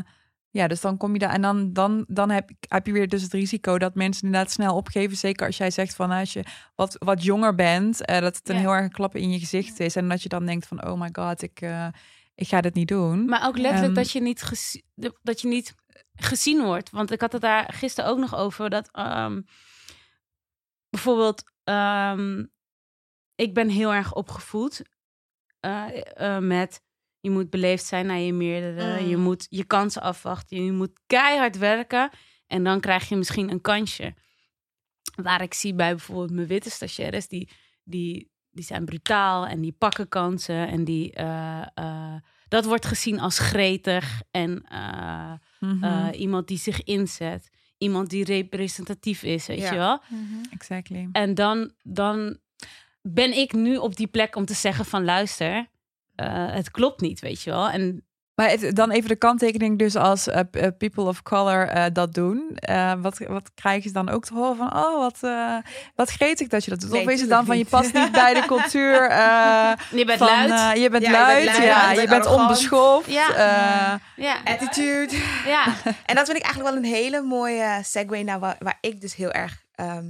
ja, 0.58 0.67
dus 0.67 0.82
dan 0.82 0.98
kom 0.98 1.13
je 1.13 1.20
daar 1.20 1.34
en 1.34 1.41
dan, 1.41 1.74
dan, 1.74 2.06
dan 2.08 2.30
heb, 2.30 2.50
heb 2.67 2.86
je 2.86 2.91
weer 2.91 3.08
dus 3.08 3.22
het 3.22 3.34
risico 3.34 3.78
dat 3.78 3.96
mensen 3.96 4.24
inderdaad 4.26 4.52
snel 4.52 4.76
opgeven. 4.76 5.17
Zeker 5.17 5.46
als 5.46 5.58
jij 5.58 5.72
zegt 5.72 5.96
van 5.96 6.12
als 6.12 6.34
je 6.34 6.43
wat, 6.76 6.96
wat 7.00 7.24
jonger 7.24 7.56
bent, 7.56 8.06
eh, 8.06 8.20
dat 8.20 8.36
het 8.36 8.50
een 8.50 8.56
Ja. 8.56 8.62
heel 8.62 8.72
erg 8.72 8.84
een 8.84 8.91
klap 8.91 9.15
in 9.15 9.32
je 9.32 9.39
gezicht 9.39 9.80
is. 9.80 9.96
En 9.96 10.10
dat 10.10 10.22
je 10.24 10.30
dan 10.30 10.46
denkt 10.46 10.67
van 10.67 10.88
oh 10.88 11.00
my 11.00 11.10
god, 11.12 11.41
ik, 11.41 11.62
eh, 11.62 11.88
ik 12.36 12.48
ga 12.48 12.62
dit 12.62 12.74
niet 12.74 12.88
doen. 12.88 13.26
Maar 13.26 13.48
ook 13.48 13.58
letterlijk 13.58 13.86
Ehm, 13.86 14.04
dat, 14.04 14.12
je 14.12 14.22
niet 14.22 14.41
gezi- 14.41 14.84
dat 15.22 15.41
je 15.41 15.48
niet 15.48 15.76
gezien 16.15 16.63
wordt. 16.63 16.89
Want 16.89 17.12
ik 17.12 17.22
had 17.22 17.32
het 17.32 17.41
daar 17.41 17.74
gisteren 17.74 18.10
ook 18.10 18.17
nog 18.17 18.36
over. 18.36 18.70
Dat 18.70 18.89
ehm, 18.91 19.41
bijvoorbeeld, 20.89 21.43
ehm, 21.63 22.46
ik 23.36 23.54
ben 23.54 23.70
heel 23.70 23.93
erg 23.93 24.13
opgevoed 24.13 24.82
eh, 25.60 26.38
met 26.38 26.82
je 27.20 27.30
moet 27.30 27.50
beleefd 27.50 27.86
zijn 27.86 28.06
naar 28.06 28.20
je 28.20 28.34
meerdere. 28.34 29.02
Mm. 29.02 29.08
Je 29.08 29.18
moet 29.18 29.48
je 29.50 29.64
kansen 29.64 30.02
afwachten. 30.02 30.64
Je 30.66 30.72
moet 30.72 31.00
keihard 31.08 31.58
werken. 31.58 32.10
En 32.48 32.64
dan 32.64 32.80
krijg 32.80 33.10
je 33.10 33.16
misschien 33.16 33.52
een 33.52 33.62
kansje. 33.62 34.14
Waar 35.16 35.42
ik 35.42 35.54
zie 35.54 35.74
bij 35.74 35.90
bijvoorbeeld 35.96 36.32
mijn 36.32 36.48
witte 36.48 36.70
stagiaires, 36.70 37.28
die, 37.28 37.50
die, 37.84 38.32
die 38.52 38.64
zijn 38.64 38.86
brutaal 38.86 39.48
en 39.48 39.62
die 39.62 39.72
pakken 39.72 40.08
kansen. 40.10 40.68
En 40.68 40.84
die, 40.84 41.14
eh, 41.14 41.62
eh, 41.74 42.16
dat 42.48 42.66
wordt 42.66 42.86
gezien 42.86 43.20
als 43.20 43.40
gretig 43.40 44.22
en 44.32 44.64
eh, 44.64 45.34
Mhm, 45.60 45.84
eh, 45.84 46.20
iemand 46.20 46.48
die 46.48 46.58
zich 46.58 46.84
inzet. 46.84 47.50
Iemand 47.78 48.10
die 48.10 48.24
representatief 48.26 49.24
is, 49.24 49.48
weet 49.48 49.60
Ja. 49.60 49.72
je 49.72 49.78
wel. 49.78 50.02
exactly. 50.52 51.10
En 51.12 51.34
dan, 51.34 51.72
dan 51.84 52.38
ben 53.02 53.38
ik 53.38 53.54
nu 53.54 53.78
op 53.78 53.96
die 53.96 54.08
plek 54.08 54.36
om 54.36 54.46
te 54.46 54.54
zeggen 54.54 54.86
van 54.86 55.04
luister, 55.04 55.68
eh, 56.18 56.46
het 56.54 56.72
klopt 56.72 57.02
niet, 57.02 57.20
weet 57.20 57.42
je 57.42 57.50
wel. 57.50 57.70
En 57.70 58.02
Maar 58.36 58.50
het- 58.50 58.76
dan 58.76 58.92
even 58.92 59.10
de 59.10 59.16
kanttekening 59.16 59.80
dus 59.80 59.96
als 59.96 60.28
eh, 60.28 60.40
eh, 60.52 60.72
people 60.78 61.04
of 61.04 61.24
color 61.24 61.68
eh, 61.68 61.86
dat 61.94 62.14
doen. 62.14 62.50
Eh, 62.56 62.94
wat, 62.98 63.18
wat 63.18 63.52
krijgen 63.54 63.84
ze 63.88 63.92
dan 63.94 64.10
ook 64.10 64.26
te 64.26 64.34
horen 64.34 64.56
van, 64.58 64.76
oh, 64.76 65.00
wat, 65.00 65.18
eh 65.22 65.58
wat 65.96 66.10
gretig 66.10 66.48
dat 66.48 66.64
je 66.64 66.70
dat 66.70 66.80
doet. 66.82 66.92
Nee, 66.92 67.06
of 67.06 67.10
is 67.12 67.20
het 67.22 67.30
dan 67.30 67.46
van, 67.46 67.58
je 67.58 67.66
past 67.66 67.94
niet 67.94 68.12
bij 68.12 68.34
de 68.34 68.46
cultuur 68.46 69.10
eh, 69.10 69.72
je 70.00 70.06
bent 70.06 70.18
van, 70.18 70.28
luid. 70.28 70.78
je 70.80 70.90
bent 70.90 71.04
Ja, 71.04 71.30
je 71.32 71.44
bent 71.46 71.56
luid, 71.58 71.68
ja, 71.68 71.92
je 71.92 72.02
je 72.02 72.08
bent 72.08 72.26
onbeschoft. 72.26 73.12
Ja. 73.12 73.30
eh, 73.36 74.24
ja. 74.26 74.36
Attitude. 74.44 75.16
ja. 75.46 75.66
En 76.10 76.16
dat 76.16 76.26
vind 76.26 76.38
ik 76.38 76.44
eigenlijk 76.44 76.76
wel 76.76 76.84
een 76.84 76.90
hele 76.96 77.22
mooie 77.22 77.80
segue 77.84 78.24
naar 78.24 78.40
waar, 78.40 78.56
waar 78.60 78.78
ik 78.82 79.02
dus 79.02 79.16
heel 79.16 79.32
erg, 79.32 79.64
ehm, 79.76 80.06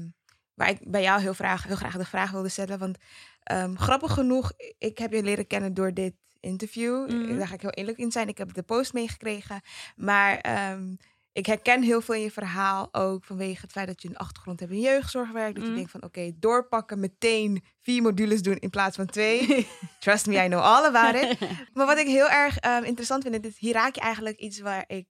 waar 0.54 0.70
ik 0.70 0.78
bij 0.82 1.02
jou 1.02 1.22
heel, 1.22 1.34
vraag, 1.34 1.64
heel 1.64 1.76
graag 1.76 1.98
de 1.98 2.06
vraag 2.06 2.32
wilde 2.32 2.50
stellen. 2.50 2.80
Want 2.80 2.98
ehm, 3.48 3.76
grappig 3.76 4.14
genoeg, 4.14 4.52
ik 4.78 4.98
heb 4.98 5.12
je 5.12 5.24
leren 5.24 5.48
kennen 5.48 5.74
door 5.74 5.94
dit 5.94 6.14
interview. 6.40 7.08
Mhm. 7.12 7.38
Daar 7.38 7.48
ga 7.48 7.54
ik 7.54 7.62
heel 7.62 7.70
eerlijk 7.72 7.98
in 7.98 8.12
zijn. 8.12 8.28
Ik 8.28 8.38
heb 8.38 8.54
de 8.54 8.64
post 8.64 8.94
meegekregen. 8.94 9.62
Maar 9.96 10.38
ehm, 10.38 10.96
ik 11.32 11.46
herken 11.46 11.82
heel 11.84 12.02
veel 12.02 12.16
in 12.16 12.22
je 12.22 12.32
verhaal 12.32 12.94
ook 12.94 13.24
vanwege 13.24 13.62
het 13.62 13.72
feit 13.72 13.88
dat 13.88 14.02
je 14.02 14.08
een 14.10 14.18
achtergrond 14.18 14.60
hebt 14.60 14.72
in 14.72 14.80
jeugdzorgwerk. 14.80 15.54
Dat 15.54 15.62
Mhm. 15.64 15.72
je 15.72 15.78
denkt 15.78 15.92
van 15.92 16.04
oké, 16.04 16.32
doorpakken, 16.36 17.00
meteen 17.00 17.64
vier 17.82 18.02
modules 18.02 18.42
doen 18.42 18.56
in 18.58 18.70
plaats 18.70 18.96
van 18.96 19.06
twee. 19.06 19.68
Trust 20.00 20.26
me, 20.28 20.44
I 20.44 20.48
know 20.48 20.62
all 20.62 20.86
about 20.86 21.16
it. 21.24 21.38
Maar 21.74 21.86
wat 21.86 21.98
ik 21.98 22.08
heel 22.08 22.30
erg 22.30 22.58
ehm, 22.58 22.84
interessant 22.84 23.24
vind, 23.24 23.44
dit, 23.44 23.58
hier 23.58 23.74
raak 23.74 23.96
je 23.96 24.02
eigenlijk 24.02 24.40
iets 24.40 24.60
waar 24.60 24.84
ik, 24.88 25.08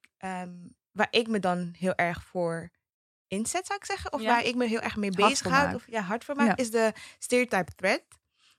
waar 0.92 1.08
ik 1.10 1.28
me 1.28 1.40
dan 1.40 1.74
heel 1.78 1.96
erg 1.96 2.24
voor 2.24 2.70
inzet, 3.28 3.66
zou 3.66 3.80
ik 3.80 3.86
zeggen. 3.86 4.14
Of 4.14 4.22
Ja. 4.22 4.28
waar 4.28 4.46
ik 4.46 4.56
me 4.56 4.66
heel 4.68 4.80
erg 4.80 4.96
mee 4.96 5.12
bezig 5.12 5.48
houd. 5.48 5.76
Of 5.76 5.84
ja, 5.90 6.02
hard 6.02 6.24
voor 6.24 6.36
maak, 6.36 6.48
Ja. 6.48 6.56
is 6.58 6.72
de 6.72 6.94
stereotype 7.20 7.72
threat. 7.76 8.04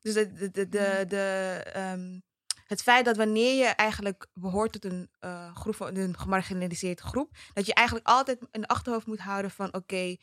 Dus 0.00 0.14
de, 0.14 0.32
de, 0.32 0.50
de, 0.50 0.68
de, 0.68 1.04
de, 1.08 1.60
ehm, 1.72 2.18
het 2.66 2.82
feit 2.82 3.04
dat 3.04 3.16
wanneer 3.16 3.54
je 3.58 3.64
eigenlijk 3.66 4.26
behoort 4.34 4.72
tot 4.72 4.84
een 4.84 5.10
uh, 5.24 5.54
groep, 5.56 5.80
een 5.80 6.18
gemarginaliseerde 6.18 7.02
groep, 7.02 7.36
dat 7.52 7.66
je 7.66 7.74
eigenlijk 7.74 8.06
altijd 8.06 8.38
een 8.50 8.66
achterhoofd 8.66 9.06
moet 9.06 9.18
houden 9.20 9.50
van 9.50 9.74
oké, 9.74 10.16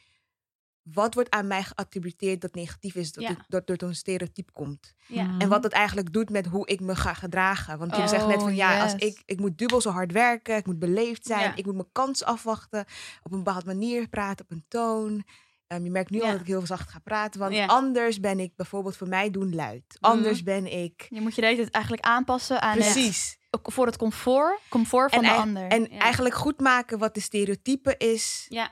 wat 0.82 1.14
wordt 1.14 1.30
aan 1.30 1.48
mij 1.48 1.64
geattributeerd 1.64 2.42
dat 2.42 2.54
negatief 2.54 2.96
is, 2.96 3.12
dat, 3.12 3.24
Ja. 3.24 3.30
het, 3.30 3.40
dat 3.48 3.68
door 3.68 3.90
een 3.90 3.96
stereotype 3.96 4.52
komt. 4.52 4.94
ja. 5.08 5.36
En 5.38 5.50
wat 5.50 5.64
dat 5.64 5.72
eigenlijk 5.72 6.14
doet 6.14 6.30
met 6.30 6.46
hoe 6.46 6.68
ik 6.68 6.80
me 6.80 6.96
ga 6.96 7.14
gedragen. 7.14 7.78
Want 7.78 7.96
je 7.96 8.08
zegt 8.08 8.28
net 8.28 8.40
van 8.40 8.50
Oh, 8.50 8.56
ja, 8.56 8.82
als 8.84 8.96
ik, 8.96 9.22
ik 9.26 9.40
moet 9.40 9.58
dubbel 9.58 9.82
zo 9.82 9.90
hard 9.90 10.12
werken, 10.12 10.56
ik 10.58 10.66
moet 10.66 10.80
beleefd 10.80 11.26
zijn, 11.26 11.42
Ja. 11.42 11.56
ik 11.56 11.66
moet 11.66 11.76
mijn 11.76 11.92
kans 11.92 12.24
afwachten, 12.24 12.86
op 13.24 13.32
een 13.32 13.44
bepaalde 13.44 13.66
manier 13.66 14.08
praten, 14.08 14.46
op 14.46 14.52
een 14.52 14.66
toon. 14.68 15.24
Ehm, 15.68 15.84
je 15.84 15.90
merkt 15.92 16.10
nu 16.10 16.22
al 16.22 16.32
dat 16.32 16.40
ik 16.40 16.48
heel 16.48 16.66
zacht 16.66 16.90
ga 16.90 17.00
praten. 17.00 17.40
Want 17.40 17.54
Ja. 17.56 17.66
anders 17.66 18.20
ben 18.20 18.40
ik 18.40 18.56
bijvoorbeeld 18.56 18.98
voor 18.98 19.08
mij 19.08 19.30
doen 19.32 19.56
luid. 19.56 19.84
Anders 20.00 20.44
ben 20.44 20.72
ik... 20.82 21.06
Je 21.10 21.22
moet 21.22 21.36
je 21.36 21.42
de 21.42 21.68
eigenlijk 21.72 22.04
aanpassen 22.06 22.62
aan 22.62 22.78
het, 22.78 22.92
Precies. 22.92 23.38
ook 23.52 23.72
voor 23.72 23.86
het 23.86 23.98
comfort, 23.98 24.60
comfort 24.70 25.14
van 25.16 25.24
En, 25.24 25.30
de 25.34 25.36
ander. 25.40 25.68
en 25.68 25.88
Ja. 25.92 25.98
eigenlijk 26.00 26.36
goed 26.36 26.60
maken 26.60 26.98
wat 26.98 27.14
de 27.14 27.20
stereotype 27.20 27.96
is. 27.98 28.46
Ja, 28.50 28.72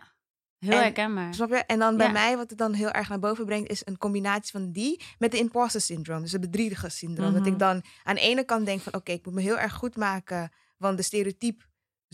heel 0.60 0.72
En- 0.72 0.78
herkenbaar. 0.82 1.34
Snap 1.34 1.50
je? 1.50 1.56
En 1.56 1.80
dan 1.80 1.98
bij 1.98 2.12
mij, 2.12 2.38
wat 2.38 2.50
het 2.50 2.60
dan 2.60 2.74
heel 2.74 2.92
erg 2.92 3.10
naar 3.10 3.20
boven 3.20 3.46
brengt, 3.46 3.70
is 3.70 3.82
een 3.86 3.98
combinatie 3.98 4.52
van 4.52 4.72
die 4.72 5.02
met 5.18 5.32
de 5.32 5.38
imposter 5.38 5.82
syndroom. 5.82 6.22
Dus 6.22 6.32
het 6.32 6.42
bedrieger 6.42 6.92
syndroom. 6.92 7.34
Dat 7.34 7.42
Mhm. 7.42 7.52
ik 7.52 7.60
dan 7.60 7.84
aan 8.04 8.16
de 8.16 8.22
ene 8.22 8.44
kant 8.44 8.66
denk 8.66 8.82
van, 8.82 8.94
oké, 8.94 9.12
ik 9.12 9.26
moet 9.26 9.34
me 9.34 9.42
heel 9.42 9.60
erg 9.60 9.74
goed 9.74 9.96
maken. 9.96 10.52
Want 10.78 10.98
de 10.98 11.04
stereotype 11.04 11.64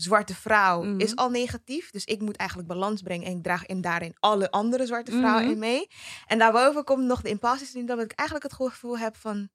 zwarte 0.02 0.34
vrouw 0.34 0.82
Mhm. 0.82 1.00
is 1.00 1.16
al 1.16 1.30
negatief. 1.30 1.90
Dus 1.90 2.04
ik 2.04 2.20
moet 2.20 2.36
eigenlijk 2.36 2.68
balans 2.68 3.02
brengen. 3.02 3.26
En 3.26 3.36
ik 3.36 3.42
draag 3.42 3.66
in 3.66 3.80
daarin 3.80 4.16
alle 4.18 4.50
andere 4.50 4.86
zwarte 4.86 5.10
vrouwen 5.10 5.42
Mhm. 5.42 5.52
in 5.52 5.58
mee. 5.58 5.86
En 6.26 6.38
daarboven 6.38 6.84
komt 6.84 7.04
nog 7.04 7.20
de 7.22 7.38
syndroom. 7.56 7.86
Dat 7.98 8.10
ik 8.10 8.12
eigenlijk 8.18 8.50
het 8.50 8.56
gevoel 8.68 8.98
heb 8.98 9.16
van, 9.16 9.48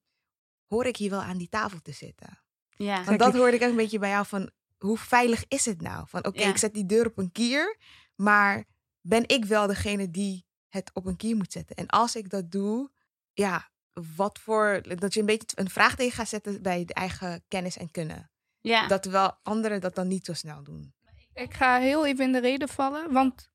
hoor 0.67 0.85
ik 0.85 0.97
hier 0.97 1.09
wel 1.09 1.21
aan 1.21 1.37
die 1.37 1.49
tafel 1.49 1.81
te 1.81 1.91
zitten? 1.91 2.39
Ja, 2.69 3.03
Want 3.03 3.19
dat 3.19 3.33
hoorde 3.33 3.55
ik 3.55 3.63
ook 3.63 3.69
een 3.69 3.75
beetje 3.75 3.99
bij 3.99 4.09
jou 4.09 4.25
van, 4.25 4.49
hoe 4.77 4.97
veilig 4.97 5.43
is 5.47 5.65
het 5.65 5.81
nou? 5.81 6.05
Van 6.07 6.25
oké, 6.25 6.41
Ja. 6.41 6.49
ik 6.49 6.57
zet 6.57 6.73
die 6.73 6.85
deur 6.85 7.05
op 7.05 7.17
een 7.17 7.31
kier, 7.31 7.77
maar 8.15 8.63
ben 9.01 9.23
ik 9.27 9.45
wel 9.45 9.67
degene 9.67 10.11
die 10.11 10.45
het 10.69 10.91
op 10.93 11.05
een 11.05 11.15
kier 11.17 11.35
moet 11.35 11.51
zetten? 11.51 11.75
En 11.75 11.87
als 11.87 12.15
ik 12.15 12.29
dat 12.29 12.51
doe, 12.51 12.91
ja, 13.33 13.69
wat 14.15 14.39
voor, 14.39 14.81
dat 14.95 15.13
je 15.13 15.19
een 15.19 15.25
beetje 15.25 15.47
een 15.55 15.69
vraagteken 15.69 16.13
gaat 16.13 16.27
zetten 16.29 16.61
bij 16.61 16.85
de 16.85 16.93
eigen 16.93 17.43
kennis 17.47 17.77
en 17.77 17.91
kunnen. 17.91 18.29
Ja. 18.67 18.87
Dat 18.87 19.01
terwijl 19.01 19.37
anderen 19.43 19.81
dat 19.81 19.95
dan 19.95 20.07
niet 20.07 20.25
zo 20.25 20.33
snel 20.33 20.63
doen. 20.63 20.93
Ik 21.33 21.53
ga 21.53 21.77
heel 21.77 22.05
even 22.05 22.25
in 22.25 22.31
de 22.31 22.39
reden 22.39 22.69
vallen, 22.69 23.11
want 23.11 23.49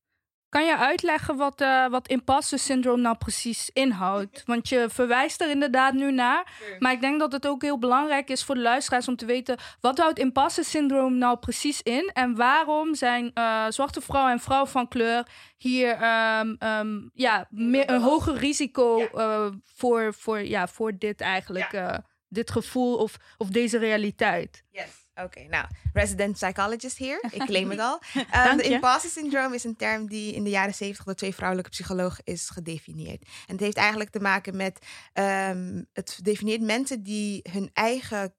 kan 0.49 0.67
je 0.67 0.77
uitleggen 0.77 1.37
wat, 1.37 1.61
eh 1.61 1.87
wat 1.87 2.09
imposter 2.09 2.59
syndroom 2.59 3.01
nou 3.01 3.17
precies 3.17 3.71
inhoudt? 3.73 4.43
Want 4.53 4.69
je 4.69 4.87
verwijst 4.89 5.41
er 5.41 5.51
inderdaad 5.51 5.95
nu 5.95 6.13
naar, 6.13 6.53
maar 6.79 6.93
ik 6.93 7.01
denk 7.01 7.21
dat 7.21 7.33
het 7.33 7.47
ook 7.47 7.63
heel 7.63 7.79
belangrijk 7.79 8.29
is 8.29 8.45
voor 8.45 8.55
de 8.55 8.61
luisteraars 8.61 9.09
om 9.09 9.17
te 9.17 9.27
weten 9.27 9.59
wat 9.81 9.99
houdt 9.99 10.19
imposter 10.19 10.65
syndroom 10.65 11.19
nou 11.19 11.39
precies 11.39 11.83
in 11.83 12.11
en 12.13 12.35
waarom 12.37 12.95
zijn 12.95 13.31
eh, 13.35 13.67
zwarte 13.69 14.01
vrouwen 14.01 14.33
en 14.33 14.41
vrouwen 14.41 14.71
van 14.71 14.89
kleur 14.89 15.27
hier 15.57 15.93
ehm, 15.93 16.55
ehm, 16.59 17.09
ja, 17.13 17.47
meer, 17.51 17.91
een 17.91 18.03
hoger 18.03 18.35
risico 18.35 19.01
eh, 19.01 19.47
voor, 19.65 20.15
voor, 20.15 20.41
ja, 20.41 20.69
voor 20.69 20.99
dit 20.99 21.21
eigenlijk, 21.21 21.73
eh, 21.73 21.95
dit 22.31 22.51
gevoel 22.51 22.97
of, 22.97 23.17
of 23.37 23.49
deze 23.49 23.79
realiteit. 23.79 24.65
Yes. 24.71 25.09
Oké, 25.15 25.43
nou, 25.49 25.67
resident 25.93 26.33
psychologist 26.33 26.97
hier. 26.97 27.25
Ik 27.31 27.45
claim 27.45 27.71
het 27.71 27.79
al. 27.79 28.03
Um, 28.17 28.25
Dank 28.45 28.63
de 28.63 28.69
imposter 28.69 29.11
syndroom 29.11 29.53
is 29.53 29.65
een 29.65 29.77
term 29.77 30.09
die 30.09 30.35
in 30.35 30.45
de 30.45 30.51
jaren 30.51 30.75
70 30.75 31.05
door 31.05 31.15
twee 31.15 31.35
vrouwelijke 31.35 31.71
psychologen 31.71 32.25
is 32.25 32.51
gedefinieerd. 32.51 33.23
En 33.23 33.53
het 33.53 33.61
heeft 33.61 33.77
eigenlijk 33.77 34.11
te 34.11 34.21
maken 34.21 34.57
met, 34.57 34.87
ehm, 35.13 35.83
het 35.93 36.19
definieert 36.23 36.63
mensen 36.63 37.03
die 37.03 37.41
hun 37.51 37.71
eigen 37.73 38.35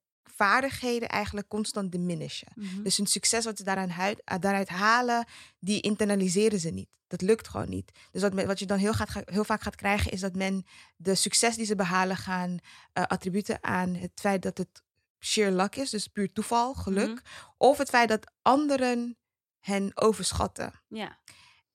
vaardigheden 0.45 1.09
eigenlijk 1.09 1.47
constant 1.47 1.91
diminishen. 1.91 2.47
Mhm. 2.55 2.83
Dus 2.83 2.97
hun 2.97 3.07
succes 3.07 3.45
wat 3.45 3.57
ze 3.57 3.63
daaraan 3.63 3.89
huid- 3.89 4.21
uh, 4.31 4.39
daaruit 4.39 4.69
halen, 4.69 5.25
die 5.59 5.81
internaliseren 5.81 6.59
ze 6.59 6.69
niet. 6.69 6.89
Dat 7.07 7.21
lukt 7.21 7.47
gewoon 7.47 7.69
niet. 7.69 7.91
Dus 8.11 8.21
wat, 8.21 8.33
wat 8.33 8.59
je 8.59 8.65
dan 8.65 8.77
heel, 8.77 8.93
gaat, 8.93 9.09
ga- 9.09 9.21
heel 9.25 9.43
vaak 9.43 9.61
gaat 9.61 9.75
krijgen, 9.75 10.11
is 10.11 10.19
dat 10.19 10.35
men 10.35 10.65
de 10.95 11.15
succes 11.15 11.55
die 11.55 11.65
ze 11.65 11.75
behalen 11.75 12.17
gaan 12.17 12.57
eh, 12.93 13.03
attributen 13.03 13.57
aan 13.63 13.93
het 13.95 14.11
feit 14.15 14.41
dat 14.41 14.57
het 14.57 14.81
sheer 15.19 15.51
luck 15.51 15.75
is, 15.75 15.89
dus 15.89 16.07
puur 16.07 16.31
toeval, 16.33 16.73
geluk. 16.73 17.07
Mhm. 17.09 17.17
Of 17.57 17.77
het 17.77 17.89
feit 17.89 18.09
dat 18.09 18.31
anderen 18.41 19.17
hen 19.59 19.91
overschatten. 19.93 20.71
ja. 20.87 21.19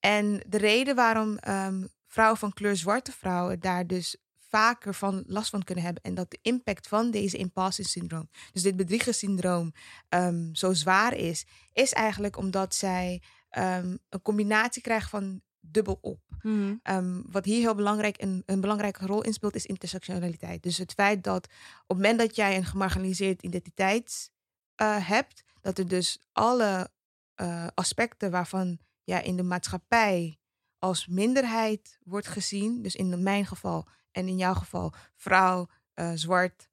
En 0.00 0.42
de 0.46 0.56
reden 0.58 0.94
waarom 0.94 1.36
ehm, 1.38 1.86
vrouwen 2.06 2.38
van 2.38 2.52
kleur, 2.52 2.76
zwarte 2.76 3.12
vrouwen, 3.12 3.60
daar 3.60 3.86
dus 3.86 4.16
vaker 4.48 4.94
van 4.94 5.24
last 5.26 5.50
van 5.50 5.62
kunnen 5.62 5.84
hebben. 5.84 6.02
En 6.02 6.14
dat 6.14 6.30
de 6.30 6.38
impact 6.42 6.88
van 6.88 7.10
deze 7.10 7.36
imposter 7.36 7.84
syndroom, 7.84 8.28
dus 8.52 8.62
dit 8.62 8.76
bedriegersyndroom, 8.76 9.72
ehm 10.08 10.54
zo 10.54 10.72
zwaar 10.72 11.14
is, 11.14 11.46
is 11.72 11.92
eigenlijk 11.92 12.36
omdat 12.36 12.74
zij 12.74 13.22
ehm, 13.48 13.96
een 14.08 14.22
combinatie 14.22 14.82
krijgen 14.82 15.08
van 15.08 15.40
dubbel 15.60 15.98
op. 16.00 16.20
Mhm. 16.42 16.74
Ehm, 16.82 17.22
wat 17.30 17.44
hier 17.44 17.60
heel 17.60 17.74
belangrijk 17.74 18.22
een, 18.22 18.42
een 18.46 18.60
belangrijke 18.60 19.06
rol 19.06 19.22
in 19.22 19.32
speelt, 19.32 19.54
is 19.54 19.66
intersectionaliteit. 19.66 20.62
Dus 20.62 20.78
het 20.78 20.92
feit 20.92 21.24
dat 21.24 21.44
op 21.44 21.82
het 21.86 21.96
moment 21.96 22.18
dat 22.18 22.36
jij 22.36 22.56
een 22.56 22.64
gemarginaliseerd 22.64 23.42
identiteit 23.42 24.30
eh, 24.74 25.08
hebt, 25.08 25.44
dat 25.60 25.78
er 25.78 25.88
dus 25.88 26.18
alle 26.32 26.90
eh, 27.34 27.66
aspecten 27.74 28.30
waarvan 28.30 28.78
jij 29.04 29.22
in 29.22 29.36
de 29.36 29.42
maatschappij 29.42 30.38
als 30.78 31.06
minderheid 31.06 31.98
wordt 32.04 32.26
gezien, 32.26 32.82
dus 32.82 32.94
in 32.94 33.22
mijn 33.22 33.46
geval 33.46 33.86
en 34.16 34.28
in 34.28 34.36
jouw 34.36 34.54
geval 34.54 34.92
vrouw, 35.16 35.66
eh, 35.94 36.10
zwart, 36.14 36.68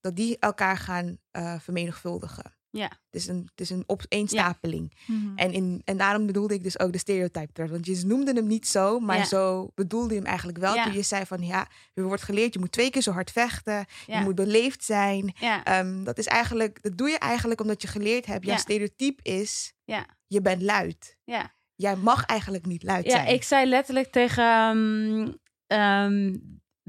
dat 0.00 0.16
die 0.16 0.38
elkaar 0.38 0.76
gaan 0.76 1.18
eh, 1.30 1.60
vermenigvuldigen. 1.60 2.58
Ja. 2.70 2.84
Het 2.84 3.20
is 3.20 3.26
een, 3.26 3.48
het 3.50 3.60
is 3.60 3.70
een 3.70 3.84
opeenstapeling. 3.86 4.92
Mhm. 5.06 5.36
En, 5.38 5.52
in, 5.52 5.82
en 5.84 5.96
daarom 5.96 6.26
bedoelde 6.26 6.54
ik 6.54 6.62
dus 6.62 6.78
ook 6.78 6.92
de 6.92 6.98
stereotype 6.98 7.52
threat. 7.52 7.70
Want 7.70 7.86
je 7.86 8.02
noemde 8.06 8.32
hem 8.32 8.46
niet 8.46 8.66
zo, 8.68 9.00
maar 9.00 9.16
Ja. 9.16 9.24
zo 9.24 9.70
bedoelde 9.74 10.08
je 10.14 10.18
hem 10.20 10.28
eigenlijk 10.28 10.58
wel. 10.58 10.74
Ja. 10.74 10.84
Toen 10.84 10.92
je 10.92 11.02
zei 11.02 11.26
van 11.26 11.42
ja, 11.42 11.68
er 11.94 12.02
wordt 12.02 12.22
geleerd, 12.22 12.52
je 12.52 12.58
moet 12.58 12.72
twee 12.72 12.90
keer 12.90 13.02
zo 13.02 13.12
hard 13.12 13.30
vechten. 13.30 13.84
Ja. 14.06 14.18
Je 14.18 14.24
moet 14.24 14.34
beleefd 14.34 14.84
zijn. 14.84 15.34
Ja. 15.38 15.64
Ehm, 15.64 16.04
dat 16.04 16.18
is 16.18 16.26
eigenlijk, 16.26 16.82
dat 16.82 16.96
doe 16.96 17.08
je 17.08 17.18
eigenlijk 17.18 17.60
omdat 17.60 17.82
je 17.82 17.88
geleerd 17.88 18.26
hebt. 18.26 18.44
Jouw 18.44 18.54
Ja. 18.54 18.60
stereotype 18.60 19.22
is, 19.22 19.72
Ja. 19.84 20.06
je 20.26 20.40
bent 20.40 20.62
luid. 20.62 21.16
Ja. 21.24 21.52
Jij 21.74 21.96
mag 21.96 22.24
eigenlijk 22.24 22.66
niet 22.66 22.82
luid 22.82 23.04
Ja, 23.04 23.10
zijn. 23.10 23.28
ik 23.28 23.42
zei 23.42 23.66
letterlijk 23.68 24.10
tegen 24.12 24.44
ehm 24.44 25.32
ehm, 25.66 26.36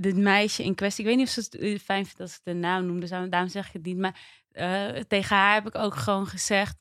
dit 0.01 0.17
meisje 0.17 0.63
in 0.63 0.75
kwestie. 0.75 1.03
Ik 1.03 1.09
weet 1.09 1.17
niet 1.19 1.27
of 1.27 1.33
ze 1.33 1.39
het 1.39 1.55
eh, 1.55 1.79
fijn 1.79 2.05
vindt 2.05 2.19
als 2.21 2.33
ik 2.35 2.41
de 2.43 2.53
naam 2.53 2.85
noem, 2.85 2.99
dus 2.99 3.09
daarom 3.09 3.47
zeg 3.47 3.67
ik 3.67 3.73
het 3.73 3.83
niet. 3.85 3.97
Maar 3.97 4.19
eh, 4.51 4.87
tegen 5.07 5.35
haar 5.35 5.53
heb 5.53 5.67
ik 5.67 5.75
ook 5.75 5.95
gewoon 5.95 6.27
gezegd: 6.27 6.75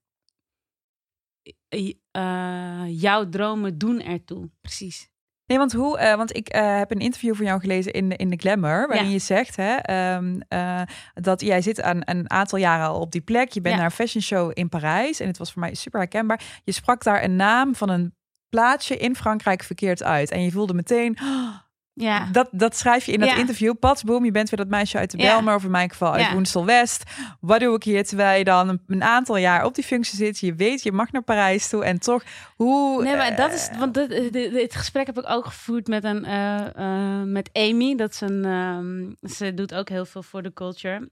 eh, 1.68 3.00
jouw 3.00 3.28
dromen 3.28 3.78
doen 3.78 4.00
ertoe. 4.00 4.50
Precies. 4.60 5.08
Nee, 5.46 5.58
want 5.58 5.72
hoe? 5.72 6.14
want 6.16 6.36
ik 6.36 6.48
heb 6.52 6.90
een 6.90 6.98
interview 7.00 7.34
van 7.34 7.44
jou 7.44 7.60
gelezen 7.60 7.92
in 7.92 8.08
de, 8.08 8.16
in 8.16 8.30
de 8.30 8.36
Glamour, 8.36 8.86
waarin 8.88 9.06
Ja. 9.06 9.12
je 9.12 9.18
zegt 9.18 9.56
hè, 9.56 9.74
ehm, 9.74 10.40
eh, 10.48 10.82
dat 11.14 11.40
jij 11.40 11.62
zit 11.62 11.82
aan 11.82 12.00
een 12.04 12.30
aantal 12.30 12.58
jaren 12.58 12.86
al 12.86 13.00
op 13.00 13.12
die 13.12 13.20
plek. 13.20 13.52
Je 13.52 13.60
bent 13.60 13.74
Ja. 13.74 13.80
naar 13.80 13.90
een 13.90 13.96
fashion 13.96 14.22
show 14.22 14.50
in 14.54 14.68
Parijs 14.68 15.20
en 15.20 15.26
het 15.26 15.38
was 15.38 15.52
voor 15.52 15.60
mij 15.62 15.74
super 15.74 16.00
herkenbaar. 16.00 16.60
Je 16.64 16.72
sprak 16.72 17.02
daar 17.02 17.22
een 17.24 17.36
naam 17.36 17.74
van 17.74 17.88
een 17.88 18.14
plaatsje 18.48 18.96
in 18.96 19.16
Frankrijk 19.16 19.62
verkeerd 19.62 20.02
uit 20.02 20.30
en 20.30 20.42
je 20.42 20.50
voelde 20.50 20.74
meteen. 20.74 21.18
"Oh, 21.22 21.56
Ja. 22.00 22.28
Dat, 22.32 22.48
dat 22.50 22.76
schrijf 22.76 23.06
je 23.06 23.12
in 23.12 23.20
dat 23.20 23.28
Ja. 23.28 23.36
interview. 23.36 23.74
Pats, 23.80 24.02
boom, 24.02 24.24
je 24.24 24.30
bent 24.30 24.50
weer 24.50 24.58
dat 24.58 24.68
meisje 24.68 24.98
uit 24.98 25.10
de 25.10 25.18
Ja. 25.18 25.32
Belmer, 25.32 25.54
of 25.54 25.64
in 25.64 25.70
mijn 25.70 25.90
geval 25.90 26.12
uit 26.12 26.22
Ja. 26.22 26.32
Woensel 26.32 26.64
West. 26.64 27.02
Wat 27.40 27.60
doe 27.60 27.74
ik 27.76 27.82
hier 27.82 28.04
terwijl 28.04 28.38
je 28.38 28.44
dan 28.44 28.80
een, 28.86 29.02
aantal 29.02 29.36
jaar 29.36 29.64
op 29.64 29.74
die 29.74 29.84
functie 29.84 30.16
zit? 30.16 30.38
Je 30.38 30.54
weet, 30.54 30.82
je 30.82 30.92
mag 30.92 31.12
naar 31.12 31.22
Parijs 31.22 31.68
toe 31.68 31.84
en 31.84 31.98
toch, 31.98 32.22
hoe... 32.56 33.02
Nee, 33.02 33.16
maar 33.16 33.36
dat 33.36 33.48
eh, 33.48 33.54
is. 33.54 33.70
Want 33.78 33.94
dit, 33.94 34.32
dit, 34.32 34.52
dit 34.52 34.74
gesprek 34.74 35.06
heb 35.06 35.18
ik 35.18 35.28
ook 35.28 35.44
gevoerd 35.44 35.86
met, 35.86 36.04
een, 36.04 36.24
eh, 36.24 36.66
eh, 36.76 37.22
met 37.24 37.50
Amy. 37.52 37.96
Dat 37.96 38.10
is 38.12 38.20
een. 38.20 38.44
ehm, 38.44 39.32
ze 39.32 39.54
doet 39.54 39.74
ook 39.74 39.88
heel 39.88 40.04
veel 40.06 40.22
voor 40.22 40.42
de 40.42 40.52
culture. 40.52 41.10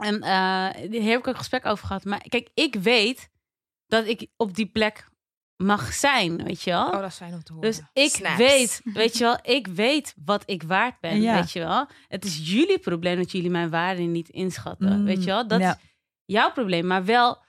En 0.00 0.20
eh 0.22 0.68
hier 0.90 1.02
heb 1.02 1.10
ik 1.10 1.16
ook 1.18 1.26
een 1.26 1.36
gesprek 1.36 1.66
over 1.66 1.86
gehad. 1.86 2.04
Maar 2.04 2.22
kijk, 2.28 2.48
ik 2.54 2.74
weet 2.74 3.28
dat 3.86 4.06
ik 4.06 4.26
op 4.36 4.54
die 4.54 4.66
plek 4.66 5.04
mag 5.62 5.92
zijn, 5.92 6.44
weet 6.44 6.62
je 6.62 6.70
wel. 6.70 6.86
Oh, 6.86 6.92
dat 7.00 7.04
is 7.10 7.16
fijn 7.16 7.34
om 7.34 7.42
te 7.42 7.52
horen. 7.52 7.68
Dus 7.70 7.80
ik 7.92 8.10
Snaps. 8.10 8.36
weet, 8.36 8.80
weet 8.84 9.18
je 9.18 9.24
wel, 9.24 9.38
ik 9.42 9.66
weet 9.66 10.14
wat 10.24 10.42
ik 10.46 10.62
waard 10.62 11.00
ben, 11.00 11.20
Ja. 11.22 11.34
weet 11.34 11.52
je 11.52 11.58
wel. 11.60 11.86
Het 12.08 12.24
is 12.24 12.40
jullie 12.52 12.78
probleem 12.78 13.16
dat 13.16 13.32
jullie 13.32 13.50
mijn 13.50 13.70
waarde 13.70 14.02
niet 14.02 14.28
inschatten, 14.28 14.98
Mm, 14.98 15.04
weet 15.04 15.24
je 15.24 15.30
wel. 15.30 15.46
Dat 15.46 15.60
ja. 15.60 15.70
is 15.70 15.76
jouw 16.24 16.52
probleem, 16.52 16.86
maar 16.86 17.04
wel 17.04 17.42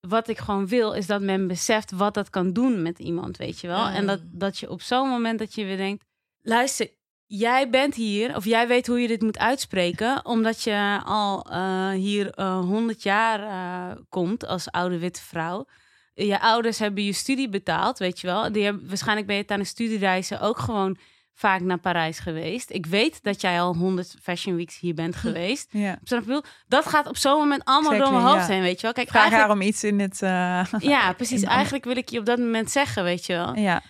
wat 0.00 0.28
ik 0.28 0.38
gewoon 0.38 0.66
wil 0.66 0.92
is 0.92 1.06
dat 1.06 1.20
men 1.20 1.46
beseft 1.46 1.90
wat 1.90 2.14
dat 2.14 2.30
kan 2.30 2.52
doen 2.52 2.82
met 2.82 2.98
iemand, 2.98 3.36
weet 3.36 3.60
je 3.60 3.66
wel. 3.66 3.86
En 3.86 4.06
dat, 4.06 4.22
Mm. 4.22 4.28
dat 4.32 4.58
je 4.58 4.70
op 4.70 4.82
zo'n 4.82 5.08
moment 5.08 5.38
dat 5.38 5.54
je 5.54 5.64
weer 5.64 5.76
denkt, 5.76 6.04
luister, 6.42 6.88
jij 7.26 7.70
bent 7.70 7.94
hier 7.94 8.36
of 8.36 8.44
jij 8.44 8.68
weet 8.68 8.86
hoe 8.86 9.00
je 9.00 9.08
dit 9.08 9.22
moet 9.22 9.38
uitspreken, 9.38 10.24
omdat 10.26 10.62
je 10.62 11.00
al 11.04 11.46
eh, 11.50 11.90
hier 11.90 12.42
honderd 12.44 13.02
jaar 13.02 13.42
eh, 13.42 13.96
komt 14.08 14.46
als 14.46 14.70
oude 14.70 14.98
witte 14.98 15.20
vrouw. 15.22 15.66
Je 16.26 16.40
ouders 16.40 16.78
hebben 16.78 17.04
je 17.04 17.12
studie 17.12 17.48
betaald, 17.48 17.98
weet 17.98 18.20
je 18.20 18.26
wel. 18.26 18.52
Die 18.52 18.64
hebben, 18.64 18.88
waarschijnlijk 18.88 19.26
ben 19.26 19.36
je 19.36 19.44
tijdens 19.44 19.68
studiereizen 19.68 20.40
ook 20.40 20.58
gewoon 20.58 20.96
vaak 21.34 21.60
naar 21.60 21.78
Parijs 21.78 22.18
geweest. 22.18 22.70
Ik 22.70 22.86
weet 22.86 23.22
dat 23.22 23.40
jij 23.40 23.60
al 23.60 23.74
100 23.76 24.16
Fashion 24.22 24.56
Weeks 24.56 24.78
hier 24.78 24.94
bent 24.94 25.16
geweest. 25.16 25.66
Ja. 25.70 25.98
Snap 26.02 26.26
je? 26.26 26.42
Dat 26.66 26.86
gaat 26.86 27.06
op 27.06 27.16
zo'n 27.16 27.38
moment 27.38 27.64
allemaal 27.64 27.98
door 27.98 28.12
mijn 28.12 28.24
hoofd 28.24 28.46
ja. 28.46 28.52
heen, 28.52 28.62
weet 28.62 28.76
je 28.76 28.82
wel. 28.82 28.92
Kijk, 28.92 29.08
Vraag 29.08 29.30
haar 29.30 29.50
om 29.50 29.60
iets 29.60 29.84
in 29.84 30.00
het... 30.00 30.22
eh, 30.22 30.64
ja, 30.78 31.12
precies. 31.16 31.42
Eigenlijk 31.42 31.84
wil 31.84 31.96
ik 31.96 32.08
je 32.08 32.18
op 32.18 32.26
dat 32.26 32.38
moment 32.38 32.70
zeggen, 32.70 33.04
weet 33.04 33.26
je 33.26 33.32
wel. 33.32 33.54
ja. 33.56 33.82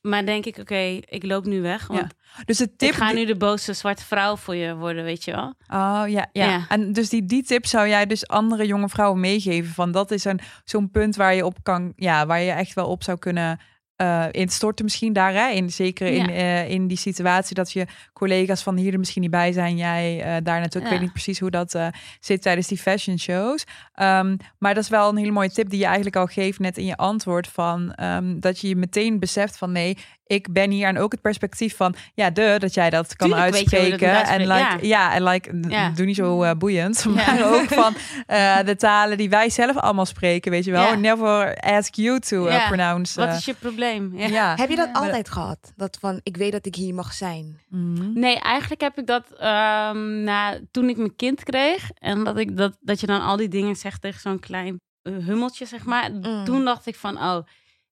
Maar 0.00 0.26
denk 0.26 0.44
ik, 0.44 0.58
oké, 0.58 0.98
ik 1.00 1.24
loop 1.24 1.44
nu 1.44 1.60
weg. 1.60 1.86
Want 1.86 2.00
Ja. 2.00 2.44
Dus 2.44 2.58
de 2.58 2.76
tip... 2.76 2.88
ik 2.88 2.94
ga 2.94 3.12
nu 3.12 3.24
de 3.24 3.36
boze 3.36 3.72
zwarte 3.72 4.04
vrouw 4.04 4.36
voor 4.36 4.54
je 4.54 4.76
worden, 4.76 5.04
weet 5.04 5.24
je 5.24 5.30
wel. 5.30 5.54
Oh 5.68 6.02
ja, 6.06 6.28
ja. 6.32 6.50
Ja. 6.50 6.64
En 6.68 6.92
dus 6.92 7.08
die, 7.08 7.26
die 7.26 7.42
tip 7.42 7.66
zou 7.66 7.88
jij 7.88 8.06
dus 8.06 8.28
andere 8.28 8.66
jonge 8.66 8.88
vrouwen 8.88 9.20
meegeven. 9.20 9.74
Van 9.74 9.92
dat 9.92 10.10
is 10.10 10.24
een, 10.24 10.40
zo'n 10.64 10.90
punt 10.90 11.16
waar 11.16 11.34
je 11.34 11.44
op 11.44 11.58
kan, 11.62 11.92
ja, 11.96 12.26
waar 12.26 12.40
je 12.40 12.50
echt 12.50 12.74
wel 12.74 12.86
op 12.86 13.02
zou 13.02 13.18
kunnen 13.18 13.60
eh 14.00 14.26
instorten 14.30 14.84
misschien 14.84 15.12
daar. 15.12 15.32
Hè? 15.32 15.48
In, 15.48 15.70
zeker 15.70 16.06
in, 16.06 16.30
eh, 16.30 16.70
in 16.70 16.86
die 16.86 16.96
situatie 16.96 17.54
dat 17.54 17.72
je 17.72 17.86
collega's 18.12 18.62
van 18.62 18.76
hier 18.76 18.92
er 18.92 18.98
misschien 18.98 19.22
niet 19.22 19.30
bij 19.30 19.52
zijn. 19.52 19.76
Jij 19.76 20.20
eh, 20.20 20.36
daar 20.42 20.60
naartoe. 20.60 20.82
Ik 20.82 20.88
weet 20.88 21.00
niet 21.00 21.12
precies 21.12 21.40
hoe 21.40 21.50
dat 21.50 21.78
zit 22.20 22.42
tijdens 22.42 22.66
die 22.66 22.78
fashion 22.78 23.18
shows. 23.18 23.64
Ehm, 23.94 24.36
maar 24.58 24.74
dat 24.74 24.82
is 24.82 24.88
wel 24.88 25.08
een 25.08 25.16
hele 25.16 25.30
mooie 25.30 25.50
tip 25.50 25.70
die 25.70 25.78
je 25.78 25.84
eigenlijk 25.84 26.16
al 26.16 26.26
geeft 26.26 26.58
net 26.58 26.78
in 26.78 26.84
je 26.84 26.96
antwoord. 26.96 27.48
Van, 27.48 27.92
ehm, 27.94 28.40
dat 28.40 28.60
je 28.60 28.68
je 28.68 28.76
meteen 28.76 29.18
beseft 29.18 29.58
van 29.58 29.72
nee, 29.72 29.96
ik 30.30 30.52
ben 30.52 30.70
hier. 30.70 30.86
En 30.86 30.98
ook 30.98 31.12
het 31.12 31.20
perspectief 31.20 31.76
van 31.76 31.94
ja, 32.14 32.30
de, 32.30 32.56
dat 32.58 32.74
jij 32.74 32.90
dat 32.90 33.16
kan 33.16 33.28
Tuurlijk 33.28 33.52
dat 33.52 33.60
uitspreken. 33.60 34.26
en 34.26 34.40
like, 34.46 34.86
ja. 34.86 35.14
en 35.14 35.22
like, 35.22 35.60
Ja. 35.68 35.90
doe 35.90 36.06
niet 36.06 36.16
zo 36.16 36.42
eh, 36.42 36.54
boeiend. 36.54 37.04
Maar 37.04 37.44
ook 37.54 37.68
van 37.68 37.94
eh, 38.26 38.58
de 38.64 38.76
talen 38.76 39.16
die 39.16 39.30
wij 39.30 39.50
zelf 39.50 39.76
allemaal 39.76 40.06
spreken, 40.06 40.50
weet 40.50 40.64
je 40.64 40.70
wel. 40.70 40.98
Never 40.98 41.56
ask 41.60 41.94
you 41.94 42.20
to 42.20 42.46
eh, 42.46 42.66
pronounce. 42.66 43.20
Wat 43.20 43.34
is 43.36 43.44
je 43.44 43.54
probleem? 43.54 44.12
Ja. 44.18 44.26
ja. 44.26 44.54
Heb 44.56 44.70
je 44.70 44.76
dat 44.76 44.88
Ja. 44.92 45.00
altijd 45.00 45.30
gehad? 45.30 45.72
Dat 45.76 45.96
van, 46.00 46.20
ik 46.22 46.36
weet 46.36 46.52
dat 46.52 46.66
ik 46.66 46.74
hier 46.74 46.94
mag 46.94 47.12
zijn. 47.12 47.60
Mhm. 47.68 48.12
Nee, 48.12 48.38
eigenlijk 48.38 48.80
heb 48.80 48.98
ik 48.98 49.06
dat 49.06 49.24
ehm, 49.38 50.22
na, 50.22 50.58
toen 50.70 50.88
ik 50.88 50.96
mijn 50.96 51.16
kind 51.16 51.42
kreeg. 51.42 51.90
En 51.94 52.24
dat, 52.24 52.38
ik, 52.38 52.56
dat, 52.56 52.76
dat 52.80 53.00
je 53.00 53.06
dan 53.06 53.22
al 53.22 53.36
die 53.36 53.48
dingen 53.48 53.76
zegt 53.76 54.00
tegen 54.00 54.20
zo'n 54.20 54.40
klein 54.40 54.80
hummeltje, 55.02 55.66
zeg 55.66 55.84
maar. 55.84 56.10
Mm. 56.12 56.44
Toen 56.44 56.64
dacht 56.64 56.86
ik 56.86 56.96
van, 56.96 57.16
oh, 57.16 57.38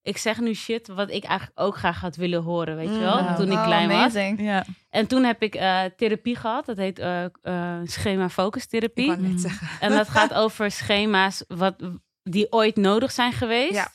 ik 0.08 0.16
zeg 0.16 0.40
nu 0.40 0.54
shit 0.54 0.88
wat 0.88 1.10
ik 1.10 1.24
eigenlijk 1.24 1.60
ook 1.60 1.76
graag 1.76 2.00
had 2.00 2.16
willen 2.16 2.42
horen, 2.42 2.76
weet 2.76 2.88
je 2.88 2.94
Mm. 2.94 3.00
wel? 3.00 3.22
Wow. 3.22 3.36
Toen 3.36 3.46
ik 3.50 3.58
Oh, 3.58 3.64
klein 3.64 3.88
was. 3.88 4.12
Ja. 4.38 4.64
En 4.90 5.06
toen 5.06 5.24
heb 5.24 5.42
ik 5.42 5.54
eh, 5.54 5.84
therapie 5.96 6.36
gehad. 6.36 6.66
Dat 6.66 6.76
heet 6.76 6.98
eh 6.98 7.24
schema 7.84 8.24
Ik 8.24 8.30
focustherapie. 8.30 9.06
wou 9.06 9.20
net 9.20 9.30
Mm. 9.30 9.38
zeggen. 9.38 9.68
En 9.80 9.90
dat 9.90 10.08
gaat 10.08 10.34
over 10.42 10.70
schema's 10.70 11.44
wat, 11.48 11.74
die 12.22 12.52
ooit 12.52 12.76
nodig 12.76 13.10
zijn 13.10 13.32
geweest. 13.32 13.72
Ja. 13.74 13.88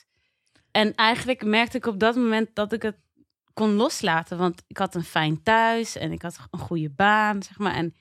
En 0.71 0.95
eigenlijk 0.95 1.45
merkte 1.45 1.77
ik 1.77 1.85
op 1.85 1.99
dat 1.99 2.15
moment 2.15 2.49
dat 2.53 2.73
ik 2.73 2.81
het 2.81 2.97
kon 3.53 3.73
loslaten. 3.73 4.37
Want 4.37 4.63
ik 4.67 4.77
had 4.77 4.95
een 4.95 5.03
fijn 5.03 5.43
thuis 5.43 5.97
en 5.97 6.11
ik 6.11 6.21
had 6.21 6.37
een 6.51 6.59
goede 6.59 6.89
baan, 6.89 7.43
zeg 7.43 7.57
maar. 7.57 7.73
En 7.75 7.93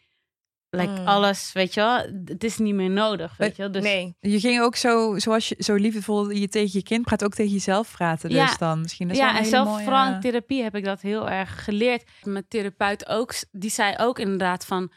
like, 0.75 1.01
Mm. 1.01 1.07
alles, 1.07 1.53
weet 1.53 1.75
je 1.75 1.81
wel, 1.81 1.97
het 2.25 2.45
is 2.45 2.59
niet 2.59 2.75
meer 2.75 2.91
nodig, 2.91 3.37
weet 3.37 3.57
je 3.57 3.63
wel. 3.63 3.71
Dus 3.73 3.83
Nee. 3.83 4.17
Je 4.21 4.41
ging 4.41 4.61
ook 4.61 4.77
zo, 4.77 5.19
zoals 5.19 5.49
je 5.49 5.55
zo 5.59 5.75
liefdevol 5.75 6.31
je 6.31 6.49
tegen 6.49 6.71
je 6.73 6.83
kind 6.83 7.05
praat, 7.05 7.25
ook 7.25 7.35
tegen 7.35 7.53
jezelf 7.53 7.93
praten. 7.93 8.29
Dus 8.29 8.39
Ja. 8.39 8.57
dan 8.59 8.81
misschien. 8.81 9.09
Dat 9.09 9.17
is 9.17 9.23
wel 9.23 9.31
ja, 9.33 9.37
een 9.39 9.45
en 9.45 9.51
zelf 9.51 9.69
mooie- 9.69 9.83
vooral 9.85 10.13
in 10.13 10.21
therapie 10.21 10.63
heb 10.63 10.75
ik 10.77 10.85
dat 10.85 11.01
heel 11.01 11.29
erg 11.31 11.65
geleerd. 11.65 12.11
Mijn 12.23 12.45
therapeut 12.49 13.09
ook, 13.09 13.35
die 13.51 13.71
zei 13.71 13.95
ook 13.99 14.19
inderdaad 14.19 14.67
van... 14.67 14.93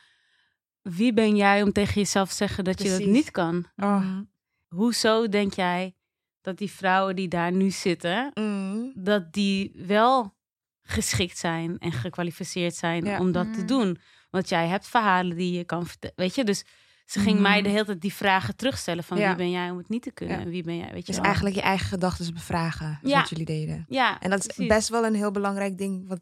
Wie 0.81 1.13
ben 1.13 1.35
jij 1.35 1.61
om 1.63 1.71
tegen 1.71 1.93
jezelf 1.93 2.29
te 2.29 2.35
zeggen 2.35 2.63
dat 2.63 2.81
je 2.81 2.89
dat 2.89 3.05
niet 3.05 3.31
kan? 3.31 3.65
Oh. 3.75 3.95
Mhm. 3.99 4.23
Hoezo 4.67 5.27
denk 5.29 5.53
jij 5.53 5.95
dat 6.41 6.57
die 6.57 6.71
vrouwen 6.71 7.15
die 7.15 7.27
daar 7.27 7.51
nu 7.51 7.71
zitten... 7.71 8.31
Mm. 8.33 8.91
dat 8.95 9.33
die 9.33 9.71
wel 9.87 10.33
geschikt 10.83 11.37
zijn 11.37 11.77
en 11.79 11.91
gekwalificeerd 11.91 12.75
zijn 12.75 13.05
Ja. 13.05 13.19
om 13.19 13.31
dat 13.31 13.53
te 13.53 13.59
Mm. 13.59 13.65
doen. 13.65 13.97
Want 14.35 14.49
jij 14.49 14.67
hebt 14.67 14.87
verhalen 14.87 15.37
die 15.37 15.51
je 15.57 15.63
kan 15.63 15.85
vertellen. 15.87 16.15
Weet 16.17 16.35
je, 16.35 16.43
dus 16.43 16.63
ze 17.05 17.19
ging 17.19 17.33
Mhm. 17.33 17.41
mij 17.41 17.61
de 17.61 17.69
hele 17.69 17.85
tijd 17.85 18.01
die 18.01 18.13
vragen 18.13 18.55
terugstellen 18.55 19.03
van 19.03 19.17
Ja. 19.17 19.27
wie 19.27 19.35
ben 19.35 19.51
jij 19.51 19.69
om 19.69 19.77
het 19.77 19.89
niet 19.89 20.01
te 20.01 20.11
kunnen 20.11 20.35
Ja. 20.37 20.41
en 20.43 20.49
wie 20.49 20.63
ben 20.63 20.77
jij, 20.77 20.89
weet 20.91 20.99
je 20.99 21.05
Dus 21.05 21.15
wel. 21.15 21.25
eigenlijk 21.25 21.55
je 21.55 21.61
eigen 21.61 21.87
gedachten 21.87 22.33
bevragen. 22.33 22.99
Ja. 23.03 23.19
Wat 23.19 23.29
jullie 23.29 23.45
deden. 23.45 23.85
Ja, 23.87 24.19
En 24.19 24.29
dat 24.29 24.39
is 24.39 24.45
precies. 24.45 24.67
best 24.67 24.89
wel 24.89 25.05
een 25.05 25.15
heel 25.15 25.31
belangrijk 25.31 25.77
ding. 25.77 26.07
Wat, 26.07 26.19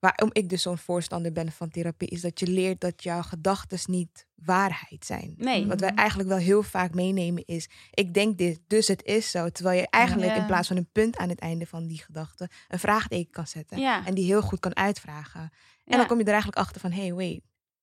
waarom 0.00 0.30
ik 0.32 0.48
dus 0.48 0.62
zo'n 0.62 0.78
voorstander 0.78 1.32
ben 1.32 1.52
van 1.52 1.70
therapie. 1.70 2.08
Is 2.08 2.20
dat 2.20 2.40
je 2.40 2.46
leert 2.46 2.80
dat 2.80 3.02
jouw 3.02 3.22
gedachten 3.22 3.78
niet 3.84 4.26
waarheid 4.34 5.04
zijn. 5.04 5.34
Nee. 5.36 5.66
Wat 5.66 5.80
wij 5.80 5.94
eigenlijk 5.94 6.28
wel 6.28 6.38
heel 6.38 6.62
vaak 6.62 6.94
meenemen 6.94 7.44
is... 7.46 7.68
ik 7.90 8.14
denk 8.14 8.38
dit, 8.38 8.60
dus 8.66 8.88
het 8.88 9.04
is 9.04 9.30
zo. 9.30 9.48
Terwijl 9.50 9.80
je 9.80 9.86
eigenlijk 9.90 10.30
Ja. 10.30 10.36
in 10.40 10.46
plaats 10.46 10.68
van 10.68 10.76
een 10.76 10.88
punt 10.92 11.16
aan 11.16 11.28
het 11.28 11.38
einde 11.38 11.66
van 11.66 11.86
die 11.86 11.98
gedachte... 11.98 12.48
een 12.68 12.78
vraagteken 12.78 13.30
kan 13.32 13.46
zetten. 13.46 13.78
Ja. 13.78 14.06
En 14.06 14.14
die 14.14 14.24
heel 14.24 14.42
goed 14.42 14.60
kan 14.60 14.76
uitvragen. 14.76 15.40
En 15.40 15.50
Ja. 15.84 15.96
dan 15.96 16.06
kom 16.06 16.16
je 16.18 16.24
er 16.24 16.28
eigenlijk 16.30 16.58
achter 16.60 16.80
van... 16.80 16.92
hey, 16.92 17.14
wait, 17.14 17.40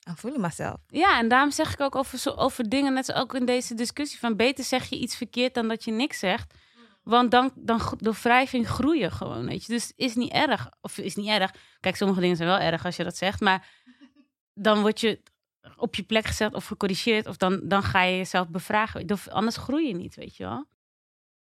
I'm 0.10 0.16
fooling 0.16 0.42
myself. 0.44 0.78
Ja, 0.88 1.20
en 1.20 1.28
daarom 1.28 1.52
zeg 1.52 1.74
ik 1.74 1.80
ook 1.80 1.96
over, 1.96 2.18
zo, 2.18 2.30
over 2.30 2.70
dingen, 2.70 2.94
net 2.94 3.06
zoals 3.06 3.22
ook 3.22 3.34
in 3.36 3.46
deze 3.46 3.74
discussie, 3.74 4.20
van 4.20 4.36
beter 4.36 4.64
zeg 4.64 4.86
je 4.86 5.00
iets 5.00 5.16
verkeerd 5.16 5.54
dan 5.54 5.68
dat 5.68 5.84
je 5.84 5.92
niks 5.92 6.20
zegt. 6.20 6.54
Want 7.06 7.32
dan, 7.32 7.52
dan 7.56 7.82
de 7.98 8.14
wrijving 8.22 8.68
groeien 8.68 9.12
gewoon, 9.12 9.46
weet 9.46 9.66
je. 9.66 9.74
Dus 9.74 9.92
is 9.96 10.16
niet 10.16 10.32
erg. 10.32 10.70
Of 10.82 10.98
is 10.98 11.16
niet 11.16 11.28
erg. 11.28 11.54
Kijk, 11.80 11.96
sommige 11.96 12.20
dingen 12.20 12.36
zijn 12.36 12.50
wel 12.50 12.60
erg 12.60 12.86
als 12.86 12.96
je 12.96 13.04
dat 13.04 13.18
zegt. 13.18 13.40
Maar 13.40 13.68
dan 14.54 14.82
word 14.82 15.00
je 15.00 15.22
op 15.76 15.96
je 15.96 16.04
plek 16.04 16.26
gezet 16.26 16.54
of 16.54 16.66
gecorrigeerd. 16.66 17.28
Of 17.28 17.38
dan, 17.38 17.60
dan 17.64 17.84
ga 17.84 18.02
je 18.02 18.18
jezelf 18.18 18.50
bevragen. 18.50 19.12
Of 19.12 19.28
anders 19.28 19.58
groei 19.58 19.88
je 19.88 19.96
niet, 19.96 20.16
weet 20.16 20.36
je 20.36 20.44
wel. 20.44 20.66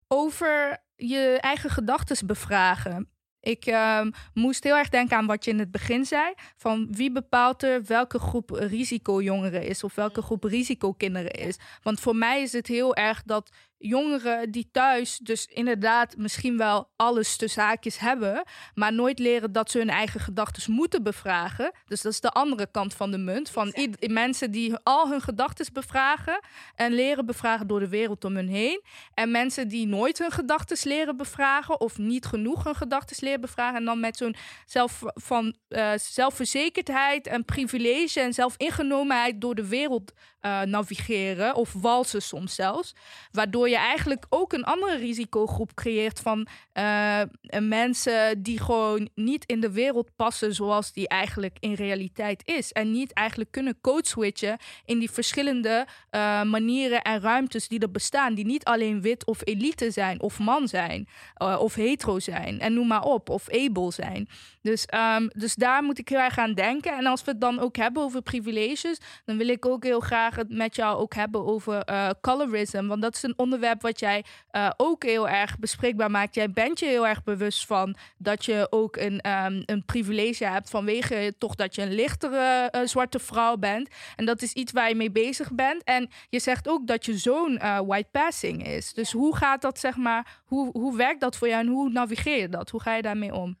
over 0.08 0.82
je 0.96 1.38
eigen 1.40 1.70
gedachten 1.70 2.26
bevragen. 2.26 3.08
Ik 3.40 3.66
ehm, 3.66 4.10
moest 4.34 4.64
heel 4.64 4.76
erg 4.76 4.88
denken 4.88 5.16
aan 5.16 5.26
wat 5.26 5.44
je 5.44 5.50
in 5.50 5.58
het 5.58 5.70
begin 5.70 6.04
zei. 6.04 6.34
Van 6.56 6.88
wie 6.90 7.12
bepaalt 7.12 7.62
er 7.62 7.84
welke 7.84 8.18
groep 8.18 8.50
risicojongeren 8.50 9.62
is 9.62 9.84
of 9.84 9.94
welke 9.94 10.22
groep 10.22 10.44
risicokinderen 10.44 11.30
is. 11.30 11.58
Want 11.82 12.00
voor 12.00 12.16
mij 12.16 12.42
is 12.42 12.52
het 12.52 12.66
heel 12.66 12.94
erg 12.94 13.22
dat 13.22 13.50
jongeren 13.86 14.50
die 14.50 14.68
thuis 14.72 15.18
dus 15.18 15.46
inderdaad 15.46 16.16
misschien 16.16 16.56
wel 16.56 16.90
alles 16.96 17.36
te 17.36 17.48
zaakjes 17.48 17.98
hebben, 17.98 18.44
maar 18.74 18.92
nooit 18.92 19.18
leren 19.18 19.52
dat 19.52 19.70
ze 19.70 19.78
hun 19.78 19.90
eigen 19.90 20.20
gedachten 20.20 20.72
moeten 20.72 21.02
bevragen. 21.02 21.72
Dus 21.86 22.02
dat 22.02 22.12
is 22.12 22.20
de 22.20 22.30
andere 22.30 22.68
kant 22.70 22.94
van 22.94 23.10
de 23.10 23.18
munt. 23.18 23.50
Van 23.50 23.74
mensen 24.00 24.50
die 24.50 24.76
al 24.82 25.08
hun 25.08 25.20
gedachten 25.20 25.66
bevragen 25.72 26.40
en 26.74 26.92
leren 26.92 27.26
bevragen 27.26 27.66
door 27.66 27.80
de 27.80 27.88
wereld 27.88 28.24
om 28.24 28.34
hun 28.34 28.48
heen. 28.48 28.82
En 29.14 29.30
mensen 29.30 29.68
die 29.68 29.86
nooit 29.86 30.18
hun 30.18 30.30
gedachten 30.30 30.88
leren 30.88 31.16
bevragen 31.16 31.80
of 31.80 31.98
niet 31.98 32.26
genoeg 32.26 32.64
hun 32.64 32.74
gedachten 32.74 33.16
leren 33.20 33.40
bevragen. 33.40 33.76
En 33.76 33.84
dan 33.84 34.00
met 34.00 34.16
zo'n 34.16 34.36
zelf, 34.66 35.02
van, 35.14 35.56
eh, 35.68 35.92
zelfverzekerdheid 35.96 37.26
en 37.26 37.44
privilege 37.44 38.20
en 38.20 38.32
zelfingenomenheid 38.32 39.40
door 39.40 39.54
de 39.54 39.68
wereld 39.68 40.12
eh, 40.44 40.62
navigeren. 40.62 41.54
Of 41.54 41.72
walsen 41.72 42.22
soms 42.22 42.54
zelfs. 42.54 42.94
Waardoor 43.30 43.68
je 43.68 43.76
eigenlijk 43.76 44.26
ook 44.28 44.52
een 44.52 44.64
andere 44.64 44.96
risicogroep 44.96 45.74
creëert 45.74 46.20
van 46.20 46.46
eh, 46.72 47.20
mensen 47.60 48.42
die 48.42 48.60
gewoon 48.60 49.08
niet 49.14 49.44
in 49.44 49.60
de 49.60 49.70
wereld 49.70 50.10
passen 50.16 50.54
zoals 50.54 50.92
die 50.92 51.08
eigenlijk 51.08 51.56
in 51.60 51.72
realiteit 51.72 52.42
is. 52.46 52.72
En 52.72 52.90
niet 52.90 53.12
eigenlijk 53.12 53.50
kunnen 53.50 53.80
code 53.80 54.06
switchen 54.06 54.58
in 54.84 54.98
die 54.98 55.10
verschillende 55.10 55.86
eh, 56.10 56.42
manieren 56.42 57.02
en 57.02 57.20
ruimtes 57.20 57.68
die 57.68 57.80
er 57.80 57.90
bestaan. 57.90 58.34
Die 58.34 58.46
niet 58.46 58.64
alleen 58.64 59.00
wit 59.00 59.26
of 59.26 59.40
elite 59.44 59.90
zijn 59.90 60.20
of 60.20 60.38
man 60.38 60.68
zijn 60.68 61.08
eh, 61.34 61.56
of 61.60 61.74
hetero 61.74 62.20
zijn 62.20 62.60
en 62.60 62.74
noem 62.74 62.86
maar 62.86 63.04
op. 63.04 63.28
Of 63.28 63.48
able 63.50 63.92
zijn. 63.92 64.28
Dus, 64.62 64.84
ehm, 64.86 65.28
dus 65.28 65.54
daar 65.54 65.82
moet 65.82 65.98
ik 65.98 66.08
heel 66.08 66.18
erg 66.18 66.38
aan 66.38 66.54
denken. 66.54 66.96
En 66.96 67.06
als 67.06 67.24
we 67.24 67.30
het 67.30 67.40
dan 67.40 67.58
ook 67.58 67.76
hebben 67.76 68.02
over 68.02 68.22
privileges, 68.22 68.98
dan 69.24 69.36
wil 69.36 69.48
ik 69.48 69.66
ook 69.66 69.84
heel 69.84 70.00
graag 70.00 70.33
het 70.36 70.50
met 70.50 70.76
jou 70.76 70.98
ook 70.98 71.14
hebben 71.14 71.46
over 71.46 71.82
eh, 71.82 72.10
colorism. 72.20 72.86
Want 72.86 73.02
dat 73.02 73.14
is 73.14 73.22
een 73.22 73.34
onderwerp 73.36 73.82
wat 73.82 74.00
jij 74.00 74.24
eh, 74.50 74.70
ook 74.76 75.02
heel 75.02 75.28
erg 75.28 75.58
bespreekbaar 75.58 76.10
maakt. 76.10 76.34
Jij 76.34 76.50
bent 76.50 76.78
je 76.78 76.86
heel 76.86 77.06
erg 77.06 77.24
bewust 77.24 77.66
van 77.66 77.96
dat 78.18 78.44
je 78.44 78.66
ook 78.70 78.96
een, 78.96 79.20
ehm, 79.20 79.62
een 79.66 79.84
privilege 79.84 80.44
hebt 80.44 80.70
vanwege 80.70 81.34
toch 81.38 81.54
dat 81.54 81.74
je 81.74 81.82
een 81.82 81.94
lichtere 81.94 82.68
eh, 82.70 82.86
zwarte 82.86 83.18
vrouw 83.18 83.56
bent. 83.56 83.88
En 84.16 84.24
dat 84.24 84.42
is 84.42 84.52
iets 84.52 84.72
waar 84.72 84.88
je 84.88 84.94
mee 84.94 85.10
bezig 85.10 85.52
bent. 85.52 85.84
En 85.84 86.10
je 86.28 86.40
zegt 86.40 86.68
ook 86.68 86.86
dat 86.86 87.04
je 87.04 87.18
zoon 87.18 87.58
white 87.86 88.08
passing 88.10 88.66
is. 88.66 88.92
Dus 88.92 89.12
hoe 89.12 89.36
gaat 89.36 89.62
dat, 89.62 89.78
zeg 89.78 89.96
maar, 89.96 90.42
hoe, 90.44 90.70
hoe 90.72 90.96
werkt 90.96 91.20
dat 91.20 91.36
voor 91.36 91.48
jou 91.48 91.60
en 91.60 91.72
hoe 91.72 91.90
navigeer 91.90 92.40
je 92.40 92.48
dat? 92.48 92.70
Hoe 92.70 92.80
ga 92.80 92.94
je 92.94 93.02
daarmee 93.02 93.34
om? 93.34 93.58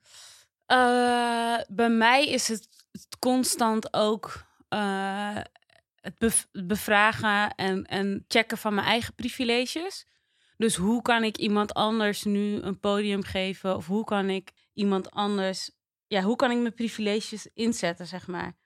Bij 1.68 1.88
mij 1.88 2.26
is 2.26 2.48
het 2.48 2.68
constant 3.18 3.94
ook 3.94 4.44
het 6.04 6.18
bev- 6.18 6.44
bevragen 6.52 7.54
en, 7.54 7.84
en 7.84 8.24
checken 8.28 8.58
van 8.58 8.74
mijn 8.74 8.86
eigen 8.86 9.14
privileges. 9.14 10.06
Dus 10.56 10.76
hoe 10.76 11.02
kan 11.02 11.24
ik 11.24 11.36
iemand 11.36 11.74
anders 11.74 12.24
nu 12.24 12.60
een 12.60 12.80
podium 12.80 13.22
geven? 13.22 13.76
Of 13.76 13.86
hoe 13.86 14.04
kan 14.04 14.30
ik 14.30 14.52
iemand 14.72 15.10
anders... 15.10 15.70
Ja, 16.06 16.22
hoe 16.22 16.36
kan 16.36 16.50
ik 16.50 16.58
mijn 16.58 16.74
privileges 16.74 17.48
inzetten, 17.54 18.06
zeg 18.06 18.26
maar? 18.26 18.56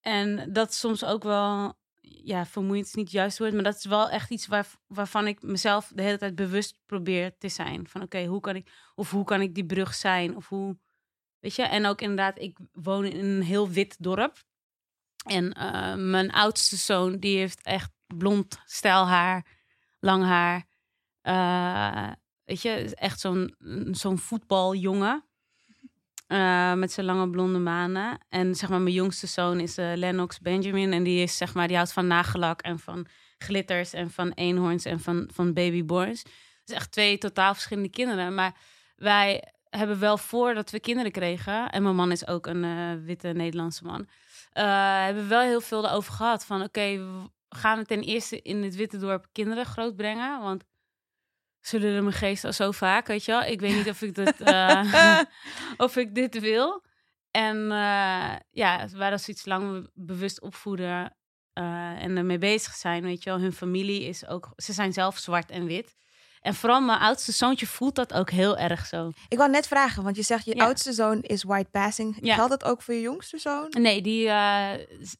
En 0.00 0.52
dat 0.52 0.70
is 0.70 0.78
soms 0.78 1.04
ook 1.04 1.22
wel... 1.22 1.78
Ja, 2.00 2.46
vermoeiend 2.46 2.86
is 2.86 2.94
niet 2.94 3.04
het 3.04 3.14
juiste 3.14 3.42
woord, 3.42 3.54
maar 3.54 3.62
dat 3.62 3.76
is 3.76 3.84
wel 3.84 4.10
echt 4.10 4.30
iets 4.30 4.46
waar, 4.46 4.66
waarvan 4.86 5.26
ik 5.26 5.42
mezelf 5.42 5.92
de 5.94 6.02
hele 6.02 6.18
tijd 6.18 6.34
bewust 6.34 6.78
probeer 6.86 7.38
te 7.38 7.48
zijn. 7.48 7.88
Van 7.88 8.02
oké, 8.02 8.24
hoe 8.24 8.40
kan 8.40 8.56
ik... 8.56 8.70
Of 8.94 9.10
hoe 9.10 9.24
kan 9.24 9.40
ik 9.40 9.54
die 9.54 9.66
brug 9.66 9.94
zijn? 9.94 10.36
Of 10.36 10.48
hoe... 10.48 10.78
Weet 11.40 11.54
je, 11.54 11.62
en 11.62 11.86
ook 11.86 12.00
inderdaad, 12.00 12.38
ik 12.38 12.58
woon 12.72 13.04
in 13.04 13.24
een 13.24 13.42
heel 13.42 13.68
wit 13.70 13.96
dorp. 13.98 14.44
En 15.24 15.52
eh, 15.52 15.94
mijn 15.94 16.32
oudste 16.32 16.76
zoon, 16.76 17.16
die 17.16 17.38
heeft 17.38 17.62
echt 17.62 17.90
blond 18.06 18.58
stijlhaar, 18.64 19.46
lang 20.00 20.24
haar. 20.24 20.66
Eh, 21.20 22.12
weet 22.44 22.62
je, 22.62 22.94
echt 22.94 23.20
zo'n 23.20 23.54
zo'n 23.90 24.18
voetbaljongen. 24.18 25.24
Eh, 26.26 26.72
met 26.74 26.92
zijn 26.92 27.06
lange 27.06 27.30
blonde 27.30 27.58
manen. 27.58 28.18
En 28.28 28.54
zeg 28.54 28.68
maar, 28.68 28.80
mijn 28.80 28.94
jongste 28.94 29.26
zoon 29.26 29.60
is 29.60 29.76
Lennox 29.76 30.40
Benjamin. 30.40 30.92
En 30.92 31.02
die 31.02 31.22
is 31.22 31.36
zeg 31.36 31.54
maar, 31.54 31.66
die 31.66 31.76
houdt 31.76 31.92
van 31.92 32.06
nagellak 32.06 32.60
en 32.62 32.78
van 32.78 33.06
glitters 33.38 33.92
en 33.92 34.10
van 34.10 34.30
eenhoorns 34.30 34.84
en 34.84 35.00
van, 35.00 35.28
van 35.32 35.52
babyborns. 35.52 36.22
Is 36.64 36.74
echt 36.74 36.92
twee 36.92 37.18
totaal 37.18 37.54
verschillende 37.54 37.90
kinderen. 37.90 38.34
Maar 38.34 38.56
wij 38.96 39.52
hebben 39.70 39.98
wel 39.98 40.18
voordat 40.18 40.70
we 40.70 40.80
kinderen 40.80 41.12
kregen, 41.12 41.70
en 41.70 41.82
mijn 41.82 41.94
man 41.94 42.12
is 42.12 42.26
ook 42.26 42.46
een 42.46 43.04
witte 43.04 43.28
Nederlandse 43.28 43.84
man, 43.84 44.08
eh, 44.54 45.04
hebben 45.04 45.22
we 45.22 45.28
wel 45.28 45.42
heel 45.42 45.60
veel 45.60 45.86
erover 45.86 46.12
gehad. 46.12 46.44
Van 46.44 46.62
oké, 46.62 47.00
gaan 47.48 47.78
we 47.78 47.84
ten 47.84 48.02
eerste 48.02 48.42
in 48.42 48.62
het 48.62 48.74
witte 48.74 48.98
dorp 48.98 49.26
kinderen 49.32 49.66
grootbrengen? 49.66 50.40
Want 50.40 50.64
zullen 51.60 52.02
mijn 52.02 52.16
geest 52.16 52.44
al 52.44 52.52
zo 52.52 52.70
vaak, 52.70 53.06
weet 53.06 53.24
je 53.24 53.32
wel? 53.32 53.42
Ik 53.42 53.60
weet 53.60 53.74
niet 53.74 53.88
of 53.88 54.02
ik, 54.02 54.14
dat, 54.14 54.40
eh, 54.54 55.20
of 55.76 55.96
ik 55.96 56.14
dit 56.14 56.40
wil. 56.40 56.84
En 57.30 57.56
eh, 57.70 58.36
ja, 58.50 58.88
waar 58.92 59.12
als 59.12 59.28
iets 59.28 59.44
lang 59.44 59.90
bewust 59.94 60.40
opvoeden 60.40 61.16
en 61.52 62.16
ermee 62.16 62.38
bezig 62.38 62.74
zijn, 62.74 63.02
weet 63.02 63.22
je 63.22 63.30
wel. 63.30 63.38
Hun 63.38 63.52
familie 63.52 64.02
is 64.02 64.26
ook, 64.26 64.52
ze 64.56 64.72
zijn 64.72 64.92
zelf 64.92 65.18
zwart 65.18 65.50
en 65.50 65.64
wit. 65.64 65.94
En 66.44 66.54
vooral 66.54 66.80
mijn 66.80 66.98
oudste 66.98 67.32
zoontje 67.32 67.66
voelt 67.66 67.94
dat 67.94 68.12
ook 68.12 68.30
heel 68.30 68.56
erg 68.58 68.86
zo. 68.86 69.10
Ik 69.28 69.38
wou 69.38 69.50
net 69.50 69.66
vragen, 69.66 70.02
want 70.02 70.16
je 70.16 70.22
zegt 70.22 70.44
je 70.44 70.56
Ja. 70.56 70.64
oudste 70.64 70.92
zoon 70.92 71.20
is 71.22 71.42
white 71.42 71.70
passing. 71.70 72.18
Ja. 72.20 72.34
Geldt 72.34 72.50
dat 72.50 72.64
ook 72.64 72.82
voor 72.82 72.94
je 72.94 73.00
jongste 73.00 73.38
zoon? 73.38 73.66
Nee, 73.70 74.02
die, 74.02 74.28
eh, 74.28 74.70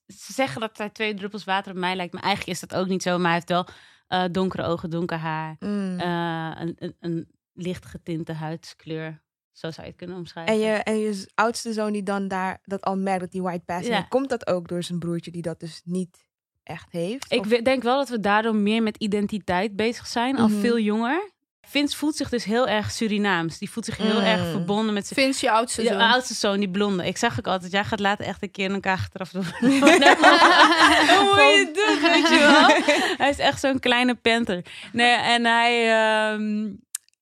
ze 0.07 0.33
zeggen 0.33 0.61
dat 0.61 0.79
hij 0.79 0.91
twee 0.91 1.15
druppels 1.15 1.45
water 1.45 1.73
op 1.73 1.79
mij 1.79 1.97
lijkt. 1.97 2.13
Maar 2.13 2.23
eigenlijk 2.23 2.61
is 2.61 2.69
dat 2.69 2.79
ook 2.81 2.87
niet 2.87 3.03
zo. 3.03 3.17
Maar 3.19 3.25
hij 3.27 3.35
heeft 3.35 3.49
wel 3.49 3.67
eh, 4.07 4.25
donkere 4.31 4.63
ogen, 4.65 4.91
donker 4.91 5.19
haar. 5.19 5.57
Mm. 5.59 5.99
eh, 6.01 6.51
een, 6.61 6.77
een, 6.79 6.97
een 7.01 7.29
licht 7.53 7.85
getinte 7.87 8.33
huidskleur. 8.33 9.23
Zo 9.53 9.71
zou 9.71 9.83
je 9.83 9.89
het 9.89 9.97
kunnen 9.97 10.17
omschrijven. 10.17 10.55
En 10.55 10.61
je, 10.61 10.73
en 10.73 10.99
je 10.99 11.31
oudste 11.35 11.73
zoon 11.73 11.93
die 11.93 12.03
dan 12.03 12.29
daar 12.29 12.59
dat 12.65 12.83
al 12.83 12.97
merkt 12.97 13.21
dat 13.21 13.31
die 13.33 13.43
white 13.43 13.65
passing 13.65 13.95
Ja. 13.95 14.03
komt 14.03 14.29
dat 14.29 14.47
ook 14.47 14.69
door 14.69 14.83
zijn 14.83 14.99
broertje 14.99 15.31
die 15.31 15.43
dat 15.43 15.61
dus 15.61 15.81
niet 15.85 16.27
echt 16.65 16.87
heeft? 16.91 17.33
Ik 17.33 17.41
Of- 17.41 17.47
denk 17.49 17.83
wel 17.83 17.97
dat 17.99 18.09
we 18.09 18.21
daardoor 18.21 18.55
meer 18.55 18.83
met 18.83 18.97
identiteit 18.97 19.77
bezig 19.77 20.07
zijn. 20.07 20.37
Al 20.39 20.49
Mhm. 20.49 20.61
veel 20.61 20.79
jonger. 20.79 21.33
Vince 21.67 21.97
voelt 21.97 22.17
zich 22.17 22.29
dus 22.29 22.45
heel 22.45 22.69
erg 22.69 22.91
Surinaams. 22.91 23.59
Die 23.59 23.71
voelt 23.71 23.85
zich 23.85 23.97
heel 23.97 24.21
Mm. 24.21 24.27
erg 24.27 24.51
verbonden 24.51 24.95
met 24.95 25.07
zijn... 25.07 25.21
Vince, 25.21 25.45
je 25.47 25.51
oudste 25.53 25.83
Je 25.83 25.89
zoon. 25.89 26.01
oudste 26.01 26.35
zoon, 26.35 26.59
die 26.59 26.71
blonde. 26.71 27.07
Ik 27.07 27.17
zag 27.17 27.39
ook 27.39 27.47
altijd, 27.47 27.73
jij 27.73 27.85
gaat 27.85 28.01
later 28.01 28.25
echt 28.27 28.43
een 28.43 28.51
keer 28.51 28.65
in 28.65 28.75
elkaar 28.75 28.97
achteraf 28.97 29.31
doen. 29.31 29.45
Hoe 29.61 29.71
moet 29.71 31.41
je 31.41 31.65
het 31.67 31.75
doen, 31.75 32.01
weet 32.13 32.29
je 32.29 32.39
wel? 32.39 32.95
Hij 33.17 33.29
is 33.31 33.39
echt 33.39 33.61
zo'n 33.61 33.79
kleine 33.79 34.15
panter. 34.15 34.65
Nee, 34.93 35.15
en 35.15 35.45
hij, 35.45 35.91
ehm, 35.93 36.71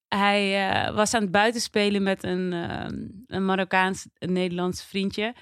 hij 0.09 0.70
eh, 0.70 0.95
was 0.95 1.14
aan 1.14 1.22
het 1.22 1.30
buitenspelen 1.30 2.03
met 2.03 2.24
een, 2.24 2.53
ehm, 2.53 2.95
een 3.26 3.45
Marokkaans, 3.45 4.07
een 4.18 4.32
Nederlands 4.32 4.84
vriendje. 4.84 5.34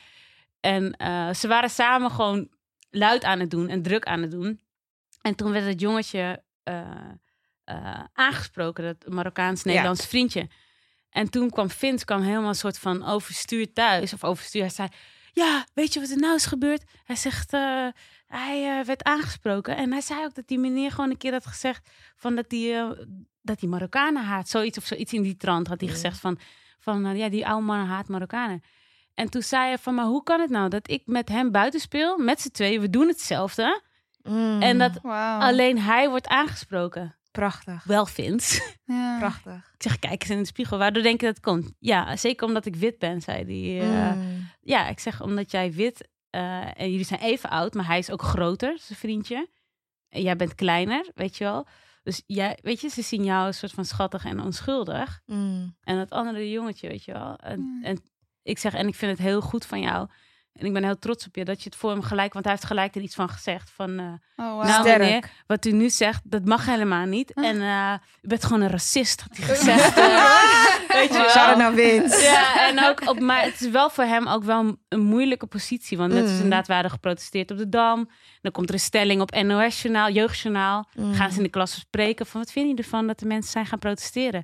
En 0.61 0.92
eh, 0.96 1.32
ze 1.34 1.48
waren 1.48 1.70
samen 1.70 2.11
gewoon 2.11 2.48
luid 2.91 3.24
aan 3.24 3.41
het 3.41 3.51
doen 3.51 3.68
en 3.68 3.82
druk 3.82 4.05
aan 4.05 4.22
het 4.22 4.30
doen. 4.30 4.61
En 5.20 5.34
toen 5.34 5.51
werd 5.53 5.64
het 5.66 5.80
jongetje 5.80 6.43
eh, 6.62 6.80
eh, 7.64 8.05
aangesproken, 8.12 8.84
dat 8.84 9.12
Marokkaans-Nederlands 9.12 10.07
vriendje. 10.07 10.49
En 11.11 11.30
toen 11.30 11.51
kwam 11.51 11.70
Vince 11.70 12.05
kwam 12.05 12.22
helemaal 12.22 12.49
een 12.49 12.55
soort 12.55 12.78
van 12.78 13.05
overstuur 13.07 13.72
thuis. 13.72 14.12
Of 14.12 14.24
overstuur. 14.24 14.61
Hij 14.61 14.70
zei, 14.70 14.88
ja, 15.32 15.66
weet 15.74 15.95
je 15.95 16.01
wat 16.01 16.11
er 16.11 16.16
nou 16.18 16.34
is 16.34 16.47
gebeurd? 16.47 16.84
Hij 17.05 17.16
zegt, 17.16 17.53
eh, 17.53 17.86
hij 18.26 18.84
werd 18.84 19.03
aangesproken. 19.03 19.76
En 19.76 19.91
hij 19.93 20.01
zei 20.01 20.24
ook 20.24 20.34
dat 20.34 20.47
die 20.49 20.59
meneer 20.59 20.91
gewoon 20.91 21.11
een 21.11 21.16
keer 21.16 21.32
had 21.32 21.47
gezegd... 21.47 21.91
Van 22.16 22.34
dat 22.36 22.45
hij 22.49 22.78
eh, 22.78 22.91
dat 23.43 23.61
die 23.61 23.68
Marokkanen 23.68 24.24
haat. 24.24 24.49
Zoiets 24.49 24.78
of 24.78 24.84
zoiets 24.84 25.12
in 25.12 25.22
die 25.22 25.36
trant 25.36 25.66
had 25.66 25.80
hij 25.80 25.88
Ja. 25.88 25.95
gezegd. 25.95 26.18
Van, 26.20 26.38
van 26.78 27.16
ja, 27.16 27.28
die 27.28 27.47
oude 27.47 27.66
man 27.66 27.86
haat 27.86 28.09
Marokkanen. 28.09 28.62
En 29.20 29.30
toen 29.30 29.42
zei 29.42 29.66
hij 29.66 29.78
van, 29.78 29.94
maar 29.94 30.04
hoe 30.04 30.22
kan 30.22 30.40
het 30.40 30.50
nou 30.50 30.68
dat 30.68 30.90
ik 30.90 31.02
met 31.06 31.28
hem 31.28 31.50
buiten 31.50 31.80
speel? 31.80 32.18
Met 32.18 32.40
z'n 32.40 32.50
tweeën, 32.50 32.80
we 32.80 32.90
doen 32.90 33.08
hetzelfde. 33.08 33.82
Mm. 34.22 34.62
En 34.62 34.78
dat 34.78 35.02
alleen 35.38 35.78
hij 35.78 36.08
wordt 36.08 36.28
aangesproken. 36.28 37.16
Prachtig. 37.30 37.84
Wel 37.84 38.06
Vince. 38.06 38.62
Ja. 38.84 39.18
Prachtig. 39.18 39.70
Ik 39.74 39.82
zeg, 39.82 39.98
kijk 39.98 40.20
eens 40.22 40.30
in 40.30 40.38
de 40.38 40.44
spiegel. 40.46 40.78
Waardoor 40.78 41.02
denk 41.02 41.20
je 41.20 41.26
dat 41.26 41.34
het 41.36 41.44
komt? 41.44 41.72
Ja, 41.78 42.16
zeker 42.16 42.46
omdat 42.46 42.66
ik 42.66 42.76
wit 42.76 42.98
ben, 42.98 43.20
zei 43.20 43.44
hij. 43.44 43.88
eh, 43.90 44.14
Mm. 44.16 44.48
Ja, 44.60 44.88
ik 44.88 44.98
zeg 44.98 45.22
omdat 45.22 45.50
jij 45.50 45.72
wit 45.72 46.08
eh, 46.30 46.80
en 46.80 46.90
jullie 46.90 47.04
zijn 47.04 47.20
even 47.20 47.50
oud, 47.50 47.74
maar 47.74 47.86
hij 47.86 47.98
is 47.98 48.10
ook 48.10 48.22
groter, 48.22 48.78
zijn 48.80 48.98
vriendje. 48.98 49.48
En 50.08 50.22
jij 50.22 50.36
bent 50.36 50.54
kleiner, 50.54 51.10
weet 51.14 51.36
je 51.36 51.44
wel. 51.44 51.66
Dus 52.02 52.22
jij, 52.26 52.58
weet 52.62 52.80
je, 52.80 52.88
ze 52.88 53.02
zien 53.02 53.24
jou 53.24 53.46
een 53.46 53.54
soort 53.54 53.72
van 53.72 53.84
schattig 53.84 54.24
en 54.24 54.40
onschuldig. 54.40 55.20
Mm. 55.26 55.76
En 55.82 55.96
dat 55.96 56.10
andere 56.10 56.50
jongetje, 56.50 56.88
weet 56.88 57.04
je 57.04 57.12
wel. 57.12 57.36
En, 57.36 57.60
Mm. 57.60 57.84
en 57.84 57.98
ik 58.43 58.59
zeg, 58.59 58.74
en 58.74 58.88
ik 58.88 58.95
vind 58.95 59.11
het 59.18 59.26
heel 59.26 59.41
goed 59.41 59.66
van 59.66 59.80
jou. 59.80 60.09
En 60.53 60.66
ik 60.66 60.72
ben 60.72 60.84
heel 60.84 60.99
trots 60.99 61.26
op 61.26 61.36
je 61.36 61.45
dat 61.45 61.62
je 61.62 61.68
het 61.68 61.78
voor 61.78 61.91
hem 61.91 62.03
gelijk, 62.03 62.32
want 62.32 62.45
hij 62.45 62.55
heeft 62.55 62.66
gelijk 62.66 62.95
er 62.95 63.01
iets 63.03 63.14
van 63.14 63.28
gezegd. 63.28 63.70
Van, 63.74 63.99
eh, 63.99 64.05
Oh, 64.47 64.53
wow. 64.55 64.64
nou 64.64 64.84
meneer, 64.88 65.30
wat 65.47 65.64
u 65.64 65.72
nu 65.72 65.91
zegt, 65.91 66.20
dat 66.24 66.45
mag 66.45 66.66
helemaal 66.66 67.07
niet. 67.07 67.34
Ah. 67.34 67.47
En 67.47 67.61
eh, 67.61 67.93
u 68.22 68.28
bent 68.28 68.45
gewoon 68.45 68.61
een 68.61 68.70
racist, 68.70 69.20
had 69.20 69.36
hij 69.36 69.47
gezegd. 69.57 69.97
eh. 69.99 70.34
weet 71.01 71.09
je 71.12 71.32
wel. 71.34 71.57
Naar 71.57 71.72
Vince. 71.74 72.20
Ja, 72.22 72.68
en 72.68 72.84
ook 72.84 73.09
op, 73.09 73.20
maar 73.20 73.43
het 73.43 73.61
is 73.61 73.68
wel 73.70 73.91
voor 73.91 74.05
hem 74.05 74.28
ook 74.28 74.45
wel 74.45 74.78
een, 74.88 75.01
moeilijke 75.01 75.47
positie. 75.47 75.99
Want 75.99 76.12
net 76.12 76.22
als 76.22 76.30
Mm. 76.30 76.36
inderdaad, 76.36 76.66
we 76.66 76.72
hadden 76.72 76.91
geprotesteerd 76.91 77.51
op 77.51 77.59
de 77.59 77.68
Dam. 77.68 78.11
Dan 78.41 78.53
komt 78.53 78.68
er 78.68 78.74
een 78.74 78.80
stelling 78.80 79.20
op 79.20 79.30
NOS-journaal, 79.43 80.11
jeugdjournaal. 80.11 80.88
Mm. 80.95 81.14
Gaan 81.14 81.30
ze 81.30 81.36
in 81.36 81.43
de 81.43 81.49
klas 81.51 81.74
bespreken 81.74 82.26
van 82.26 82.41
wat 82.41 82.53
vind 82.53 82.68
je 82.68 82.74
ervan 82.82 83.07
dat 83.07 83.18
de 83.18 83.26
mensen 83.26 83.51
zijn 83.53 83.66
gaan 83.66 83.78
protesteren? 83.78 84.43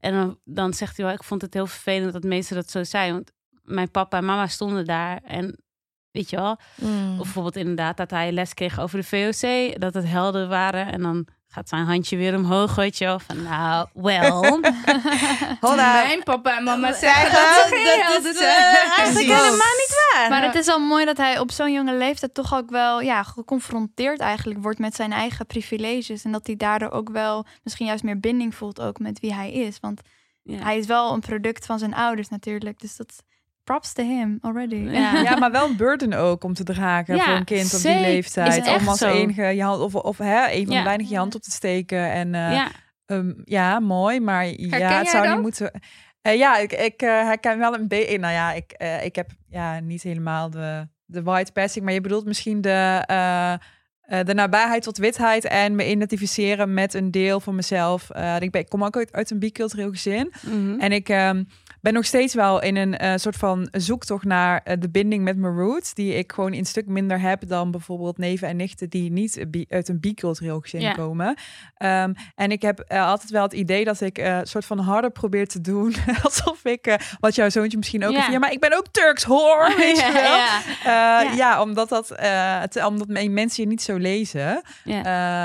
En 0.00 0.12
dan, 0.12 0.38
dan 0.44 0.74
zegt 0.74 0.96
hij 0.96 1.06
wel, 1.06 1.14
ik 1.14 1.24
vond 1.24 1.42
het 1.42 1.54
heel 1.54 1.66
vervelend 1.66 2.12
dat 2.12 2.22
mensen 2.22 2.56
dat 2.56 2.70
zo 2.70 2.84
zeiden. 2.84 3.14
Want 3.14 3.32
mijn 3.62 3.90
papa 3.90 4.16
en 4.16 4.24
mama 4.24 4.46
stonden 4.46 4.84
daar 4.84 5.20
en 5.22 5.58
weet 6.10 6.30
je 6.30 6.36
wel. 6.36 6.58
Mm. 6.74 7.12
Of 7.12 7.22
bijvoorbeeld 7.22 7.56
inderdaad 7.56 7.96
dat 7.96 8.10
hij 8.10 8.32
les 8.32 8.54
kreeg 8.54 8.80
over 8.80 8.98
de 8.98 9.04
VOC. 9.04 9.80
Dat 9.80 9.94
het 9.94 10.06
helden 10.06 10.48
waren 10.48 10.92
en 10.92 11.02
dan 11.02 11.26
gaat 11.52 11.68
zijn 11.68 11.84
handje 11.84 12.16
weer 12.16 12.36
omhoog, 12.36 12.74
weet 12.74 12.98
je 12.98 13.04
wel. 13.04 13.18
Van 13.18 13.42
nou, 13.42 13.86
wel. 13.92 14.42
Hold 15.60 15.72
up. 15.72 15.76
Mijn 15.76 16.22
papa 16.22 16.56
en 16.56 16.64
mama 16.64 16.92
Zeggen, 16.92 17.32
dat 17.32 18.22
dat 18.22 18.34
is, 18.34 18.40
eh, 18.40 18.98
Eigenlijk 18.98 19.26
helemaal 19.26 19.50
niet 19.52 19.94
waar. 20.12 20.30
Maar 20.30 20.42
het 20.42 20.54
is 20.54 20.68
al 20.68 20.78
mooi 20.78 21.04
dat 21.04 21.16
hij 21.16 21.38
op 21.38 21.50
zo'n 21.52 21.72
jonge 21.72 21.94
leeftijd 21.94 22.34
toch 22.34 22.54
ook 22.54 22.70
wel 22.70 23.00
ja, 23.00 23.22
geconfronteerd 23.22 24.20
eigenlijk 24.20 24.62
wordt 24.62 24.78
met 24.78 24.94
zijn 24.94 25.12
eigen 25.12 25.46
privileges. 25.46 26.24
En 26.24 26.32
dat 26.32 26.46
hij 26.46 26.56
daardoor 26.56 26.90
ook 26.90 27.08
wel 27.10 27.46
misschien 27.62 27.86
juist 27.86 28.02
meer 28.04 28.20
binding 28.20 28.54
voelt 28.54 28.80
ook 28.80 28.98
met 28.98 29.20
wie 29.20 29.34
hij 29.34 29.52
is. 29.52 29.80
Want 29.80 30.00
Ja. 30.42 30.58
hij 30.62 30.78
is 30.78 30.86
wel 30.86 31.12
een 31.12 31.20
product 31.20 31.66
van 31.66 31.78
zijn 31.78 31.94
ouders 31.94 32.28
natuurlijk. 32.28 32.80
Dus 32.80 32.96
dat 32.96 33.22
props 33.70 33.92
to 33.92 34.02
him 34.02 34.38
already. 34.40 34.74
Ja. 34.76 35.20
Ja, 35.22 35.36
maar 35.38 35.50
wel 35.50 35.68
een 35.68 35.76
burden 35.76 36.12
ook 36.12 36.44
om 36.44 36.54
te 36.54 36.64
dragen 36.64 37.16
Ja, 37.16 37.24
voor 37.24 37.34
een 37.34 37.44
kind 37.44 37.74
op 37.74 37.80
die 37.80 38.00
leeftijd. 38.00 38.80
om 38.80 38.88
als 38.88 38.98
zo? 38.98 39.08
enige 39.08 39.42
je 39.42 39.62
hand, 39.62 39.80
of, 39.82 39.94
of 39.94 40.18
hè, 40.18 40.50
een 40.50 40.66
van 40.66 40.76
de 40.76 40.82
weinig 40.82 41.08
je 41.08 41.16
hand 41.16 41.34
op 41.34 41.42
te 41.42 41.50
steken. 41.50 42.10
En 42.12 42.34
eh, 42.34 42.52
ja. 42.52 42.68
Ehm, 43.06 43.32
ja, 43.44 43.80
mooi, 43.80 44.20
maar 44.20 44.46
ja, 44.46 44.98
het 44.98 45.08
zou 45.08 45.24
dat? 45.24 45.32
niet 45.34 45.42
moeten. 45.42 45.80
Eh, 46.22 46.36
ja, 46.36 46.56
ik, 46.58 46.72
ik 46.72 47.02
eh, 47.02 47.08
herken 47.08 47.58
wel 47.58 47.74
een 47.74 47.88
beetje. 47.88 48.18
Nou 48.18 48.32
ja, 48.32 48.52
ik, 48.52 48.70
eh, 48.72 49.04
ik 49.04 49.16
heb 49.16 49.30
ja, 49.48 49.80
niet 49.80 50.02
helemaal 50.02 50.50
de, 50.50 50.88
de 51.04 51.22
white 51.22 51.52
passing, 51.52 51.84
maar 51.84 51.94
je 51.94 52.00
bedoelt 52.00 52.24
misschien 52.24 52.60
de, 52.60 53.02
eh, 53.06 53.52
eh, 53.52 53.58
de 54.26 54.34
nabijheid 54.34 54.82
tot 54.82 54.98
witheid 54.98 55.44
en 55.44 55.74
me 55.74 55.90
identificeren 55.90 56.74
met 56.74 56.94
een 56.94 57.10
deel 57.10 57.40
van 57.40 57.54
mezelf. 57.54 58.10
Eh, 58.10 58.36
ik, 58.40 58.50
ben, 58.50 58.60
ik 58.60 58.68
kom 58.68 58.84
ook 58.84 58.96
uit, 58.96 59.12
uit 59.12 59.30
een 59.30 59.38
bicultureel 59.38 59.90
gezin 59.90 60.32
Mhm. 60.42 60.80
en 60.80 60.92
ik 60.92 61.08
ehm, 61.08 61.42
ben 61.80 61.92
nog 61.92 62.04
steeds 62.04 62.34
wel 62.34 62.62
in 62.62 62.76
een 62.76 62.96
eh, 62.96 63.12
soort 63.16 63.36
van 63.36 63.68
zoektocht 63.72 64.24
naar 64.24 64.60
eh, 64.64 64.76
de 64.78 64.90
binding 64.90 65.24
met 65.24 65.36
mijn 65.36 65.56
roots, 65.56 65.94
die 65.94 66.14
ik 66.14 66.32
gewoon 66.32 66.52
een 66.52 66.64
stuk 66.64 66.86
minder 66.86 67.20
heb 67.20 67.48
dan 67.48 67.70
bijvoorbeeld 67.70 68.18
neven 68.18 68.48
en 68.48 68.56
nichten 68.56 68.88
die 68.88 69.10
niet 69.10 69.44
uit 69.68 69.88
een 69.88 70.00
bicultureel 70.00 70.60
gezin 70.60 70.92
komen. 70.92 71.34
Ehm, 71.76 72.12
en 72.34 72.50
ik 72.50 72.62
heb 72.62 72.78
eh, 72.78 73.06
altijd 73.06 73.30
wel 73.30 73.42
het 73.42 73.52
idee 73.52 73.84
dat 73.84 74.00
ik 74.00 74.18
een 74.18 74.46
soort 74.46 74.64
van 74.64 74.78
harder 74.78 75.10
probeer 75.10 75.46
te 75.46 75.60
doen, 75.60 75.94
alsof 76.22 76.64
ik, 76.64 76.98
wat 77.20 77.34
jouw 77.34 77.48
zoontje 77.48 77.78
misschien 77.78 78.04
ook 78.04 78.12
Ja. 78.12 78.18
heeft, 78.18 78.32
ja, 78.32 78.38
maar 78.38 78.52
ik 78.52 78.60
ben 78.60 78.76
ook 78.76 78.86
Turks 78.90 79.22
hoor, 79.22 79.74
weet 79.76 79.96
je 80.00 80.12
wel. 80.12 80.38
ja, 81.36 81.62
omdat 81.62 81.88
dat, 81.88 82.08
het, 82.60 82.84
omdat 82.84 83.08
mijn 83.08 83.32
mensen 83.32 83.62
je 83.62 83.68
niet 83.68 83.82
zo 83.82 83.96
lezen 83.96 84.62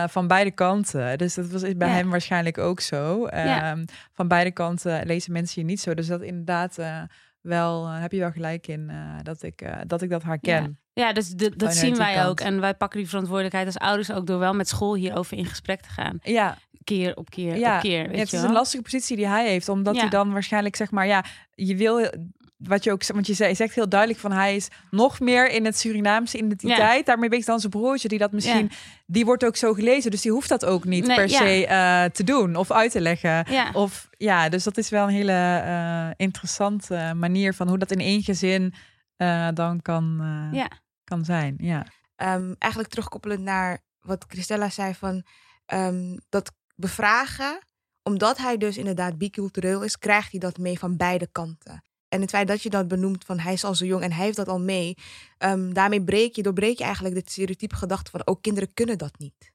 van 0.07 0.27
beide 0.27 0.51
kanten. 0.51 1.17
Dus 1.17 1.33
dat 1.33 1.47
was 1.47 1.63
is 1.63 1.77
bij 1.77 1.89
hem 1.89 2.09
waarschijnlijk 2.09 2.57
ook 2.57 2.79
zo. 2.79 3.25
Ehm, 3.25 3.85
Van 4.13 4.27
beide 4.27 4.51
kanten 4.51 5.05
lezen 5.05 5.31
mensen 5.31 5.61
je 5.61 5.67
niet 5.67 5.79
zo. 5.79 5.93
Dus 5.93 6.07
dat 6.07 6.21
inderdaad 6.25 6.77
eh, 6.77 7.01
wel, 7.41 7.85
eh, 7.87 7.99
heb 8.01 8.11
je 8.11 8.19
wel 8.19 8.31
gelijk 8.31 8.67
in 8.67 8.89
eh, 8.89 8.97
dat, 9.23 9.43
ik, 9.43 9.67
dat 9.87 10.01
ik 10.01 10.09
dat 10.09 10.23
herken. 10.23 10.79
Ja, 10.93 11.13
dus 11.13 11.29
de- 11.29 11.55
dat 11.55 11.75
zien 11.75 11.95
wij 11.97 12.13
kant. 12.13 12.27
ook. 12.27 12.39
En 12.39 12.59
wij 12.59 12.73
pakken 12.75 12.99
die 12.99 13.09
verantwoordelijkheid 13.09 13.65
als 13.65 13.77
ouders 13.77 14.11
ook 14.11 14.27
door 14.27 14.39
wel 14.39 14.53
met 14.53 14.67
school 14.67 14.95
hierover 14.95 15.37
in 15.37 15.45
gesprek 15.45 15.81
te 15.81 15.89
gaan. 15.89 16.17
Ja, 16.21 16.57
Keer 16.83 17.15
op 17.15 17.29
keer 17.29 17.55
ja. 17.57 17.75
op 17.75 17.81
keer. 17.81 18.01
Ja, 18.01 18.07
Weet 18.07 18.19
het 18.19 18.29
je 18.29 18.35
is 18.35 18.41
wel? 18.41 18.49
een 18.49 18.55
lastige 18.55 18.83
positie 18.83 19.15
die 19.15 19.27
hij 19.27 19.47
heeft. 19.49 19.69
Omdat 19.69 19.95
Ja. 19.95 20.01
hij 20.01 20.09
dan 20.09 20.31
waarschijnlijk 20.31 20.75
zeg 20.75 20.91
maar, 20.91 21.07
ja, 21.07 21.23
je 21.53 21.75
wil... 21.75 22.09
Wat 22.57 22.83
je 22.83 22.91
ook 22.91 23.07
want 23.07 23.27
je 23.27 23.33
zegt, 23.33 23.49
je 23.49 23.55
zegt 23.55 23.75
heel 23.75 23.89
duidelijk 23.89 24.19
van 24.19 24.31
hij 24.31 24.55
is 24.55 24.67
nog 24.91 25.19
meer 25.19 25.49
in 25.49 25.65
het 25.65 25.77
Surinaamse 25.77 26.37
identiteit. 26.37 27.05
Daarmee 27.05 27.29
ben 27.29 27.39
ik 27.39 27.45
dan 27.45 27.59
zijn 27.59 27.71
broertje 27.71 28.07
die 28.07 28.19
dat 28.19 28.31
misschien, 28.31 28.71
die 29.05 29.25
wordt 29.25 29.45
ook 29.45 29.55
zo 29.55 29.73
gelezen, 29.73 30.11
dus 30.11 30.21
die 30.21 30.31
hoeft 30.31 30.49
dat 30.49 30.65
ook 30.65 30.85
niet 30.85 31.07
Nee, 31.07 31.15
per 31.15 31.29
ja. 31.29 31.37
se 31.37 31.67
eh, 31.67 32.03
te 32.03 32.23
doen 32.23 32.55
of 32.55 32.71
uit 32.71 32.91
te 32.91 33.01
leggen. 33.01 33.51
Ja. 33.51 33.71
Of 33.73 34.09
ja, 34.17 34.49
dus 34.49 34.63
dat 34.63 34.77
is 34.77 34.89
wel 34.89 35.03
een 35.07 35.13
hele 35.13 35.61
eh, 35.63 36.09
interessante 36.15 37.13
manier 37.15 37.53
van 37.53 37.67
hoe 37.67 37.77
dat 37.77 37.91
in 37.91 37.99
één 37.99 38.23
gezin 38.23 38.73
eh, 39.15 39.47
dan 39.53 39.81
kan, 39.81 40.17
eh, 40.21 40.57
Ja. 40.59 40.69
kan 41.03 41.25
zijn. 41.25 41.55
Ja. 41.57 41.85
Ehm, 42.15 42.53
eigenlijk 42.57 42.91
terugkoppelend 42.91 43.41
naar 43.41 43.79
wat 43.99 44.25
Christella 44.27 44.69
zei 44.69 44.93
van 44.93 45.23
ehm, 45.65 46.17
dat 46.29 46.51
bevragen 46.75 47.59
omdat 48.03 48.37
hij 48.37 48.57
dus 48.57 48.77
inderdaad 48.77 49.17
bicultureel 49.17 49.83
is, 49.83 49.97
krijgt 49.97 50.31
hij 50.31 50.39
dat 50.39 50.57
mee 50.57 50.79
van 50.79 50.97
beide 50.97 51.27
kanten. 51.31 51.83
En 52.15 52.21
het 52.21 52.29
feit 52.29 52.47
dat 52.47 52.61
je 52.61 52.69
dat 52.69 52.87
benoemt 52.87 53.25
van 53.25 53.39
hij 53.39 53.53
is 53.53 53.63
al 53.63 53.75
zo 53.75 53.85
jong 53.85 54.03
en 54.03 54.11
hij 54.11 54.25
heeft 54.25 54.37
dat 54.37 54.47
al 54.47 54.59
mee, 54.59 54.97
ehm, 55.37 55.73
daarmee 55.73 56.03
breek 56.03 56.35
je, 56.35 56.43
doorbreek 56.43 56.77
je 56.77 56.83
eigenlijk 56.83 57.15
de 57.15 57.21
stereotype 57.25 57.75
gedachte 57.75 58.11
van 58.11 58.21
ook 58.25 58.41
kinderen 58.41 58.73
kunnen 58.73 58.97
dat 58.97 59.17
niet. 59.17 59.53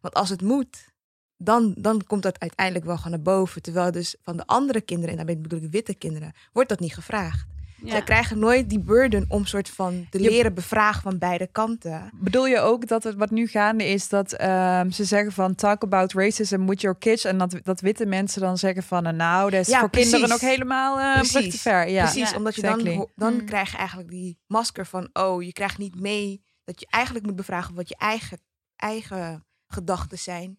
Want 0.00 0.14
als 0.14 0.28
het 0.28 0.42
moet, 0.42 0.88
dan, 1.36 1.74
dan 1.78 2.04
komt 2.04 2.22
dat 2.22 2.40
uiteindelijk 2.40 2.86
wel 2.86 2.96
gewoon 2.96 3.12
naar 3.12 3.34
boven. 3.34 3.62
Terwijl 3.62 3.90
dus 3.90 4.16
van 4.22 4.36
de 4.36 4.46
andere 4.46 4.80
kinderen, 4.80 5.10
en 5.10 5.16
daarmee 5.16 5.42
bedoel 5.42 5.62
ik 5.62 5.70
witte 5.70 5.94
kinderen, 5.94 6.32
wordt 6.52 6.68
dat 6.68 6.80
niet 6.80 6.94
gevraagd. 6.94 7.46
Ja. 7.82 7.90
Zij 7.90 8.02
krijgen 8.02 8.38
nooit 8.38 8.68
die 8.68 8.80
burden 8.80 9.24
om 9.28 9.44
soort 9.46 9.68
van 9.70 10.06
te 10.10 10.20
leren 10.20 10.54
bevragen 10.54 11.02
van 11.02 11.18
beide 11.18 11.46
kanten. 11.46 12.10
Bedoel 12.14 12.46
je 12.46 12.58
ook 12.60 12.86
dat 12.88 13.02
het 13.04 13.14
wat 13.14 13.30
nu 13.30 13.46
gaande 13.46 13.84
is 13.88 14.08
dat 14.08 14.32
ehm, 14.32 14.90
ze 14.90 15.04
zeggen 15.04 15.32
van 15.32 15.54
talk 15.54 15.82
about 15.82 16.12
racism 16.12 16.66
with 16.66 16.80
your 16.80 16.98
kids 16.98 17.24
en 17.24 17.38
dat, 17.38 17.56
dat 17.62 17.80
witte 17.80 18.06
mensen 18.06 18.40
dan 18.40 18.58
zeggen 18.58 18.82
van 18.82 19.06
eh, 19.06 19.12
nou 19.12 19.50
dat 19.50 19.60
is 19.60 19.68
Ja, 19.68 19.80
voor 19.80 19.90
precies. 19.90 20.10
kinderen 20.10 20.34
ook 20.34 20.40
helemaal 20.40 21.00
een 21.00 21.12
brug 21.14 21.26
te 21.30 21.38
Precies. 21.38 21.62
ver. 21.62 21.88
Ja. 21.88 22.02
Precies, 22.04 22.30
Ja, 22.30 22.36
omdat 22.36 22.54
je 22.54 22.62
exactly. 22.62 22.94
dan, 22.96 23.08
dan 23.16 23.32
Mm. 23.34 23.44
krijg 23.44 23.70
je 23.70 23.76
eigenlijk 23.76 24.08
die 24.10 24.38
masker 24.46 24.86
van, 24.86 25.08
oh, 25.12 25.42
je 25.42 25.52
krijgt 25.52 25.78
niet 25.78 26.00
mee 26.00 26.42
dat 26.64 26.80
je 26.80 26.86
eigenlijk 26.90 27.26
moet 27.26 27.36
bevragen 27.36 27.74
wat 27.74 27.88
je 27.88 27.96
eigen, 27.96 28.38
eigen 28.76 29.44
gedachten 29.66 30.18
zijn. 30.18 30.58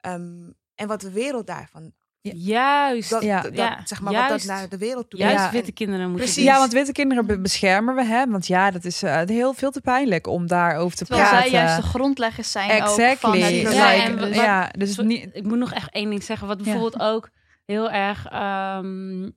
Ehm, 0.00 0.50
en 0.74 0.86
wat 0.88 1.00
de 1.00 1.10
wereld 1.10 1.46
daarvan, 1.46 1.92
Juist. 2.34 3.10
dat, 3.10 3.22
Ja. 3.22 3.40
dat, 3.42 3.56
Ja, 3.56 3.80
zeg 3.84 4.00
maar, 4.00 4.12
wat 4.12 4.20
dat 4.20 4.28
juist. 4.28 4.46
naar 4.46 4.68
de 4.68 4.78
wereld 4.78 5.10
toe 5.10 5.18
Juist 5.20 5.36
Ja, 5.44 5.50
witte 5.50 5.72
kinderen 5.72 6.06
moeten 6.08 6.24
precies. 6.24 6.44
Ja, 6.44 6.58
want 6.58 6.72
witte 6.72 6.92
kinderen 6.92 7.26
be- 7.26 7.40
beschermen 7.40 7.94
we, 7.94 8.04
hè? 8.04 8.26
Want 8.26 8.46
ja, 8.46 8.70
dat 8.70 8.84
is 8.84 9.02
eh, 9.02 9.20
heel 9.26 9.52
veel 9.54 9.70
te 9.70 9.80
pijnlijk 9.80 10.26
om 10.26 10.46
daarover 10.46 10.96
te 10.96 11.04
Terwijl 11.04 11.28
praten. 11.28 11.50
zij 11.50 11.58
juist 11.60 11.76
de 11.76 11.88
grondleggers 11.88 12.50
zijn 12.52 12.70
ook 12.82 12.88
van 12.88 13.04
Exactly. 13.04 13.40
het 13.42 13.52
Like, 13.52 13.74
Ja, 13.74 13.94
en 13.94 14.16
Dus- 14.16 14.20
wat- 14.26 14.34
ja, 14.34 14.68
dus 14.78 14.94
Zo- 14.94 15.02
niet. 15.02 15.28
Ik 15.32 15.44
moet 15.44 15.58
nog 15.58 15.72
echt 15.72 15.90
één 15.90 16.10
ding 16.10 16.22
zeggen. 16.22 16.46
Wat 16.46 16.58
Ja. 16.58 16.64
bijvoorbeeld 16.64 17.02
ook 17.02 17.30
heel 17.64 17.90
erg... 17.90 18.26
ehm, 18.26 19.30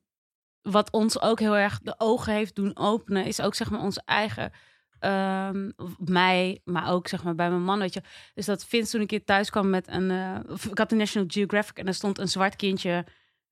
wat 0.62 0.92
ons 0.92 1.22
ook 1.22 1.40
heel 1.40 1.58
erg 1.58 1.80
de 1.84 1.96
ogen 1.98 2.34
heeft 2.34 2.56
doen 2.56 2.78
openen... 2.78 3.26
is 3.26 3.42
ook 3.42 3.56
zeg 3.56 3.70
maar 3.70 3.80
onze 3.82 4.02
eigen... 4.06 4.52
ehm, 5.00 5.70
mij, 5.98 6.62
maar 6.64 6.92
ook 6.92 7.08
zeg 7.08 7.24
maar 7.24 7.36
bij 7.36 7.50
mijn 7.50 7.64
man, 7.64 7.80
weet 7.80 7.94
je. 7.94 8.02
Dus 8.34 8.46
dat 8.46 8.66
Vince 8.66 8.92
toen 8.92 9.02
een 9.02 9.08
keer 9.08 9.24
thuis 9.24 9.50
kwam 9.50 9.70
met 9.70 9.88
een... 9.88 10.12
eh, 10.12 10.56
ik 10.72 10.78
had 10.78 10.90
de 10.90 10.96
National 10.96 11.28
Geographic 11.32 11.78
en 11.78 11.88
er 11.88 11.94
stond 11.94 12.20
een 12.20 12.28
zwart 12.28 12.56
kindje... 12.56 13.06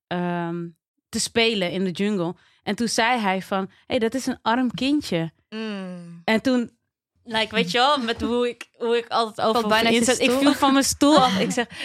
ehm, 0.07 0.67
te 1.09 1.19
spelen 1.19 1.71
in 1.71 1.83
de 1.83 1.91
jungle. 1.91 2.35
En 2.63 2.75
toen 2.75 2.87
zei 2.87 3.19
hij 3.19 3.41
van... 3.41 3.59
Hé, 3.59 3.73
hey, 3.87 3.99
dat 3.99 4.13
is 4.13 4.25
een 4.25 4.39
arm 4.41 4.73
kindje. 4.73 5.31
Mm. 5.49 6.21
En 6.23 6.41
toen, 6.41 6.77
like, 7.23 7.55
weet 7.55 7.71
je 7.71 7.77
wel, 7.77 7.97
met 7.97 8.21
hoe 8.21 8.49
ik, 8.49 8.69
hoe 8.77 8.97
ik 8.97 9.07
altijd 9.07 9.47
over 9.47 9.67
bijna. 9.67 9.89
Ik 9.89 10.31
viel 10.31 10.53
van 10.53 10.71
mijn 10.71 10.85
stoel 10.85 11.17
af. 11.17 11.39
Ik 11.39 11.51
zeg, 11.51 11.67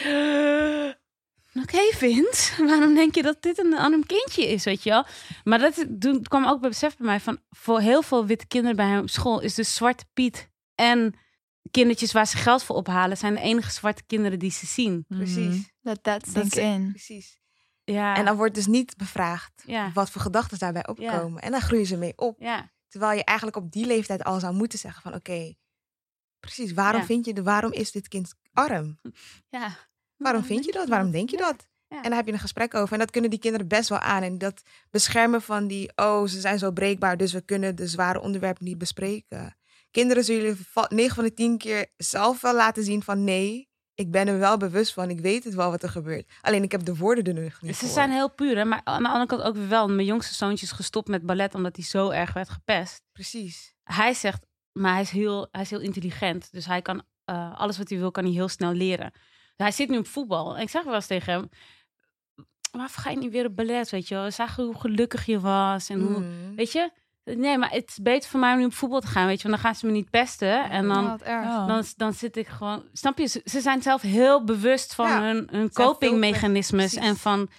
oké 1.61 1.79
Vince, 1.93 2.53
waarom 2.67 2.95
denk 2.95 3.15
je 3.15 3.23
dat 3.23 3.43
dit 3.43 3.59
een 3.59 3.75
arm 3.79 4.07
kindje 4.07 4.47
is, 4.49 4.65
weet 4.65 4.83
je 4.83 4.91
wel? 4.91 5.05
Maar 5.45 5.59
dat 5.59 5.87
toen 6.01 6.23
kwam 6.23 6.45
ook 6.47 6.61
bij 6.61 6.69
besef 6.69 6.97
bij 6.97 7.07
mij 7.07 7.21
van, 7.21 7.39
voor 7.51 7.81
heel 7.81 8.03
veel 8.03 8.27
witte 8.27 8.47
kinderen 8.47 8.77
bij 8.77 8.87
hem 8.87 9.01
op 9.01 9.11
school 9.11 9.41
is 9.41 9.55
dus 9.55 9.75
Zwarte 9.75 10.05
Piet 10.13 10.51
en 10.75 11.15
kindertjes 11.71 12.13
waar 12.13 12.27
ze 12.27 12.37
geld 12.37 12.63
voor 12.63 12.77
ophalen, 12.77 13.17
zijn 13.17 13.35
de 13.35 13.41
enige 13.41 13.71
zwarte 13.71 14.03
kinderen 14.07 14.39
die 14.39 14.51
ze 14.51 14.67
zien. 14.67 15.05
Mhm. 15.09 15.19
Precies, 15.21 15.71
Let 15.81 16.03
that 16.03 16.25
Dat 16.25 16.33
sink 16.33 16.45
is- 16.55 16.63
in. 16.63 16.89
precies. 16.91 17.41
Ja, 17.85 18.17
En 18.17 18.25
dan 18.25 18.37
wordt 18.37 18.55
dus 18.55 18.67
niet 18.67 18.97
bevraagd 18.97 19.63
ja, 19.67 19.91
wat 19.95 20.11
voor 20.11 20.21
gedachten 20.21 20.59
daarbij 20.59 20.87
opkomen. 20.89 21.43
En 21.43 21.51
dan 21.51 21.61
groeien 21.61 21.87
ze 21.87 21.97
mee 21.97 22.13
op. 22.17 22.41
ja, 22.41 22.71
Terwijl 22.89 23.17
je 23.17 23.25
eigenlijk 23.25 23.57
op 23.57 23.71
die 23.73 23.87
leeftijd 23.87 24.25
al 24.25 24.41
zou 24.41 24.55
moeten 24.55 24.79
zeggen 24.79 25.03
van 25.03 25.15
oké, 25.15 25.55
precies, 26.41 26.73
waarom 26.73 27.01
Ja. 27.01 27.07
vind 27.07 27.25
je 27.27 27.33
de, 27.35 27.43
waarom 27.43 27.73
is 27.73 27.91
dit 27.91 28.09
kind 28.09 28.35
arm? 28.53 28.99
ja. 29.49 29.77
Waarom 30.23 30.45
vind 30.45 30.65
je 30.65 30.73
dat? 30.73 30.89
Waarom 30.89 31.11
denk 31.11 31.31
je 31.31 31.37
dat? 31.37 31.67
Ja. 31.89 31.97
En 31.97 32.03
daar 32.09 32.15
heb 32.19 32.27
je 32.27 32.33
een 32.33 32.39
gesprek 32.39 32.75
over. 32.75 32.93
En 32.93 32.99
dat 32.99 33.11
kunnen 33.11 33.31
die 33.31 33.39
kinderen 33.39 33.69
best 33.69 33.89
wel 33.89 33.99
aan. 33.99 34.23
En 34.23 34.39
dat 34.39 34.63
beschermen 34.91 35.43
van 35.43 35.67
die, 35.67 35.93
oh, 35.97 36.27
ze 36.27 36.41
zijn 36.41 36.59
zo 36.59 36.71
breekbaar, 36.71 37.17
dus 37.17 37.33
we 37.33 37.41
kunnen 37.41 37.77
de 37.77 37.87
zware 37.87 38.21
onderwerpen 38.21 38.65
niet 38.65 38.79
bespreken. 38.79 39.57
Kinderen 39.91 40.25
zullen 40.25 40.57
va- 40.57 40.87
9 40.89 41.15
van 41.15 41.25
de 41.25 41.35
10 41.35 41.59
keer 41.59 41.87
zelf 41.97 42.41
wel 42.41 42.55
laten 42.55 42.85
zien 42.85 43.03
van 43.03 43.25
nee, 43.25 43.69
ik 43.95 44.11
ben 44.11 44.29
er 44.29 44.39
wel 44.39 44.57
bewust 44.57 44.93
van, 44.93 45.11
ik 45.11 45.21
weet 45.21 45.45
het 45.45 45.55
wel 45.55 45.71
wat 45.71 45.83
er 45.83 45.89
gebeurt. 45.89 46.31
Alleen 46.41 46.63
ik 46.63 46.73
heb 46.73 46.85
de 46.85 46.97
woorden 46.97 47.25
er 47.37 47.43
nog 47.43 47.63
niet 47.63 47.77
Ze 47.77 47.85
voor. 47.85 47.95
zijn 47.95 48.11
heel 48.11 48.31
puur, 48.35 48.57
hè? 48.57 48.65
maar 48.65 48.81
aan 48.85 49.03
de 49.03 49.09
andere 49.09 49.27
kant 49.27 49.43
ook 49.43 49.55
weer 49.57 49.69
wel. 49.69 49.89
Mijn 49.89 50.07
jongste 50.07 50.35
zoontje 50.35 50.67
is 50.67 50.73
gestopt 50.73 51.09
met 51.09 51.27
ballet 51.27 51.55
omdat 51.55 51.77
hij 51.77 51.85
zo 51.85 52.11
erg 52.11 52.33
werd 52.33 52.49
gepest. 52.49 53.03
Precies. 53.13 53.75
hij 53.85 54.15
zegt, 54.15 54.47
maar 54.73 54.93
hij 54.93 55.03
is 55.03 55.11
heel, 55.11 55.49
hij 55.51 55.63
is 55.63 55.71
heel 55.71 55.81
intelligent. 55.81 56.53
Dus 56.53 56.67
hij 56.67 56.83
kan 56.83 57.03
eh, 57.25 57.59
alles 57.61 57.79
wat 57.79 57.89
hij 57.89 57.99
wil, 57.99 58.11
kan 58.11 58.25
hij 58.25 58.33
heel 58.33 58.49
snel 58.49 58.73
leren. 58.73 59.13
Hij 59.63 59.73
zit 59.73 59.89
nu 59.89 59.99
op 59.99 60.07
voetbal. 60.07 60.57
En 60.57 60.63
ik 60.63 60.71
zeg 60.71 60.85
wel 60.85 60.95
eens 60.95 61.07
tegen 61.07 61.33
hem, 61.33 61.49
waarvoor 62.71 63.03
ga 63.03 63.11
je 63.11 63.17
niet 63.17 63.31
weer 63.33 63.47
op 63.47 63.57
ballet, 63.57 63.91
weet 63.91 64.09
je 64.09 64.15
wel? 64.15 64.25
We 64.25 64.31
zagen 64.31 64.65
hoe 64.65 64.81
gelukkig 64.81 65.27
je 65.27 65.41
was 65.41 65.89
en 65.89 66.01
hoe, 66.01 66.19
Mm. 66.19 66.55
weet 66.57 66.73
je? 66.73 66.91
Nee, 67.25 67.59
maar 67.59 67.71
het 67.71 67.89
is 67.89 67.99
beter 68.03 68.31
voor 68.31 68.41
mij 68.41 68.53
om 68.53 68.59
nu 68.59 68.65
op 68.65 68.75
voetbal 68.75 69.01
te 69.01 69.07
gaan, 69.07 69.27
weet 69.27 69.41
je? 69.43 69.49
Want 69.49 69.55
dan 69.63 69.65
gaan 69.71 69.81
ze 69.81 69.87
me 69.87 69.93
niet 69.93 70.11
pesten. 70.11 70.71
En 70.71 70.89
dan, 70.89 71.05
Oh, 71.27 71.67
dan, 71.67 71.85
dan 71.97 72.13
zit 72.13 72.37
ik 72.37 72.47
gewoon... 72.49 72.85
Snap 72.93 73.19
je? 73.19 73.27
Ze, 73.27 73.41
ze 73.45 73.61
zijn 73.61 73.83
zelf 73.83 74.03
heel 74.03 74.45
bewust 74.45 74.95
van 74.95 75.09
Ja, 75.09 75.21
hun, 75.23 75.49
hun 75.51 75.73
copingmechanismes. 75.73 76.95
En 76.95 77.17
van, 77.17 77.51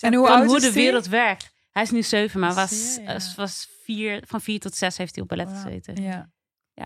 En 0.00 0.14
hoe 0.14 0.26
van 0.26 0.46
de 0.58 0.72
wereld 0.72 1.06
werkt. 1.06 1.52
Hij 1.70 1.82
is 1.82 1.90
nu 1.90 2.02
zeven, 2.02 2.40
maar 2.40 2.54
was, 2.54 2.98
ja. 3.04 3.18
was 3.36 3.68
vier, 3.82 4.22
van 4.26 4.40
vier 4.40 4.60
tot 4.60 4.74
zes 4.74 4.96
heeft 4.98 5.14
hij 5.14 5.22
op 5.22 5.28
ballet 5.28 5.48
gezeten. 5.48 6.02
Ja, 6.02 6.30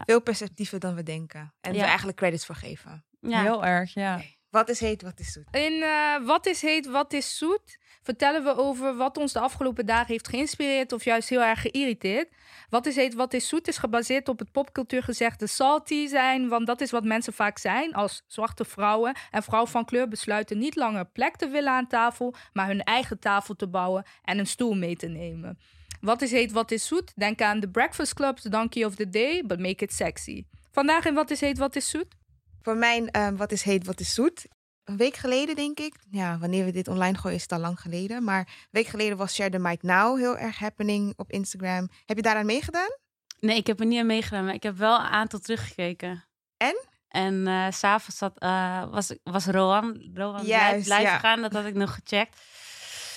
Veel 0.04 0.22
perceptiever 0.22 0.78
dan 0.78 0.94
we 0.94 1.02
denken. 1.02 1.54
En 1.60 1.72
Ja. 1.74 1.80
we 1.80 1.86
eigenlijk 1.86 2.16
credits 2.18 2.46
voor 2.46 2.54
geven. 2.54 3.04
Ja. 3.20 3.40
heel 3.42 3.64
erg, 3.64 3.94
ja. 3.94 4.20
Wat 4.50 4.68
is 4.68 4.80
heet, 4.80 5.02
wat 5.02 5.20
is 5.20 5.32
zoet? 5.32 5.44
In 5.50 5.82
eh, 5.82 6.26
Wat 6.26 6.46
is 6.46 6.62
heet, 6.62 6.86
wat 6.86 7.12
is 7.12 7.38
zoet? 7.38 7.78
vertellen 8.02 8.44
we 8.44 8.56
over 8.56 8.96
wat 8.96 9.16
ons 9.16 9.32
de 9.32 9.38
afgelopen 9.38 9.86
dagen 9.86 10.06
heeft 10.06 10.28
geïnspireerd 10.28 10.92
of 10.92 11.04
juist 11.04 11.28
heel 11.28 11.42
erg 11.42 11.60
geïrriteerd. 11.60 12.28
Wat 12.70 12.86
is 12.86 12.96
heet, 12.96 13.14
wat 13.14 13.34
is 13.34 13.48
zoet 13.48 13.68
is 13.68 13.78
gebaseerd 13.78 14.28
op 14.28 14.38
het 14.38 14.52
popcultuurgezegde 14.52 15.46
salty 15.46 16.06
zijn, 16.06 16.48
want 16.48 16.66
dat 16.66 16.80
is 16.80 16.90
wat 16.90 17.04
mensen 17.04 17.32
vaak 17.32 17.58
zijn 17.58 17.94
als 17.94 18.22
zwarte 18.26 18.64
vrouwen. 18.64 19.16
En 19.30 19.42
vrouwen 19.42 19.70
van 19.70 19.84
kleur 19.84 20.08
besluiten 20.08 20.58
niet 20.58 20.76
langer 20.76 21.04
plek 21.06 21.36
te 21.36 21.48
willen 21.48 21.72
aan 21.72 21.86
tafel, 21.86 22.34
maar 22.52 22.66
hun 22.66 22.82
eigen 22.82 23.18
tafel 23.18 23.54
te 23.56 23.68
bouwen 23.68 24.04
en 24.24 24.38
een 24.38 24.46
stoel 24.46 24.74
mee 24.74 24.96
te 24.96 25.08
nemen. 25.08 25.58
Wat 26.00 26.22
is 26.22 26.30
heet, 26.30 26.52
wat 26.52 26.70
is 26.70 26.86
zoet? 26.86 27.12
Denk 27.16 27.40
aan 27.40 27.60
de 27.60 27.68
Breakfast 27.68 28.14
Club's 28.14 28.42
Donkey 28.42 28.84
of 28.84 28.94
the 28.94 29.08
Day, 29.08 29.42
but 29.46 29.58
make 29.58 29.84
it 29.84 29.92
sexy. 29.92 30.44
Vandaag 30.72 31.04
in 31.04 31.14
Wat 31.14 31.30
is 31.30 31.40
heet, 31.40 31.58
wat 31.58 31.76
is 31.76 31.88
zoet? 31.88 32.17
Voor 32.62 32.76
mijn 32.76 33.10
ehm, 33.10 33.36
wat 33.36 33.52
is 33.52 33.62
heet, 33.62 33.86
wat 33.86 34.00
is 34.00 34.14
zoet. 34.14 34.46
Een 34.84 34.96
week 34.96 35.16
geleden, 35.16 35.54
denk 35.54 35.78
ik. 35.80 35.94
Ja, 36.10 36.38
wanneer 36.38 36.64
we 36.64 36.70
dit 36.70 36.88
online 36.88 37.18
gooien, 37.18 37.36
is 37.36 37.42
het 37.42 37.52
al 37.52 37.58
lang 37.58 37.80
geleden. 37.80 38.24
Maar 38.24 38.38
een 38.38 38.68
week 38.70 38.86
geleden 38.86 39.16
was 39.16 39.34
Share 39.34 39.50
the 39.50 39.58
Mic 39.58 39.82
Now 39.82 40.18
heel 40.18 40.36
erg 40.36 40.58
happening 40.58 41.12
op 41.16 41.30
Instagram. 41.30 41.88
Heb 42.04 42.16
je 42.16 42.22
daaraan 42.22 42.46
meegedaan? 42.46 42.96
Nee, 43.40 43.56
ik 43.56 43.66
heb 43.66 43.80
er 43.80 43.86
niet 43.86 43.98
aan 43.98 44.06
meegedaan, 44.06 44.44
maar 44.44 44.54
ik 44.54 44.62
heb 44.62 44.76
wel 44.76 44.94
een 44.98 45.06
aantal 45.06 45.38
teruggekeken. 45.38 46.24
En? 46.56 46.86
En 47.08 47.46
s 47.72 47.78
s'avonds 47.78 48.20
eh, 48.34 48.90
was, 48.90 49.14
was 49.22 49.46
Rohan, 49.46 50.10
Rohan 50.14 50.44
Juist, 50.44 50.84
blijf, 50.84 51.02
ja. 51.02 51.18
gaan, 51.18 51.40
dat 51.40 51.52
had 51.52 51.64
ik 51.64 51.74
nog 51.74 51.94
gecheckt. 51.94 52.40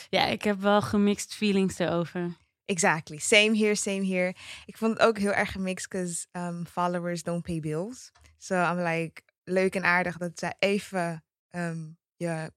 Ja, 0.10 0.26
ik 0.26 0.44
heb 0.44 0.60
wel 0.60 0.82
gemixed 0.82 1.34
feelings 1.34 1.80
erover. 1.80 2.36
Exactly. 2.66 3.18
Same 3.18 3.58
here, 3.58 3.76
same 3.76 4.06
here. 4.06 4.36
Ik 4.66 4.78
vond 4.78 4.94
het 4.98 5.08
ook 5.08 5.18
heel 5.18 5.32
erg 5.32 5.52
gemixed, 5.52 5.90
because 5.90 6.26
um, 6.32 6.66
followers 6.66 7.24
don't 7.24 7.44
pay 7.44 7.60
bills. 7.60 8.12
So 8.38 8.56
I'm 8.56 8.78
like, 8.84 9.22
leuk 9.52 9.76
en 9.76 9.84
aardig 9.84 10.18
dat 10.18 10.32
zij 10.40 10.56
even 10.60 11.24
ehm, 11.50 11.80
je 12.16 12.52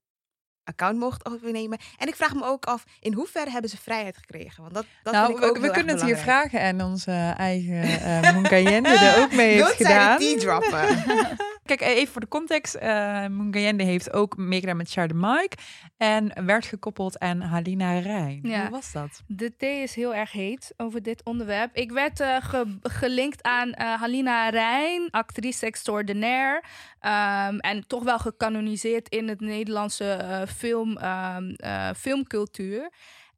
account 0.65 0.99
mocht 0.99 1.27
overnemen. 1.27 1.79
En 1.97 2.09
ik 2.09 2.15
vraag 2.15 2.35
me 2.35 2.45
ook 2.45 2.65
af, 2.65 2.85
in 3.01 3.13
hoeverre 3.13 3.51
hebben 3.51 3.71
ze 3.71 3.77
vrijheid 3.77 4.17
gekregen? 4.17 4.63
Want 4.63 4.75
dat, 4.75 4.87
dat 5.03 5.13
nou, 5.13 5.27
vind 5.27 5.39
ik 5.39 5.45
we, 5.45 5.51
ook 5.51 5.57
we 5.59 5.67
erg 5.67 5.77
kunnen 5.77 5.95
het 5.95 6.05
hier 6.05 6.17
vragen 6.17 6.61
en 6.61 6.83
onze 6.83 7.35
eigen 7.37 7.85
uh, 7.85 8.33
Mungayende 8.33 8.89
er 8.89 9.23
ook 9.23 9.33
mee 9.33 9.55
heeft 9.55 9.77
zij 9.77 9.87
gedaan. 9.87 10.19
tea 10.19 10.39
droppen? 10.39 10.87
Kijk, 11.65 11.81
even 11.81 12.13
voor 12.13 12.21
de 12.21 12.29
context. 12.29 12.77
Uh, 12.77 12.83
Mungayende 13.27 13.85
heeft 13.85 14.13
ook 14.13 14.37
meegedaan 14.37 14.77
met 14.77 14.91
Char 14.91 15.09
de 15.09 15.15
Mike 15.15 15.57
en 15.97 16.47
werd 16.47 16.67
gekoppeld 16.67 17.19
aan 17.19 17.41
Halina 17.41 17.99
Rijn. 17.99 18.41
Ja. 18.43 18.61
Hoe 18.61 18.71
was 18.71 18.93
dat? 18.93 19.23
De 19.27 19.57
thee 19.57 19.83
is 19.83 19.95
heel 19.95 20.15
erg 20.15 20.33
heet 20.33 20.75
over 20.77 21.03
dit 21.03 21.25
onderwerp. 21.25 21.77
Ik 21.77 21.93
werd 21.93 22.21
uh, 22.21 22.37
ge 22.41 22.79
gelinkt 22.83 23.43
aan 23.43 23.69
uh, 23.69 23.75
Halina 23.75 24.49
Rijn, 24.49 25.11
actrice 25.11 25.67
extraordinaire. 25.67 26.63
Um, 27.01 27.59
en 27.59 27.87
toch 27.87 28.03
wel 28.03 28.19
gecanoniseerd 28.19 29.09
in 29.09 29.29
het 29.29 29.41
Nederlandse 29.41 30.47
film, 30.57 30.99
um, 30.99 31.57
filmcultuur. 31.97 32.91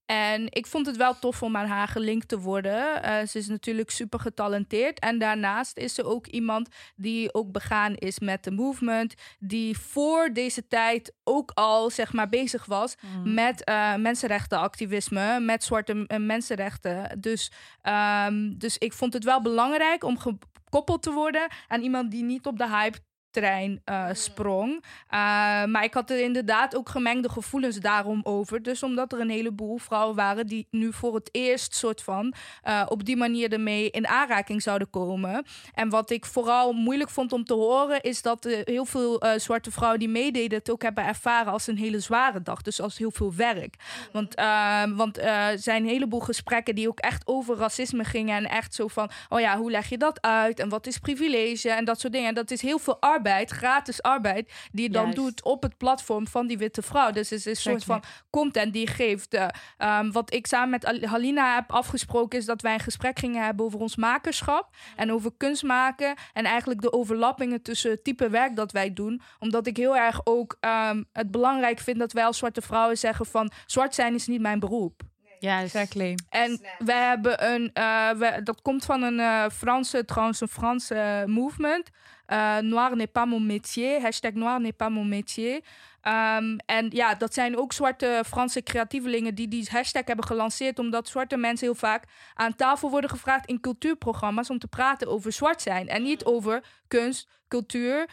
En 0.06 0.46
ik 0.50 0.66
vond 0.66 0.86
het 0.86 0.96
wel 0.96 1.18
tof 1.18 1.42
om 1.42 1.56
aan 1.56 1.66
haar 1.66 1.88
gelinkt 1.88 2.28
te 2.28 2.38
worden. 2.38 3.04
Uh, 3.04 3.26
ze 3.26 3.38
is 3.38 3.46
natuurlijk 3.48 3.90
super 3.90 4.20
getalenteerd. 4.20 4.98
En 4.98 5.18
daarnaast 5.18 5.76
is 5.76 5.94
ze 5.94 6.04
ook 6.04 6.26
iemand 6.26 6.68
die 6.96 7.34
ook 7.34 7.52
begaan 7.52 7.94
is 7.94 8.18
met 8.18 8.44
de 8.44 8.50
movement. 8.50 9.14
Die 9.38 9.78
voor 9.78 10.30
deze 10.32 10.66
tijd 10.66 11.14
ook 11.24 11.50
al 11.54 11.90
zeg 11.90 12.12
maar 12.12 12.28
bezig 12.28 12.64
was 12.64 12.96
mm. 13.00 13.34
met 13.34 13.68
uh, 13.68 13.94
mensenrechtenactivisme, 13.94 15.40
met 15.40 15.64
zwarte 15.64 16.04
uh, 16.08 16.18
mensenrechten. 16.18 17.20
Dus, 17.20 17.52
um, 18.26 18.58
dus 18.58 18.78
ik 18.78 18.92
vond 18.92 19.12
het 19.12 19.24
wel 19.24 19.42
belangrijk 19.42 20.04
om 20.04 20.18
gekoppeld 20.18 21.02
te 21.02 21.12
worden 21.12 21.48
aan 21.68 21.82
iemand 21.82 22.10
die 22.10 22.22
niet 22.22 22.46
op 22.46 22.58
de 22.58 22.68
hype 22.68 22.98
trein 23.36 23.82
uh, 23.84 24.06
sprong. 24.12 24.72
Uh, 24.74 24.80
maar 25.64 25.84
ik 25.84 25.94
had 25.94 26.10
er 26.10 26.20
inderdaad 26.20 26.76
ook 26.76 26.88
gemengde 26.88 27.28
gevoelens 27.28 27.76
daarom 27.76 28.20
over. 28.22 28.62
Dus 28.62 28.82
omdat 28.82 29.12
er 29.12 29.20
een 29.20 29.30
heleboel 29.30 29.78
vrouwen 29.78 30.16
waren 30.16 30.46
die 30.46 30.66
nu 30.70 30.92
voor 30.92 31.14
het 31.14 31.28
eerst 31.32 31.74
soort 31.74 32.02
van 32.02 32.34
uh, 32.64 32.82
op 32.88 33.04
die 33.04 33.16
manier 33.16 33.52
ermee 33.52 33.90
in 33.90 34.06
aanraking 34.06 34.62
zouden 34.62 34.90
komen. 34.90 35.44
En 35.74 35.88
wat 35.88 36.10
ik 36.10 36.24
vooral 36.24 36.72
moeilijk 36.72 37.10
vond 37.10 37.32
om 37.32 37.44
te 37.44 37.54
horen, 37.54 38.00
is 38.02 38.22
dat 38.22 38.44
heel 38.64 38.84
veel 38.84 39.22
zwarte 39.36 39.70
vrouwen 39.70 39.98
die 39.98 40.08
meededen 40.08 40.58
het 40.58 40.70
ook 40.70 40.82
hebben 40.82 41.04
ervaren 41.04 41.52
als 41.52 41.66
een 41.66 41.78
hele 41.78 42.00
zware 42.00 42.42
dag. 42.42 42.62
Dus 42.62 42.80
als 42.80 42.98
heel 42.98 43.10
veel 43.10 43.34
werk. 43.34 43.74
Want, 44.12 44.34
want 44.94 45.18
er 45.18 45.58
zijn 45.58 45.82
een 45.82 45.88
heleboel 45.88 46.20
gesprekken 46.20 46.74
die 46.74 46.88
ook 46.88 46.98
echt 46.98 47.26
over 47.26 47.56
racisme 47.56 48.04
gingen. 48.04 48.36
En 48.36 48.48
echt 48.50 48.74
zo 48.74 48.88
van: 48.88 49.10
oh 49.28 49.40
ja, 49.40 49.56
hoe 49.58 49.70
leg 49.70 49.88
je 49.88 49.98
dat 49.98 50.22
uit? 50.22 50.60
En 50.60 50.68
wat 50.68 50.86
is 50.86 50.98
privilege? 50.98 51.70
En 51.70 51.84
dat 51.84 52.00
soort 52.00 52.12
dingen. 52.12 52.28
En 52.28 52.34
dat 52.34 52.50
is 52.50 52.62
heel 52.62 52.78
veel 52.78 53.00
arbeid, 53.00 53.24
gratis 53.44 54.02
arbeid, 54.02 54.52
die 54.72 54.82
je 54.82 54.90
dan 54.90 55.02
Juist. 55.02 55.16
doet 55.16 55.42
op 55.42 55.62
het 55.62 55.76
platform 55.76 56.26
van 56.26 56.46
die 56.46 56.58
witte 56.58 56.82
vrouw. 56.82 57.10
Dus 57.10 57.30
het 57.30 57.38
is 57.38 57.46
een 57.46 57.56
soort 57.56 57.84
van 57.84 58.02
content 58.30 58.72
die 58.72 58.86
je 58.86 58.92
geeft. 58.92 59.34
Uh, 59.34 59.48
um, 59.78 60.12
wat 60.12 60.34
ik 60.34 60.46
samen 60.46 60.70
met 60.70 61.04
Halina 61.04 61.54
heb 61.54 61.72
afgesproken 61.72 62.38
is 62.38 62.44
dat 62.44 62.62
wij 62.62 62.74
een 62.74 62.80
gesprek 62.80 63.18
gingen 63.18 63.44
hebben 63.44 63.66
over 63.66 63.80
ons 63.80 63.96
makerschap 63.96 64.68
en 64.96 65.12
over 65.12 65.30
kunst 65.36 65.62
maken 65.62 66.14
en 66.32 66.44
eigenlijk 66.44 66.80
de 66.80 66.92
overlappingen 66.92 67.62
tussen 67.62 67.90
het 67.90 68.04
type 68.04 68.28
werk 68.28 68.56
dat 68.56 68.72
wij 68.72 68.92
doen. 68.92 69.20
Omdat 69.38 69.66
ik 69.66 69.76
heel 69.76 69.96
erg 69.96 70.20
ook 70.24 70.56
um, 70.60 71.04
het 71.12 71.30
belangrijk 71.30 71.78
vind 71.78 71.98
dat 71.98 72.12
wij 72.12 72.24
als 72.24 72.38
zwarte 72.38 72.62
vrouwen 72.62 72.98
zeggen 72.98 73.26
van 73.26 73.50
zwart 73.66 73.94
zijn 73.94 74.14
is 74.14 74.26
niet 74.26 74.40
mijn 74.40 74.58
beroep. 74.58 75.02
Ja, 75.38 75.60
exactly. 75.60 76.14
En 76.28 76.60
we 76.78 76.92
hebben 76.92 77.52
een, 77.52 77.70
uh, 77.74 78.10
we, 78.10 78.40
dat 78.42 78.62
komt 78.62 78.84
van 78.84 79.02
een 79.02 79.18
uh, 79.18 79.44
Franse, 79.52 80.04
trouwens 80.04 80.40
een 80.40 80.48
Franse 80.48 81.24
movement. 81.26 81.90
Uh, 82.30 82.60
noir 82.62 82.96
n'est 82.96 83.06
pas 83.06 83.26
mon 83.26 83.40
métier. 83.40 83.96
Hashtag 83.96 84.36
noir 84.36 84.58
n'est 84.60 84.72
pas 84.72 84.90
mon 84.90 85.04
métier. 85.04 85.62
Um, 86.06 86.56
en 86.66 86.86
ja, 86.90 87.14
dat 87.14 87.34
zijn 87.34 87.58
ook 87.58 87.72
zwarte 87.72 88.22
Franse 88.26 88.62
creatievelingen 88.62 89.34
die 89.34 89.48
die 89.48 89.68
hashtag 89.70 90.04
hebben 90.04 90.24
gelanceerd. 90.24 90.78
Omdat 90.78 91.08
zwarte 91.08 91.36
mensen 91.36 91.66
heel 91.66 91.74
vaak 91.74 92.04
aan 92.34 92.54
tafel 92.54 92.90
worden 92.90 93.10
gevraagd 93.10 93.46
in 93.46 93.60
cultuurprogramma's 93.60 94.50
om 94.50 94.58
te 94.58 94.68
praten 94.68 95.08
over 95.08 95.32
zwart 95.32 95.62
zijn. 95.62 95.88
En 95.88 96.02
niet 96.02 96.24
over 96.24 96.64
kunst, 96.88 97.28
cultuur, 97.48 98.08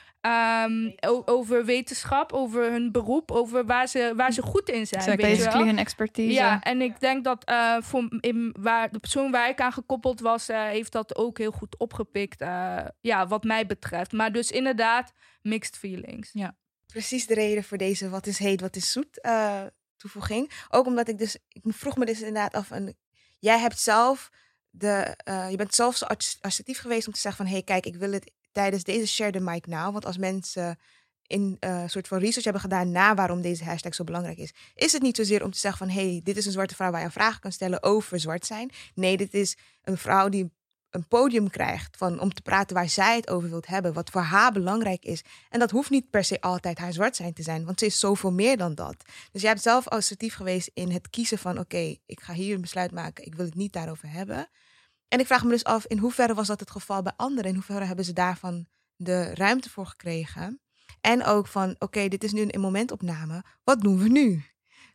um, 0.65 0.95
over 1.25 1.65
wetenschap, 1.65 2.31
over 2.31 2.71
hun 2.71 2.91
beroep, 2.91 3.31
over 3.31 3.65
waar 3.65 3.87
ze, 3.87 4.13
waar 4.15 4.31
ze 4.31 4.41
goed 4.41 4.69
in 4.69 4.87
zijn. 4.87 5.01
Exactly. 5.01 5.25
Weet 5.25 5.37
je 5.37 5.43
Basically 5.43 5.67
hun 5.67 5.79
expertise. 5.79 6.33
Ja, 6.33 6.61
en 6.61 6.81
ik 6.81 6.99
denk 6.99 7.23
dat 7.23 7.49
uh, 7.49 7.77
voor 7.79 8.17
in, 8.19 8.55
waar, 8.59 8.91
de 8.91 8.99
persoon 8.99 9.31
waar 9.31 9.49
ik 9.49 9.61
aan 9.61 9.73
gekoppeld 9.73 10.19
was, 10.19 10.49
uh, 10.49 10.63
heeft 10.63 10.91
dat 10.91 11.15
ook 11.15 11.37
heel 11.37 11.51
goed 11.51 11.77
opgepikt. 11.77 12.41
Uh, 12.41 12.77
ja, 13.01 13.27
wat 13.27 13.43
mij 13.43 13.65
betreft. 13.65 14.11
Maar 14.11 14.31
dus 14.31 14.51
inderdaad, 14.51 15.13
mixed 15.41 15.77
feelings. 15.77 16.29
Ja. 16.33 16.55
Precies 16.93 17.27
de 17.27 17.33
reden 17.33 17.63
voor 17.63 17.77
deze 17.77 18.09
wat 18.09 18.27
is 18.27 18.37
heet, 18.37 18.61
wat 18.61 18.75
is 18.75 18.91
zoet 18.91 19.19
uh, 19.21 19.63
toevoeging. 19.97 20.51
Ook 20.69 20.85
omdat 20.85 21.07
ik 21.07 21.17
dus, 21.17 21.37
ik 21.47 21.61
vroeg 21.65 21.97
me 21.97 22.05
dus 22.05 22.17
inderdaad 22.17 22.53
af, 22.53 22.71
en 22.71 22.97
jij 23.39 23.59
hebt 23.59 23.79
zelf 23.79 24.29
de, 24.69 25.17
uh, 25.29 25.49
je 25.49 25.57
bent 25.57 25.75
zelf 25.75 25.97
zo 25.97 26.05
assertief 26.41 26.79
geweest 26.79 27.07
om 27.07 27.13
te 27.13 27.19
zeggen 27.19 27.45
van, 27.45 27.51
hé 27.51 27.57
hey, 27.57 27.63
kijk, 27.63 27.85
ik 27.85 27.95
wil 27.95 28.11
het 28.11 28.31
tijdens 28.51 28.83
deze 28.83 29.07
share 29.07 29.31
the 29.31 29.39
mic 29.39 29.65
now. 29.65 29.91
Want 29.91 30.05
als 30.05 30.17
mensen 30.17 30.79
in 31.27 31.57
een 31.59 31.69
uh, 31.69 31.87
soort 31.87 32.07
van 32.07 32.17
research 32.17 32.43
hebben 32.43 32.61
gedaan 32.61 32.91
na 32.91 33.15
waarom 33.15 33.41
deze 33.41 33.63
hashtag 33.63 33.95
zo 33.95 34.03
belangrijk 34.03 34.37
is, 34.37 34.53
is 34.75 34.91
het 34.91 35.01
niet 35.01 35.15
zozeer 35.15 35.43
om 35.43 35.51
te 35.51 35.59
zeggen 35.59 35.87
van, 35.87 35.95
hé, 35.95 36.09
hey, 36.09 36.21
dit 36.23 36.37
is 36.37 36.45
een 36.45 36.51
zwarte 36.51 36.75
vrouw 36.75 36.91
waar 36.91 36.99
je 36.99 37.05
een 37.05 37.11
vraag 37.11 37.39
kan 37.39 37.51
stellen 37.51 37.83
over 37.83 38.19
zwart 38.19 38.45
zijn. 38.45 38.71
Nee, 38.93 39.17
dit 39.17 39.33
is 39.33 39.57
een 39.83 39.97
vrouw 39.97 40.29
die 40.29 40.51
een 40.93 41.07
podium 41.07 41.49
krijgt 41.49 41.97
van, 41.97 42.19
om 42.19 42.33
te 42.33 42.41
praten 42.41 42.75
waar 42.75 42.89
zij 42.89 43.15
het 43.15 43.29
over 43.29 43.49
wilt 43.49 43.67
hebben, 43.67 43.93
wat 43.93 44.09
voor 44.09 44.21
haar 44.21 44.51
belangrijk 44.51 45.05
is. 45.05 45.23
En 45.49 45.59
dat 45.59 45.71
hoeft 45.71 45.89
niet 45.89 46.09
per 46.09 46.23
se 46.23 46.41
altijd 46.41 46.77
haar 46.77 46.93
zwart 46.93 47.15
zijn 47.15 47.33
te 47.33 47.43
zijn, 47.43 47.65
want 47.65 47.79
ze 47.79 47.85
is 47.85 47.99
zoveel 47.99 48.31
meer 48.31 48.57
dan 48.57 48.75
dat. 48.75 48.95
Dus 49.31 49.41
jij 49.41 49.49
hebt 49.49 49.63
zelf 49.63 49.87
assertief 49.87 50.35
geweest 50.35 50.71
in 50.73 50.91
het 50.91 51.09
kiezen 51.09 51.37
van, 51.37 51.59
oké, 51.59 51.95
ik 52.05 52.21
ga 52.21 52.33
hier 52.33 52.55
een 52.55 52.61
besluit 52.61 52.91
maken, 52.91 53.25
ik 53.25 53.35
wil 53.35 53.45
het 53.45 53.55
niet 53.55 53.73
daarover 53.73 54.09
hebben. 54.11 54.49
En 55.07 55.19
ik 55.19 55.25
vraag 55.25 55.43
me 55.43 55.49
dus 55.49 55.63
af, 55.63 55.85
in 55.85 55.97
hoeverre 55.97 56.33
was 56.33 56.47
dat 56.47 56.59
het 56.59 56.71
geval 56.71 57.01
bij 57.01 57.13
anderen? 57.15 57.49
In 57.49 57.55
hoeverre 57.55 57.85
hebben 57.85 58.05
ze 58.05 58.13
daarvan 58.13 58.67
de 58.95 59.35
ruimte 59.35 59.69
voor 59.69 59.85
gekregen? 59.85 60.61
En 61.01 61.23
ook 61.23 61.47
van, 61.47 61.75
oké, 61.79 62.07
dit 62.07 62.23
is 62.23 62.31
nu 62.31 62.45
een 62.47 62.61
momentopname, 62.61 63.43
wat 63.63 63.81
doen 63.81 63.97
we 63.97 64.09
nu? 64.09 64.43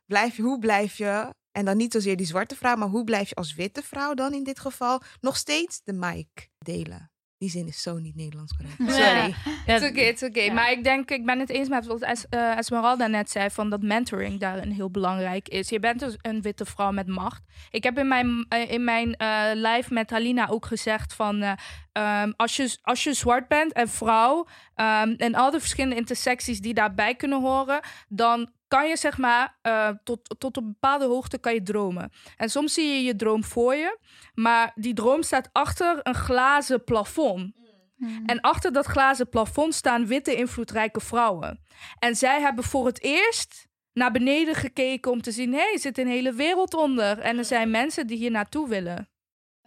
Blijf 0.06 0.36
je, 0.36 0.42
hoe 0.42 0.58
blijf 0.58 0.96
je 0.96 1.34
en 1.58 1.64
dan 1.64 1.76
niet 1.76 1.92
zozeer 1.92 2.16
die 2.16 2.26
zwarte 2.26 2.56
vrouw, 2.56 2.76
maar 2.76 2.88
hoe 2.88 3.04
blijf 3.04 3.28
je 3.28 3.34
als 3.34 3.54
witte 3.54 3.82
vrouw 3.82 4.14
dan 4.14 4.32
in 4.32 4.44
dit 4.44 4.60
geval 4.60 5.02
nog 5.20 5.36
steeds 5.36 5.80
de 5.84 5.92
mic 5.92 6.50
delen? 6.58 7.10
Die 7.38 7.50
zin 7.50 7.66
is 7.66 7.82
zo 7.82 7.98
niet 7.98 8.16
Nederlands 8.16 8.56
correct. 8.56 8.76
Sorry. 8.78 9.28
Ja, 9.28 9.34
het 9.72 9.82
is 9.82 9.88
oké, 9.88 10.00
het 10.00 10.22
is 10.22 10.28
oké. 10.28 10.52
Maar 10.52 10.70
ik 10.70 10.84
denk, 10.84 11.10
ik 11.10 11.26
ben 11.26 11.38
het 11.38 11.50
eens 11.50 11.68
met 11.68 11.86
wat 11.86 12.02
es, 12.02 12.26
uh, 12.30 12.56
Esmeralda 12.56 13.06
net 13.06 13.30
zei, 13.30 13.50
van 13.50 13.70
dat 13.70 13.82
mentoring 13.82 14.40
daarin 14.40 14.70
heel 14.70 14.90
belangrijk 14.90 15.48
is. 15.48 15.68
Je 15.68 15.80
bent 15.80 16.00
dus 16.00 16.16
een 16.20 16.42
witte 16.42 16.64
vrouw 16.64 16.92
met 16.92 17.06
macht. 17.06 17.42
Ik 17.70 17.82
heb 17.82 17.98
in 17.98 18.08
mijn, 18.08 18.46
uh, 18.54 18.70
in 18.70 18.84
mijn 18.84 19.14
uh, 19.22 19.50
live 19.54 19.92
met 19.92 20.10
Halina 20.10 20.48
ook 20.48 20.66
gezegd 20.66 21.14
van, 21.14 21.42
um, 21.42 22.32
als, 22.36 22.56
je, 22.56 22.78
als 22.82 23.04
je 23.04 23.12
zwart 23.12 23.48
bent 23.48 23.72
en 23.72 23.88
vrouw 23.88 24.38
um, 24.76 25.14
en 25.16 25.34
al 25.34 25.50
de 25.50 25.60
verschillende 25.60 25.96
intersecties 25.96 26.60
die 26.60 26.74
daarbij 26.74 27.14
kunnen 27.14 27.40
horen, 27.40 27.80
dan 28.08 28.50
kan 28.68 28.88
je 28.88 28.96
zeg 28.96 29.18
maar 29.18 29.58
uh, 29.62 29.88
tot, 30.04 30.34
tot 30.38 30.56
een 30.56 30.66
bepaalde 30.66 31.04
hoogte 31.04 31.38
kan 31.38 31.54
je 31.54 31.62
dromen. 31.62 32.12
En 32.36 32.50
soms 32.50 32.74
zie 32.74 32.86
je 32.86 33.02
je 33.02 33.16
droom 33.16 33.44
voor 33.44 33.74
je, 33.74 33.98
maar 34.34 34.72
die 34.74 34.94
droom 34.94 35.22
staat 35.22 35.48
achter 35.52 36.00
een 36.02 36.14
glazen 36.14 36.84
plafond. 36.84 37.56
Mm. 37.96 38.22
En 38.26 38.40
achter 38.40 38.72
dat 38.72 38.86
glazen 38.86 39.28
plafond 39.28 39.74
staan 39.74 40.06
witte 40.06 40.34
invloedrijke 40.34 41.00
vrouwen. 41.00 41.60
En 41.98 42.16
zij 42.16 42.40
hebben 42.40 42.64
voor 42.64 42.86
het 42.86 43.02
eerst 43.02 43.66
naar 43.92 44.10
beneden 44.10 44.54
gekeken 44.54 45.10
om 45.10 45.22
te 45.22 45.30
zien: 45.30 45.52
hé, 45.52 45.58
hey, 45.58 45.72
er 45.72 45.78
zit 45.78 45.98
een 45.98 46.08
hele 46.08 46.32
wereld 46.32 46.74
onder. 46.74 47.18
En 47.18 47.38
er 47.38 47.44
zijn 47.44 47.70
mensen 47.70 48.06
die 48.06 48.16
hier 48.16 48.30
naartoe 48.30 48.68
willen. 48.68 49.08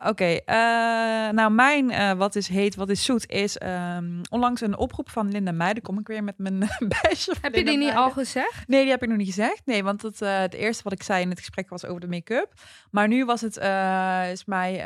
Oké, 0.04 0.10
okay, 0.10 0.42
uh, 0.46 1.34
nou 1.34 1.52
mijn 1.52 1.92
uh, 1.92 2.12
wat 2.12 2.36
is 2.36 2.48
heet, 2.48 2.76
wat 2.76 2.90
is 2.90 3.04
zoet 3.04 3.30
is 3.30 3.62
um, 3.62 4.22
onlangs 4.30 4.62
een 4.62 4.78
oproep 4.78 5.10
van 5.10 5.32
Linda 5.32 5.52
Meijden. 5.52 5.84
Kom 5.84 6.00
ik 6.00 6.08
weer 6.08 6.24
met 6.24 6.38
mijn 6.38 6.60
bijsje. 7.02 7.34
Heb 7.42 7.56
je 7.56 7.64
die 7.64 7.78
niet 7.78 7.94
al 7.94 8.10
gezegd? 8.10 8.68
Nee, 8.68 8.82
die 8.82 8.92
heb 8.92 9.04
ik 9.04 9.10
nog 9.10 9.18
niet 9.18 9.28
gezegd. 9.28 9.62
Nee, 9.66 9.84
want 9.84 10.02
het, 10.02 10.22
uh, 10.22 10.40
het 10.40 10.54
eerste 10.54 10.84
wat 10.84 10.94
ik 10.94 11.04
zei 11.04 11.22
in 11.22 11.30
het 11.30 11.40
gesprek 11.40 11.70
was 11.70 11.86
over 11.86 12.02
de 12.02 12.08
make-up. 12.08 12.54
Maar 12.92 13.08
nu 13.08 13.26
was 13.26 13.42
het 13.42 13.58
is 14.32 14.46
mij 14.46 14.84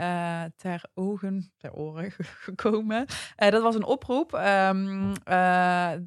ter 0.55 0.81
ogen, 0.93 1.51
ter 1.57 1.73
oren 1.73 2.11
gekomen. 2.47 3.05
dat 3.35 3.61
was 3.61 3.75
een 3.75 3.85
oproep 3.85 4.33
um, 4.33 5.13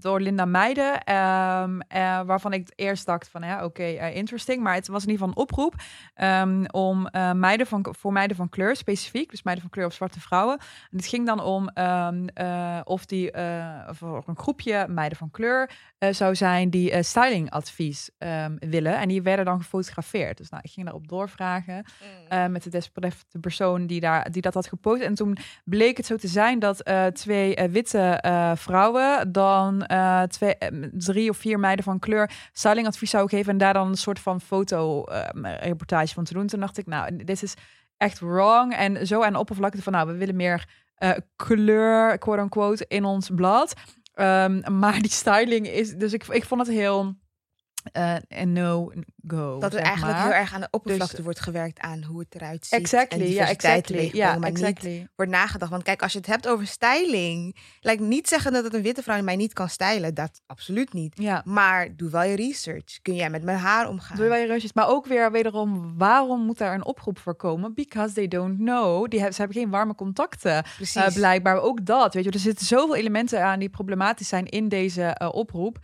door 0.00 0.20
Linda 0.20 0.44
Meijden, 0.44 1.14
um, 1.14 1.80
waarvan 2.26 2.52
ik 2.52 2.72
eerst 2.74 3.06
dacht 3.06 3.28
van 3.28 3.42
ja, 3.42 3.64
oké, 3.64 3.82
okay, 3.82 4.12
interesting. 4.12 4.62
Maar 4.62 4.74
het 4.74 4.88
was 4.88 5.04
in 5.04 5.10
ieder 5.10 5.26
geval 5.26 5.42
een 5.42 5.48
oproep 5.48 5.74
om 6.70 7.08
meiden 7.40 7.66
van, 7.66 7.86
voor 7.98 8.12
meiden 8.12 8.36
van 8.36 8.48
kleur 8.48 8.76
specifiek, 8.76 8.96
dus 9.12 9.42
meiden 9.42 9.64
van 9.64 9.70
kleur 9.70 9.86
of 9.86 9.92
zwarte 9.92 10.20
vrouwen. 10.20 10.58
En 10.90 10.96
het 10.96 11.06
ging 11.06 11.26
dan 11.26 11.40
om 11.40 11.70
um, 11.74 12.26
uh, 12.34 12.80
of 12.84 13.06
die 13.06 13.36
uh, 13.36 13.88
voor 13.90 14.22
een 14.26 14.38
groepje 14.38 14.86
meiden 14.88 15.18
van 15.18 15.30
kleur 15.30 15.70
uh, 15.98 16.12
zou 16.12 16.34
zijn 16.34 16.70
die 16.70 17.02
stylingadvies 17.02 18.10
um, 18.18 18.56
willen. 18.58 18.98
En 18.98 19.08
die 19.08 19.22
werden 19.22 19.44
dan 19.44 19.58
gefotografeerd. 19.58 20.36
Dus 20.38 20.48
nou, 20.48 20.62
ik 20.64 20.70
ging 20.70 20.86
daarop 20.86 21.08
doorvragen 21.08 21.84
mm. 22.30 22.52
met 22.52 22.62
de 22.62 22.70
desbetreffende 22.70 23.38
persoon 23.40 23.86
die, 23.86 24.00
daar, 24.00 24.30
die 24.30 24.42
dat 24.42 24.54
had 24.54 24.66
gepost. 24.66 25.02
En 25.02 25.14
toen 25.14 25.36
bleek 25.64 25.96
het 25.96 26.06
zo 26.06 26.16
te 26.16 26.28
zijn 26.28 26.58
dat 26.58 26.90
twee 27.12 27.68
witte 27.70 28.22
vrouwen 28.56 29.32
dan 29.32 29.86
twee, 30.28 30.56
drie 30.92 31.30
of 31.30 31.36
vier 31.36 31.58
meiden 31.58 31.84
van 31.84 31.98
kleur 31.98 32.30
stylingadvies 32.52 33.10
zouden 33.10 33.38
geven 33.38 33.52
en 33.52 33.58
daar 33.58 33.72
dan 33.72 33.88
een 33.88 33.96
soort 33.96 34.18
van 34.18 34.40
fotoreportage 34.40 36.14
van 36.14 36.24
te 36.24 36.32
doen. 36.32 36.46
Toen 36.46 36.60
dacht 36.60 36.78
ik, 36.78 36.86
nou, 36.86 37.16
dit 37.16 37.42
is 37.42 37.54
echt 37.98 38.20
wrong. 38.20 38.74
En 38.74 39.06
zo 39.06 39.22
aan 39.22 39.36
oppervlakte 39.36 39.82
van, 39.82 39.92
nou, 39.92 40.06
we 40.06 40.16
willen 40.16 40.36
meer 40.36 40.68
uh, 40.98 41.10
kleur, 41.36 42.18
quote-unquote, 42.18 42.84
in 42.88 43.04
ons 43.04 43.30
blad. 43.34 43.74
Um, 44.14 44.78
maar 44.78 45.00
die 45.00 45.10
styling 45.10 45.68
is... 45.68 45.94
Dus 45.94 46.12
ik, 46.12 46.26
ik 46.26 46.44
vond 46.44 46.66
het 46.66 46.76
heel... 46.76 47.14
Uh, 47.92 48.14
en 48.28 48.52
no 48.52 48.92
go. 49.26 49.58
Dat 49.58 49.74
er 49.74 49.80
eigenlijk 49.80 50.16
maar. 50.16 50.26
heel 50.26 50.34
erg 50.34 50.54
aan 50.54 50.60
de 50.60 50.68
oppervlakte 50.70 51.16
Dus- 51.16 51.24
wordt 51.24 51.40
gewerkt 51.40 51.80
aan 51.80 52.02
hoe 52.02 52.18
het 52.18 52.34
eruit 52.34 52.66
ziet. 52.66 52.80
Exactly, 52.80 53.20
en 53.20 53.30
ja, 53.30 53.48
exactly. 53.48 54.10
Ja, 54.12 54.38
maar 54.38 54.48
exactly. 54.48 54.90
niet 54.90 55.08
wordt 55.16 55.32
nagedacht. 55.32 55.70
Want 55.70 55.82
kijk, 55.82 56.02
als 56.02 56.12
je 56.12 56.18
het 56.18 56.26
hebt 56.26 56.48
over 56.48 56.66
styling, 56.66 57.56
lijkt 57.80 58.02
niet 58.02 58.28
zeggen 58.28 58.52
dat 58.52 58.64
het 58.64 58.74
een 58.74 58.82
witte 58.82 59.02
vrouw 59.02 59.22
mij 59.22 59.36
niet 59.36 59.52
kan 59.52 59.68
stylen. 59.68 60.14
Dat 60.14 60.40
absoluut 60.46 60.92
niet. 60.92 61.12
Ja. 61.16 61.42
Maar 61.44 61.96
doe 61.96 62.10
wel 62.10 62.22
je 62.22 62.36
research. 62.36 63.02
Kun 63.02 63.14
jij 63.14 63.30
met 63.30 63.42
mijn 63.42 63.58
haar 63.58 63.88
omgaan? 63.88 64.16
Doe 64.16 64.28
wel 64.28 64.38
je 64.38 64.46
reusjes. 64.46 64.72
Maar 64.72 64.88
ook 64.88 65.06
weer 65.06 65.32
wederom, 65.32 65.94
waarom 65.98 66.40
moet 66.44 66.58
daar 66.58 66.74
een 66.74 66.84
oproep 66.84 67.18
voor 67.18 67.34
komen? 67.34 67.74
Because 67.74 68.14
they 68.14 68.28
don't 68.28 68.56
know. 68.56 69.08
Die 69.08 69.18
hebben, 69.18 69.34
ze 69.34 69.40
hebben 69.42 69.60
geen 69.60 69.70
warme 69.70 69.94
contacten. 69.94 70.64
Precies. 70.76 71.02
Uh, 71.02 71.14
blijkbaar 71.14 71.60
ook 71.60 71.86
dat. 71.86 72.14
Weet 72.14 72.24
je, 72.24 72.30
er 72.30 72.38
zitten 72.38 72.66
zoveel 72.66 72.96
elementen 72.96 73.44
aan 73.44 73.58
die 73.58 73.68
problematisch 73.68 74.28
zijn 74.28 74.46
in 74.46 74.68
deze 74.68 75.16
uh, 75.22 75.28
oproep. 75.32 75.78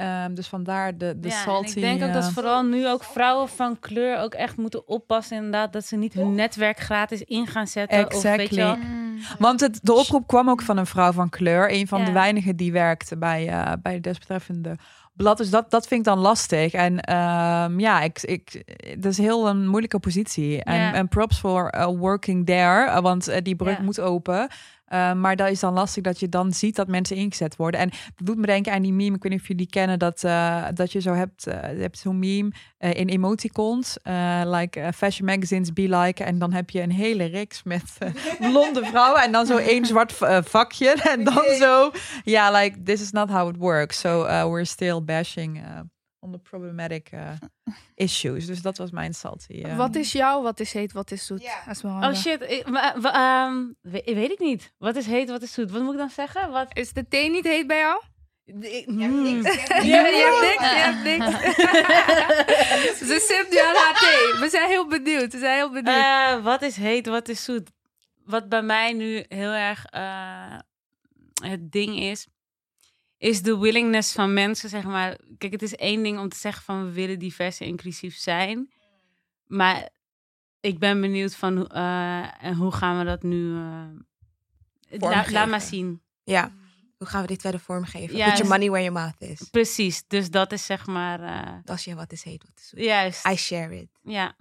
Um, 0.00 0.34
dus 0.34 0.46
vandaar 0.46 0.98
de, 0.98 1.14
de 1.20 1.28
ja, 1.28 1.34
salty... 1.34 1.68
en 1.68 1.76
ik 1.76 1.82
denk 1.82 2.02
ook 2.02 2.12
dat 2.12 2.24
uh, 2.24 2.30
vooral 2.32 2.62
nu 2.62 2.88
ook 2.88 3.04
vrouwen 3.04 3.48
van 3.48 3.78
kleur 3.80 4.18
ook 4.18 4.34
echt 4.34 4.56
moeten 4.56 4.88
oppassen 4.88 5.36
inderdaad 5.36 5.72
dat 5.72 5.84
ze 5.86 5.96
niet 5.96 6.12
hun 6.14 6.34
netwerk 6.34 6.78
gratis 6.80 7.22
in 7.22 7.46
gaan 7.46 7.66
zetten. 7.66 8.06
Of 8.14 8.22
weet 8.22 8.50
je 8.50 8.56
wel, 8.56 8.72
Exactly. 8.72 9.36
Want 9.38 9.60
het, 9.60 9.78
de 9.82 9.92
oproep 9.92 10.26
kwam 10.26 10.50
ook 10.50 10.62
van 10.62 10.76
een 10.76 10.86
vrouw 10.86 11.12
van 11.12 11.28
kleur. 11.28 11.72
Een 11.72 11.88
van 11.88 12.04
de 12.04 12.12
weinigen 12.12 12.56
die 12.56 12.72
werkte 12.72 13.16
bij, 13.16 13.48
eh, 13.48 13.72
bij 13.82 13.92
het 13.94 14.02
desbetreffende 14.02 14.76
blad. 15.12 15.36
Dus 15.36 15.50
dat, 15.50 15.70
dat 15.70 15.86
vind 15.86 16.00
ik 16.00 16.06
dan 16.06 16.18
lastig. 16.18 16.72
En 16.72 17.00
ehm, 17.00 17.80
ja, 17.80 18.00
ik, 18.00 18.22
ik, 18.22 18.62
dat 19.02 19.12
is 19.12 19.18
heel 19.18 19.48
een 19.48 19.66
moeilijke 19.68 19.98
positie. 19.98 20.62
En, 20.64 20.76
Ja. 20.76 20.92
en 20.94 21.08
props 21.08 21.40
voor 21.40 21.68
eh, 21.68 21.86
working 21.86 22.46
there. 22.46 22.84
eh, 22.86 23.00
want 23.00 23.28
eh, 23.28 23.42
die 23.42 23.56
brug 23.56 23.76
Ja. 23.76 23.82
moet 23.82 24.00
open. 24.00 24.48
Eh, 24.88 25.12
maar 25.12 25.36
dat 25.36 25.48
is 25.48 25.60
dan 25.60 25.72
lastig 25.72 26.02
dat 26.02 26.20
je 26.20 26.28
dan 26.28 26.52
ziet 26.52 26.76
dat 26.76 26.88
mensen 26.88 27.16
ingezet 27.16 27.56
worden. 27.56 27.80
En 27.80 27.88
dat 27.88 28.26
doet 28.26 28.36
me 28.36 28.46
denken 28.46 28.72
aan 28.72 28.82
die 28.82 28.92
meme. 28.92 29.16
Ik 29.16 29.22
weet 29.22 29.32
niet 29.32 29.40
of 29.40 29.48
jullie 29.48 29.66
kennen. 29.66 29.98
Dat, 29.98 30.24
eh, 30.24 30.64
dat 30.74 30.92
je 30.92 31.00
zo 31.00 31.12
hebt, 31.12 31.46
eh, 31.46 31.72
je 31.76 31.80
hebt 31.80 31.98
zo'n 31.98 32.18
meme 32.18 32.52
in 32.78 33.08
emoticons. 33.08 33.96
like 34.44 34.92
fashion 34.94 35.26
magazines 35.26 35.72
be 35.72 35.96
like. 35.96 36.24
En 36.24 36.38
dan 36.38 36.52
heb 36.52 36.70
je 36.70 36.82
een 36.82 36.92
hele 36.92 37.24
reeks 37.24 37.62
met 37.62 37.98
blonde 38.50 38.84
vrouwen. 38.84 39.22
En 39.22 39.32
dan 39.32 39.46
zo 39.46 39.56
één 39.56 39.86
zwart 39.86 40.12
vakje. 40.44 40.96
En 41.08 41.24
dan 41.24 41.44
zo. 41.58 41.90
Ja, 42.24 42.50
like 42.50 42.82
this 42.82 43.00
is 43.00 43.10
not 43.10 43.30
how 43.30 43.48
it 43.48 43.56
works. 43.56 44.00
So 44.00 44.22
we're 44.50 44.64
still 44.64 45.04
bashing 45.04 45.60
on 46.20 46.32
the 46.32 46.38
problematic 46.38 47.10
uh, 47.12 47.30
issues. 47.94 48.46
Dus 48.46 48.62
dat 48.62 48.78
was 48.78 48.90
mijn 48.90 49.14
salty. 49.14 49.62
Wat 49.76 49.94
is 49.96 50.12
jou, 50.12 50.42
wat 50.42 50.60
is 50.60 50.72
heet, 50.72 50.92
wat 50.92 51.10
is 51.10 51.26
zoet? 51.26 51.42
Ja. 51.42 51.66
Esmeralda? 51.66 52.08
Oh 52.08 52.14
shit, 52.14 52.42
ik, 52.42 52.66
ehm, 52.66 53.64
we- 53.80 54.02
weet 54.04 54.30
ik 54.30 54.38
niet. 54.38 54.72
Wat 54.78 54.96
is 54.96 55.06
heet, 55.06 55.28
wat 55.30 55.42
is 55.42 55.52
zoet? 55.52 55.70
Wat 55.70 55.82
moet 55.82 55.92
ik 55.92 55.98
dan 55.98 56.10
zeggen? 56.10 56.50
Wat? 56.50 56.66
Is 56.76 56.92
de 56.92 57.08
thee 57.08 57.30
niet 57.30 57.44
heet 57.44 57.66
bij 57.66 57.78
jou? 57.78 58.00
Hmm. 58.84 59.42
Ja, 59.42 60.06
je 60.06 60.30
hebt 60.30 60.40
niks, 60.40 60.70
je 60.70 60.78
hebt 60.78 61.04
niks. 61.04 62.98
Ze 63.08 63.26
sipt 63.28 63.50
nu 63.50 63.58
aan 63.58 63.74
haar 63.74 63.98
thee. 63.98 64.40
We 64.40 64.48
zijn 64.50 64.68
heel 64.68 64.86
benieuwd, 64.88 65.32
we 65.32 65.38
zijn 65.38 65.54
heel 65.56 65.68
benieuwd. 65.72 65.94
Eh, 65.96 66.44
wat 66.44 66.62
is 66.62 66.76
heet, 66.76 67.06
wat 67.06 67.28
is 67.28 67.44
zoet? 67.44 67.70
Wat 68.24 68.48
bij 68.48 68.62
mij 68.62 68.92
nu 68.92 69.24
heel 69.28 69.50
erg 69.50 69.84
eh, 69.84 70.58
het 71.42 71.72
ding 71.72 71.98
is, 72.00 72.26
is 73.18 73.42
de 73.42 73.58
willingness 73.58 74.12
van 74.12 74.32
mensen, 74.32 74.68
zeg 74.68 74.84
maar. 74.84 75.18
Kijk, 75.38 75.52
het 75.52 75.62
is 75.62 75.74
één 75.74 76.02
ding 76.02 76.18
om 76.18 76.28
te 76.28 76.36
zeggen 76.36 76.62
van 76.62 76.84
we 76.84 76.92
willen 76.92 77.18
divers 77.18 77.60
en 77.60 77.66
inclusief 77.66 78.16
zijn. 78.16 78.72
Maar 79.46 79.88
ik 80.60 80.78
ben 80.78 81.00
benieuwd 81.00 81.34
van 81.36 81.56
hoe- 81.56 81.68
eh, 81.68 82.44
en 82.44 82.54
hoe 82.54 82.72
gaan 82.72 82.98
we 82.98 83.04
dat 83.04 83.22
nu... 83.22 83.54
eh, 83.56 85.00
la- 85.00 85.24
laat 85.30 85.48
maar 85.48 85.60
zien. 85.60 86.02
Ja. 86.24 86.52
Hoe 86.96 87.06
gaan 87.06 87.20
we 87.22 87.26
dit 87.26 87.40
verder 87.40 87.60
vormgeven? 87.60 88.16
Juist. 88.16 88.30
Put 88.36 88.38
your 88.46 88.48
money 88.60 88.70
where 88.70 88.84
your 88.92 89.00
mouth 89.00 89.30
is. 89.40 89.48
Precies, 89.50 90.02
dus 90.06 90.30
dat 90.30 90.52
is 90.52 90.64
zeg 90.66 90.86
maar... 90.86 91.20
eh, 91.20 91.54
Als 91.64 91.84
je 91.84 91.94
wat 91.94 92.12
is 92.12 92.22
heet, 92.22 92.42
wat 92.46 92.52
is 92.58 92.68
zoet. 92.68 92.80
juist. 92.80 93.26
I 93.26 93.36
share 93.36 93.76
it. 93.80 93.88
Ja. 94.02 94.36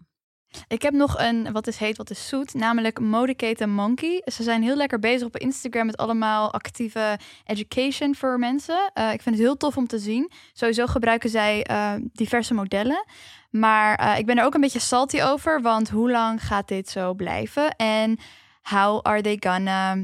Ik 0.67 0.81
heb 0.81 0.93
nog 0.93 1.19
een 1.19 1.51
wat 1.51 1.67
is 1.67 1.77
heet, 1.77 1.97
wat 1.97 2.09
is 2.09 2.27
zoet, 2.27 2.53
namelijk 2.53 2.99
Modeketen 2.99 3.69
Monkey. 3.69 4.21
Ze 4.25 4.43
zijn 4.43 4.63
heel 4.63 4.75
lekker 4.75 4.99
bezig 4.99 5.27
op 5.27 5.37
Instagram 5.37 5.85
met 5.85 5.97
allemaal 5.97 6.53
actieve 6.53 7.19
education 7.45 8.15
voor 8.15 8.39
mensen. 8.39 8.91
Eh, 8.93 9.13
ik 9.13 9.21
vind 9.21 9.35
het 9.35 9.43
heel 9.43 9.57
tof 9.57 9.77
om 9.77 9.87
te 9.87 9.99
zien. 9.99 10.31
Sowieso 10.53 10.85
gebruiken 10.85 11.29
zij 11.29 11.63
eh, 11.63 11.93
diverse 12.13 12.53
modellen. 12.53 13.05
Maar 13.49 13.95
eh, 13.95 14.17
ik 14.17 14.25
ben 14.25 14.37
er 14.37 14.45
ook 14.45 14.53
een 14.53 14.61
beetje 14.61 14.79
salty 14.79 15.21
over, 15.21 15.61
want 15.61 15.89
hoe 15.89 16.11
lang 16.11 16.43
gaat 16.43 16.67
dit 16.67 16.89
zo 16.89 17.13
blijven? 17.13 17.75
En 17.75 18.19
how 18.61 19.01
are 19.01 19.21
they 19.21 19.37
gonna 19.39 19.97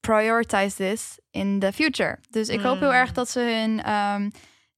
prioritize 0.00 0.76
this 0.76 1.18
in 1.30 1.58
the 1.58 1.72
future? 1.72 2.18
Dus 2.30 2.48
ik 2.48 2.60
hoop 2.60 2.80
heel 2.80 2.94
erg 2.94 3.12
dat 3.12 3.30
ze 3.30 3.40
hun 3.40 3.82
ehm, 3.82 4.30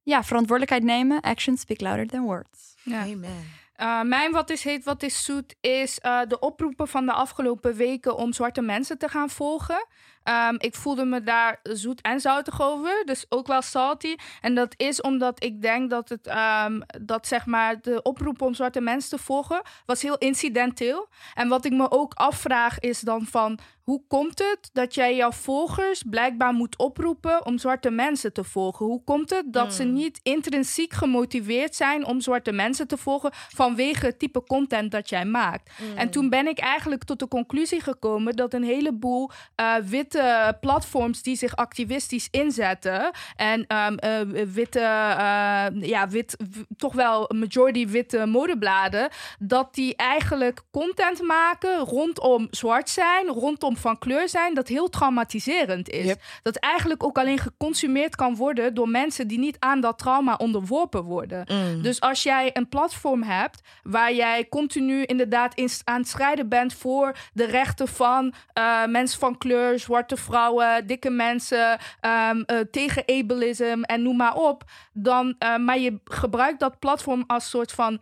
ja, 0.02 0.24
verantwoordelijkheid 0.24 0.82
nemen. 0.82 1.20
Actions 1.20 1.60
speak 1.60 1.80
louder 1.80 2.06
than 2.06 2.22
words. 2.22 2.74
Ja. 2.82 3.00
Amen. 3.00 3.62
Uh, 3.80 4.02
mijn 4.02 4.32
wat 4.32 4.50
is 4.50 4.64
heet, 4.64 4.84
wat 4.84 5.02
is 5.02 5.24
zoet, 5.24 5.54
is 5.60 5.98
uh, 6.02 6.20
de 6.28 6.38
oproepen 6.38 6.88
van 6.88 7.06
de 7.06 7.12
afgelopen 7.12 7.74
weken 7.74 8.16
om 8.16 8.32
zwarte 8.32 8.62
mensen 8.62 8.98
te 8.98 9.08
gaan 9.08 9.30
volgen. 9.30 9.86
Um, 10.24 10.56
ik 10.58 10.74
voelde 10.74 11.04
me 11.04 11.22
daar 11.22 11.60
zoet 11.62 12.00
en 12.00 12.20
zoutig 12.20 12.62
over, 12.62 13.02
dus 13.04 13.26
ook 13.28 13.46
wel 13.46 13.62
salty. 13.62 14.16
En 14.40 14.54
dat 14.54 14.74
is 14.76 15.00
omdat 15.00 15.44
ik 15.44 15.62
denk 15.62 15.90
dat 15.90 16.08
het, 16.08 16.26
um, 16.66 16.82
dat 17.02 17.26
zeg 17.26 17.46
maar, 17.46 17.80
de 17.80 18.02
oproep 18.02 18.42
om 18.42 18.54
zwarte 18.54 18.80
mensen 18.80 19.10
te 19.10 19.24
volgen, 19.24 19.62
was 19.86 20.02
heel 20.02 20.18
incidenteel. 20.18 21.08
En 21.34 21.48
wat 21.48 21.64
ik 21.64 21.72
me 21.72 21.90
ook 21.90 22.14
afvraag 22.14 22.78
is 22.78 23.00
dan 23.00 23.26
van, 23.26 23.58
hoe 23.84 24.02
komt 24.08 24.38
het 24.38 24.70
dat 24.72 24.94
jij 24.94 25.16
jouw 25.16 25.32
volgers 25.32 26.02
blijkbaar 26.10 26.52
moet 26.52 26.78
oproepen 26.78 27.46
om 27.46 27.58
zwarte 27.58 27.90
mensen 27.90 28.32
te 28.32 28.44
volgen? 28.44 28.86
Hoe 28.86 29.04
komt 29.04 29.30
het 29.30 29.52
dat 29.52 29.64
Mm. 29.64 29.70
ze 29.70 29.84
niet 29.84 30.20
intrinsiek 30.22 30.92
gemotiveerd 30.92 31.74
zijn 31.74 32.06
om 32.06 32.20
zwarte 32.20 32.52
mensen 32.52 32.86
te 32.88 32.96
volgen 32.96 33.30
vanwege 33.32 34.06
het 34.06 34.18
type 34.18 34.44
content 34.44 34.90
dat 34.90 35.08
jij 35.08 35.24
maakt? 35.24 35.70
Mm. 35.80 35.96
En 35.96 36.10
toen 36.10 36.28
ben 36.28 36.46
ik 36.46 36.58
eigenlijk 36.58 37.04
tot 37.04 37.18
de 37.18 37.28
conclusie 37.28 37.80
gekomen 37.80 38.36
dat 38.36 38.54
een 38.54 38.64
heleboel 38.64 39.30
uh, 39.60 39.74
witte 39.76 40.56
platforms 40.60 41.22
die 41.22 41.36
zich 41.36 41.56
activistisch 41.56 42.28
inzetten 42.30 43.10
en 43.36 43.66
um, 43.76 43.98
uh, 44.04 44.44
witte, 44.44 44.80
uh, 44.80 45.66
ja, 45.80 46.08
wit, 46.08 46.36
toch 46.76 46.92
wel 46.94 47.30
majority 47.34 47.86
witte 47.86 48.26
modebladen, 48.26 49.08
dat 49.38 49.74
die 49.74 49.96
eigenlijk 49.96 50.62
content 50.70 51.22
maken 51.22 51.78
rondom 51.78 52.46
zwart 52.50 52.90
zijn, 52.90 53.26
rondom 53.26 53.73
van 53.76 53.98
kleur 53.98 54.28
zijn, 54.28 54.54
dat 54.54 54.68
heel 54.68 54.88
traumatiserend 54.88 55.88
is. 55.88 56.04
Yep. 56.04 56.22
Dat 56.42 56.56
eigenlijk 56.56 57.02
ook 57.02 57.18
alleen 57.18 57.38
geconsumeerd 57.38 58.16
kan 58.16 58.36
worden 58.36 58.74
door 58.74 58.88
mensen 58.88 59.28
die 59.28 59.38
niet 59.38 59.56
aan 59.58 59.80
dat 59.80 59.98
trauma 59.98 60.34
onderworpen 60.34 61.02
worden. 61.02 61.46
Mm. 61.48 61.82
Dus 61.82 62.00
als 62.00 62.22
jij 62.22 62.50
een 62.52 62.68
platform 62.68 63.22
hebt 63.22 63.60
waar 63.82 64.14
jij 64.14 64.48
continu 64.48 65.02
inderdaad 65.02 65.54
in, 65.54 65.68
aan 65.84 66.00
het 66.00 66.08
strijden 66.08 66.48
bent 66.48 66.74
voor 66.74 67.16
de 67.32 67.44
rechten 67.44 67.88
van 67.88 68.34
uh, 68.58 68.86
mensen 68.86 69.18
van 69.18 69.38
kleur, 69.38 69.78
zwarte 69.78 70.16
vrouwen, 70.16 70.86
dikke 70.86 71.10
mensen, 71.10 71.78
um, 72.00 72.44
uh, 72.46 72.60
tegen 72.70 73.02
ableism 73.06 73.80
en 73.82 74.02
noem 74.02 74.16
maar 74.16 74.34
op, 74.34 74.64
dan, 74.92 75.34
uh, 75.38 75.56
maar 75.56 75.78
je 75.78 76.00
gebruikt 76.04 76.60
dat 76.60 76.78
platform 76.78 77.24
als 77.26 77.50
soort 77.50 77.72
van 77.72 78.00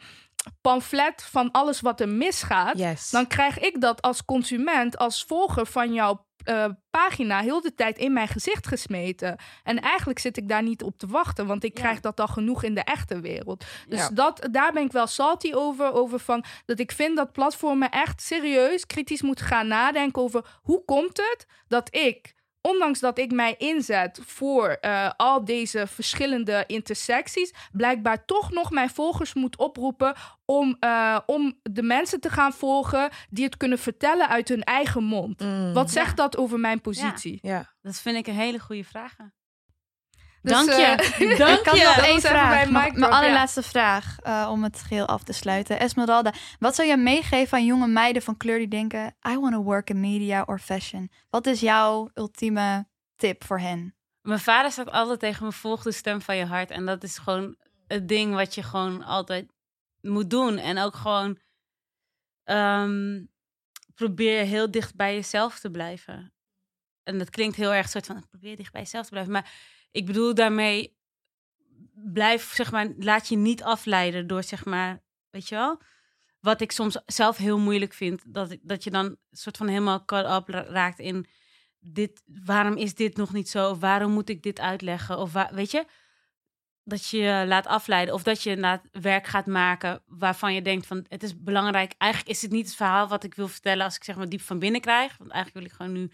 pamflet 0.60 1.22
van 1.22 1.50
alles 1.50 1.80
wat 1.80 2.00
er 2.00 2.08
misgaat, 2.08 2.78
yes. 2.78 3.10
dan 3.10 3.26
krijg 3.26 3.58
ik 3.58 3.80
dat 3.80 4.02
als 4.02 4.24
consument, 4.24 4.98
als 4.98 5.24
volger 5.24 5.66
van 5.66 5.92
jouw 5.92 6.26
uh, 6.48 6.64
pagina 6.90 7.40
heel 7.40 7.60
de 7.60 7.74
tijd 7.74 7.98
in 7.98 8.12
mijn 8.12 8.28
gezicht 8.28 8.66
gesmeten. 8.66 9.36
En 9.62 9.80
eigenlijk 9.80 10.18
zit 10.18 10.36
ik 10.36 10.48
daar 10.48 10.62
niet 10.62 10.82
op 10.82 10.98
te 10.98 11.06
wachten, 11.06 11.46
want 11.46 11.64
ik 11.64 11.76
Ja. 11.76 11.82
krijg 11.82 12.00
dat 12.00 12.20
al 12.20 12.26
genoeg 12.26 12.62
in 12.62 12.74
de 12.74 12.80
echte 12.80 13.20
wereld. 13.20 13.64
Dus 13.88 13.98
Ja. 13.98 14.08
dat, 14.08 14.48
daar 14.50 14.72
ben 14.72 14.82
ik 14.82 14.92
wel 14.92 15.06
salty 15.06 15.52
over, 15.54 15.92
over 15.92 16.18
van 16.18 16.44
dat 16.66 16.78
ik 16.78 16.92
vind 16.92 17.16
dat 17.16 17.32
platformen 17.32 17.90
echt 17.90 18.22
serieus 18.22 18.86
kritisch 18.86 19.22
moeten 19.22 19.46
gaan 19.46 19.66
nadenken 19.66 20.22
over 20.22 20.58
hoe 20.62 20.84
komt 20.84 21.16
het 21.16 21.46
dat 21.68 21.94
ik 21.94 22.34
ondanks 22.62 23.00
dat 23.00 23.18
ik 23.18 23.32
mij 23.32 23.54
inzet 23.58 24.20
voor 24.26 24.76
uh, 24.80 25.10
al 25.16 25.44
deze 25.44 25.86
verschillende 25.86 26.64
intersecties, 26.66 27.54
blijkbaar 27.72 28.24
toch 28.24 28.50
nog 28.50 28.70
mijn 28.70 28.90
volgers 28.90 29.34
moet 29.34 29.56
oproepen 29.56 30.14
om, 30.44 30.76
uh, 30.80 31.18
om 31.26 31.58
de 31.62 31.82
mensen 31.82 32.20
te 32.20 32.30
gaan 32.30 32.52
volgen 32.52 33.10
die 33.30 33.44
het 33.44 33.56
kunnen 33.56 33.78
vertellen 33.78 34.28
uit 34.28 34.48
hun 34.48 34.62
eigen 34.62 35.04
mond. 35.04 35.40
Mm. 35.40 35.72
Wat 35.72 35.90
zegt 35.90 36.08
Ja. 36.08 36.14
dat 36.14 36.36
over 36.36 36.58
mijn 36.60 36.80
positie? 36.80 37.38
Ja. 37.42 37.72
Dat 37.82 37.96
vind 37.96 38.16
ik 38.16 38.26
een 38.26 38.34
hele 38.34 38.58
goede 38.58 38.84
vraag. 38.84 39.16
Dus, 40.42 40.52
Dank 40.52 40.68
eh, 40.68 40.78
je. 41.18 41.36
Dank 41.36 41.58
Ik 41.58 41.66
had 41.66 41.76
je. 41.76 41.84
nog 41.84 41.94
Dat 41.94 42.04
één 42.04 42.20
vraag. 42.20 42.70
mijn 42.70 42.98
ja. 42.98 43.08
allerlaatste 43.08 43.62
vraag 43.62 44.16
uh, 44.26 44.48
om 44.50 44.62
het 44.62 44.82
geheel 44.82 45.06
af 45.06 45.22
te 45.22 45.32
sluiten. 45.32 45.80
Esmeralda, 45.80 46.32
wat 46.58 46.74
zou 46.74 46.88
je 46.88 46.96
meegeven 46.96 47.58
aan 47.58 47.64
jonge 47.64 47.86
meiden 47.86 48.22
van 48.22 48.36
kleur 48.36 48.58
die 48.58 48.68
denken... 48.68 49.14
I 49.28 49.38
want 49.38 49.52
to 49.52 49.62
work 49.62 49.90
in 49.90 50.00
media 50.00 50.42
or 50.46 50.58
fashion. 50.58 51.10
Wat 51.30 51.46
is 51.46 51.60
jouw 51.60 52.10
ultieme 52.14 52.86
tip 53.16 53.44
voor 53.44 53.58
hen? 53.58 53.94
Mijn 54.20 54.40
vader 54.40 54.70
staat 54.70 54.90
altijd 54.90 55.20
tegen 55.20 55.44
me, 55.44 55.52
volg 55.52 55.82
de 55.82 55.92
stem 55.92 56.20
van 56.22 56.36
je 56.36 56.44
hart. 56.44 56.70
En 56.70 56.86
dat 56.86 57.02
is 57.02 57.18
gewoon 57.18 57.56
het 57.86 58.08
ding 58.08 58.34
wat 58.34 58.54
je 58.54 58.62
gewoon 58.62 59.04
altijd 59.04 59.52
moet 60.00 60.30
doen. 60.30 60.58
En 60.58 60.78
ook 60.78 60.94
gewoon 60.94 61.38
um, 62.44 63.30
probeer 63.94 64.44
heel 64.44 64.70
dicht 64.70 64.96
bij 64.96 65.14
jezelf 65.14 65.58
te 65.58 65.70
blijven. 65.70 66.32
En 67.02 67.18
dat 67.18 67.30
klinkt 67.30 67.56
heel 67.56 67.72
erg 67.72 67.88
soort 67.88 68.06
van, 68.06 68.28
probeer 68.28 68.56
dicht 68.56 68.72
bij 68.72 68.80
jezelf 68.80 69.04
te 69.04 69.10
blijven. 69.10 69.32
Maar 69.32 69.52
ik 69.92 70.06
bedoel 70.06 70.34
daarmee, 70.34 70.96
blijf, 71.94 72.52
zeg 72.52 72.70
maar, 72.70 72.92
laat 72.98 73.28
je 73.28 73.36
niet 73.36 73.62
afleiden 73.62 74.26
door, 74.26 74.42
zeg 74.42 74.64
maar, 74.64 75.02
weet 75.30 75.48
je 75.48 75.54
wel? 75.54 75.80
Wat 76.40 76.60
ik 76.60 76.72
soms 76.72 76.98
zelf 77.06 77.36
heel 77.36 77.58
moeilijk 77.58 77.92
vind, 77.92 78.34
dat, 78.34 78.56
dat 78.62 78.84
je 78.84 78.90
dan 78.90 79.16
soort 79.30 79.56
van 79.56 79.68
helemaal 79.68 80.04
caught 80.04 80.48
up 80.48 80.54
raakt 80.54 80.98
in 80.98 81.26
dit, 81.80 82.22
waarom 82.44 82.76
is 82.76 82.94
dit 82.94 83.16
nog 83.16 83.32
niet 83.32 83.48
zo? 83.48 83.70
Of 83.70 83.78
waarom 83.78 84.12
moet 84.12 84.28
ik 84.28 84.42
dit 84.42 84.60
uitleggen? 84.60 85.18
Of 85.18 85.32
weet 85.50 85.70
je, 85.70 85.86
dat 86.84 87.08
je 87.08 87.44
laat 87.46 87.66
afleiden. 87.66 88.14
Of 88.14 88.22
dat 88.22 88.42
je 88.42 88.56
na 88.56 88.82
werk 88.92 89.26
gaat 89.26 89.46
maken 89.46 90.02
waarvan 90.06 90.54
je 90.54 90.62
denkt 90.62 90.86
van 90.86 91.04
het 91.08 91.22
is 91.22 91.42
belangrijk. 91.42 91.94
Eigenlijk 91.98 92.32
is 92.32 92.42
het 92.42 92.50
niet 92.50 92.66
het 92.66 92.74
verhaal 92.74 93.08
wat 93.08 93.24
ik 93.24 93.34
wil 93.34 93.48
vertellen 93.48 93.84
als 93.84 93.96
ik 93.96 94.04
zeg 94.04 94.16
maar 94.16 94.28
diep 94.28 94.40
van 94.40 94.58
binnen 94.58 94.80
krijg. 94.80 95.16
Want 95.16 95.30
eigenlijk 95.30 95.66
wil 95.66 95.74
ik 95.74 95.76
gewoon 95.76 96.02
nu 96.02 96.12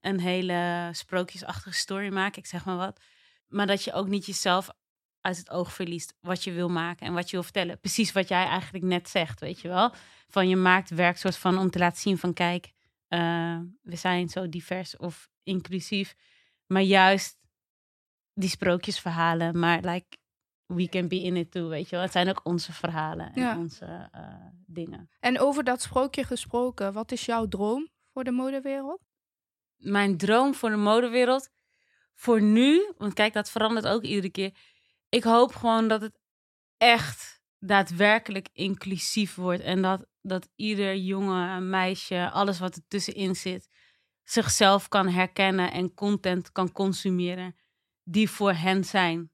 een 0.00 0.20
hele 0.20 0.88
sprookjesachtige 0.92 1.76
story 1.76 2.12
maken. 2.12 2.38
Ik 2.38 2.46
zeg 2.46 2.64
maar 2.64 2.76
wat. 2.76 3.00
Maar 3.48 3.66
dat 3.66 3.84
je 3.84 3.92
ook 3.92 4.08
niet 4.08 4.26
jezelf 4.26 4.70
uit 5.20 5.36
het 5.36 5.50
oog 5.50 5.72
verliest 5.72 6.14
wat 6.20 6.44
je 6.44 6.52
wil 6.52 6.68
maken 6.68 7.06
en 7.06 7.12
wat 7.14 7.24
je 7.26 7.32
wil 7.32 7.42
vertellen. 7.42 7.80
Precies 7.80 8.12
wat 8.12 8.28
jij 8.28 8.44
eigenlijk 8.46 8.84
net 8.84 9.08
zegt, 9.08 9.40
weet 9.40 9.60
je 9.60 9.68
wel. 9.68 9.92
Van 10.28 10.48
je 10.48 10.56
maakt 10.56 10.90
werk 10.90 11.16
soort 11.16 11.36
van 11.36 11.58
om 11.58 11.70
te 11.70 11.78
laten 11.78 12.00
zien 12.00 12.18
van 12.18 12.32
kijk, 12.32 12.72
eh, 13.08 13.58
we 13.82 13.96
zijn 13.96 14.28
zo 14.28 14.48
divers 14.48 14.96
of 14.96 15.28
inclusief. 15.42 16.14
Maar 16.66 16.82
juist 16.82 17.36
die 18.34 18.48
sprookjesverhalen, 18.48 19.58
maar 19.58 19.80
like, 19.80 20.16
we 20.66 20.88
can 20.88 21.08
be 21.08 21.22
in 21.22 21.36
it 21.36 21.50
too, 21.50 21.68
weet 21.68 21.84
je 21.88 21.90
wel. 21.96 22.04
Het 22.04 22.12
zijn 22.12 22.28
ook 22.28 22.40
onze 22.44 22.72
verhalen 22.72 23.32
en 23.32 23.42
Ja. 23.42 23.56
onze 23.58 24.08
eh, 24.12 24.22
dingen. 24.66 25.10
En 25.20 25.38
over 25.40 25.64
dat 25.64 25.82
sprookje 25.82 26.24
gesproken, 26.24 26.92
wat 26.92 27.12
is 27.12 27.24
jouw 27.24 27.46
droom 27.48 27.88
voor 28.12 28.24
de 28.24 28.30
modewereld? 28.30 29.00
Mijn 29.76 30.16
droom 30.16 30.54
voor 30.54 30.70
de 30.70 30.76
modewereld, 30.76 31.48
voor 32.18 32.42
nu, 32.42 32.92
want 32.96 33.14
kijk, 33.14 33.32
dat 33.32 33.50
verandert 33.50 33.86
ook 33.86 34.02
iedere 34.02 34.30
keer. 34.30 34.54
Ik 35.08 35.24
hoop 35.24 35.54
gewoon 35.54 35.88
dat 35.88 36.00
het 36.00 36.18
echt 36.76 37.42
daadwerkelijk 37.58 38.48
inclusief 38.52 39.34
wordt. 39.34 39.62
En 39.62 39.82
dat, 39.82 40.06
dat 40.20 40.48
ieder 40.54 40.96
jongen, 40.96 41.70
meisje, 41.70 42.30
alles 42.30 42.58
wat 42.58 42.76
er 42.76 42.82
tussenin 42.88 43.36
zit, 43.36 43.68
zichzelf 44.24 44.88
kan 44.88 45.08
herkennen 45.08 45.72
en 45.72 45.94
content 45.94 46.52
kan 46.52 46.72
consumeren 46.72 47.56
die 48.02 48.30
voor 48.30 48.52
hen 48.52 48.84
zijn. 48.84 49.30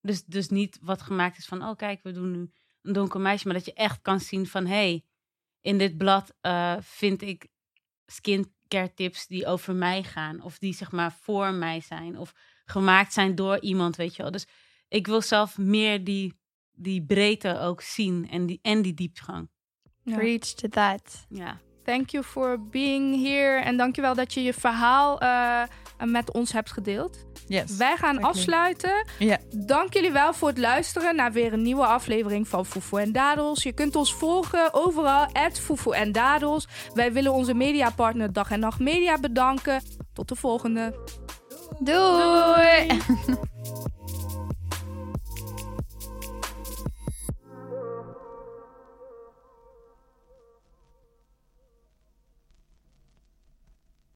Dus, 0.00 0.24
dus 0.24 0.48
niet 0.48 0.78
wat 0.80 1.02
gemaakt 1.02 1.38
is 1.38 1.46
van, 1.46 1.62
oh 1.62 1.76
kijk, 1.76 2.02
we 2.02 2.12
doen 2.12 2.30
nu 2.30 2.50
een 2.82 2.92
donker 2.92 3.20
meisje, 3.20 3.46
maar 3.46 3.56
dat 3.56 3.64
je 3.64 3.74
echt 3.74 4.00
kan 4.00 4.20
zien 4.20 4.46
van, 4.46 4.66
hé, 4.66 4.74
hey, 4.74 5.04
in 5.60 5.78
dit 5.78 5.96
blad 5.96 6.34
eh, 6.40 6.76
vind 6.80 7.22
ik 7.22 7.48
skincare 8.68 8.94
tips 8.94 9.26
die 9.26 9.46
over 9.46 9.74
mij 9.74 10.02
gaan. 10.02 10.42
Of 10.42 10.58
die 10.58 10.74
zeg 10.74 10.92
maar 10.92 11.12
voor 11.20 11.52
mij 11.52 11.80
zijn. 11.80 12.18
Of 12.18 12.32
gemaakt 12.64 13.12
zijn 13.12 13.34
door 13.34 13.60
iemand, 13.60 13.96
weet 13.96 14.16
je 14.16 14.22
wel. 14.22 14.30
Dus 14.30 14.46
ik 14.88 15.06
wil 15.06 15.22
zelf 15.22 15.58
meer 15.58 16.04
die, 16.04 16.38
die 16.72 17.04
breedte 17.04 17.58
ook 17.58 17.80
zien 17.80 18.28
en 18.30 18.46
die, 18.46 18.58
en 18.62 18.82
die 18.82 18.94
diepgang. 18.94 19.48
Preach 20.04 20.54
to 20.54 20.68
that. 20.68 21.26
Ja. 21.28 21.60
Thank 21.84 22.10
you 22.10 22.24
for 22.24 22.68
being 22.68 23.22
here. 23.22 23.60
En 23.60 23.76
dankjewel 23.76 24.14
dat 24.14 24.34
je 24.34 24.42
je 24.42 24.52
verhaal 24.52 25.20
eh, 25.20 25.62
met 26.04 26.32
ons 26.32 26.52
hebt 26.52 26.72
gedeeld. 26.72 27.26
Yes. 27.48 27.76
Wij 27.76 27.96
gaan 27.96 28.22
afsluiten. 28.22 29.06
Ja. 29.18 29.38
Dank 29.56 29.92
jullie 29.92 30.12
wel 30.12 30.34
voor 30.34 30.48
het 30.48 30.58
luisteren 30.58 31.16
naar 31.16 31.32
weer 31.32 31.52
een 31.52 31.62
nieuwe 31.62 31.86
aflevering 31.86 32.48
van 32.48 32.66
Foefo 32.66 32.96
en 32.96 33.12
Dadels. 33.12 33.62
Je 33.62 33.72
kunt 33.72 33.96
ons 33.96 34.14
volgen 34.14 34.74
overal, 34.74 35.26
at 35.32 35.62
en 35.90 36.12
Dadels. 36.12 36.68
Wij 36.94 37.12
willen 37.12 37.32
onze 37.32 37.54
mediapartner 37.54 38.32
Dag 38.32 38.50
en 38.50 38.60
Nacht 38.60 38.78
Media 38.78 39.18
bedanken. 39.18 39.82
Tot 40.12 40.28
de 40.28 40.36
volgende. 40.36 40.94
Doei. 41.78 42.86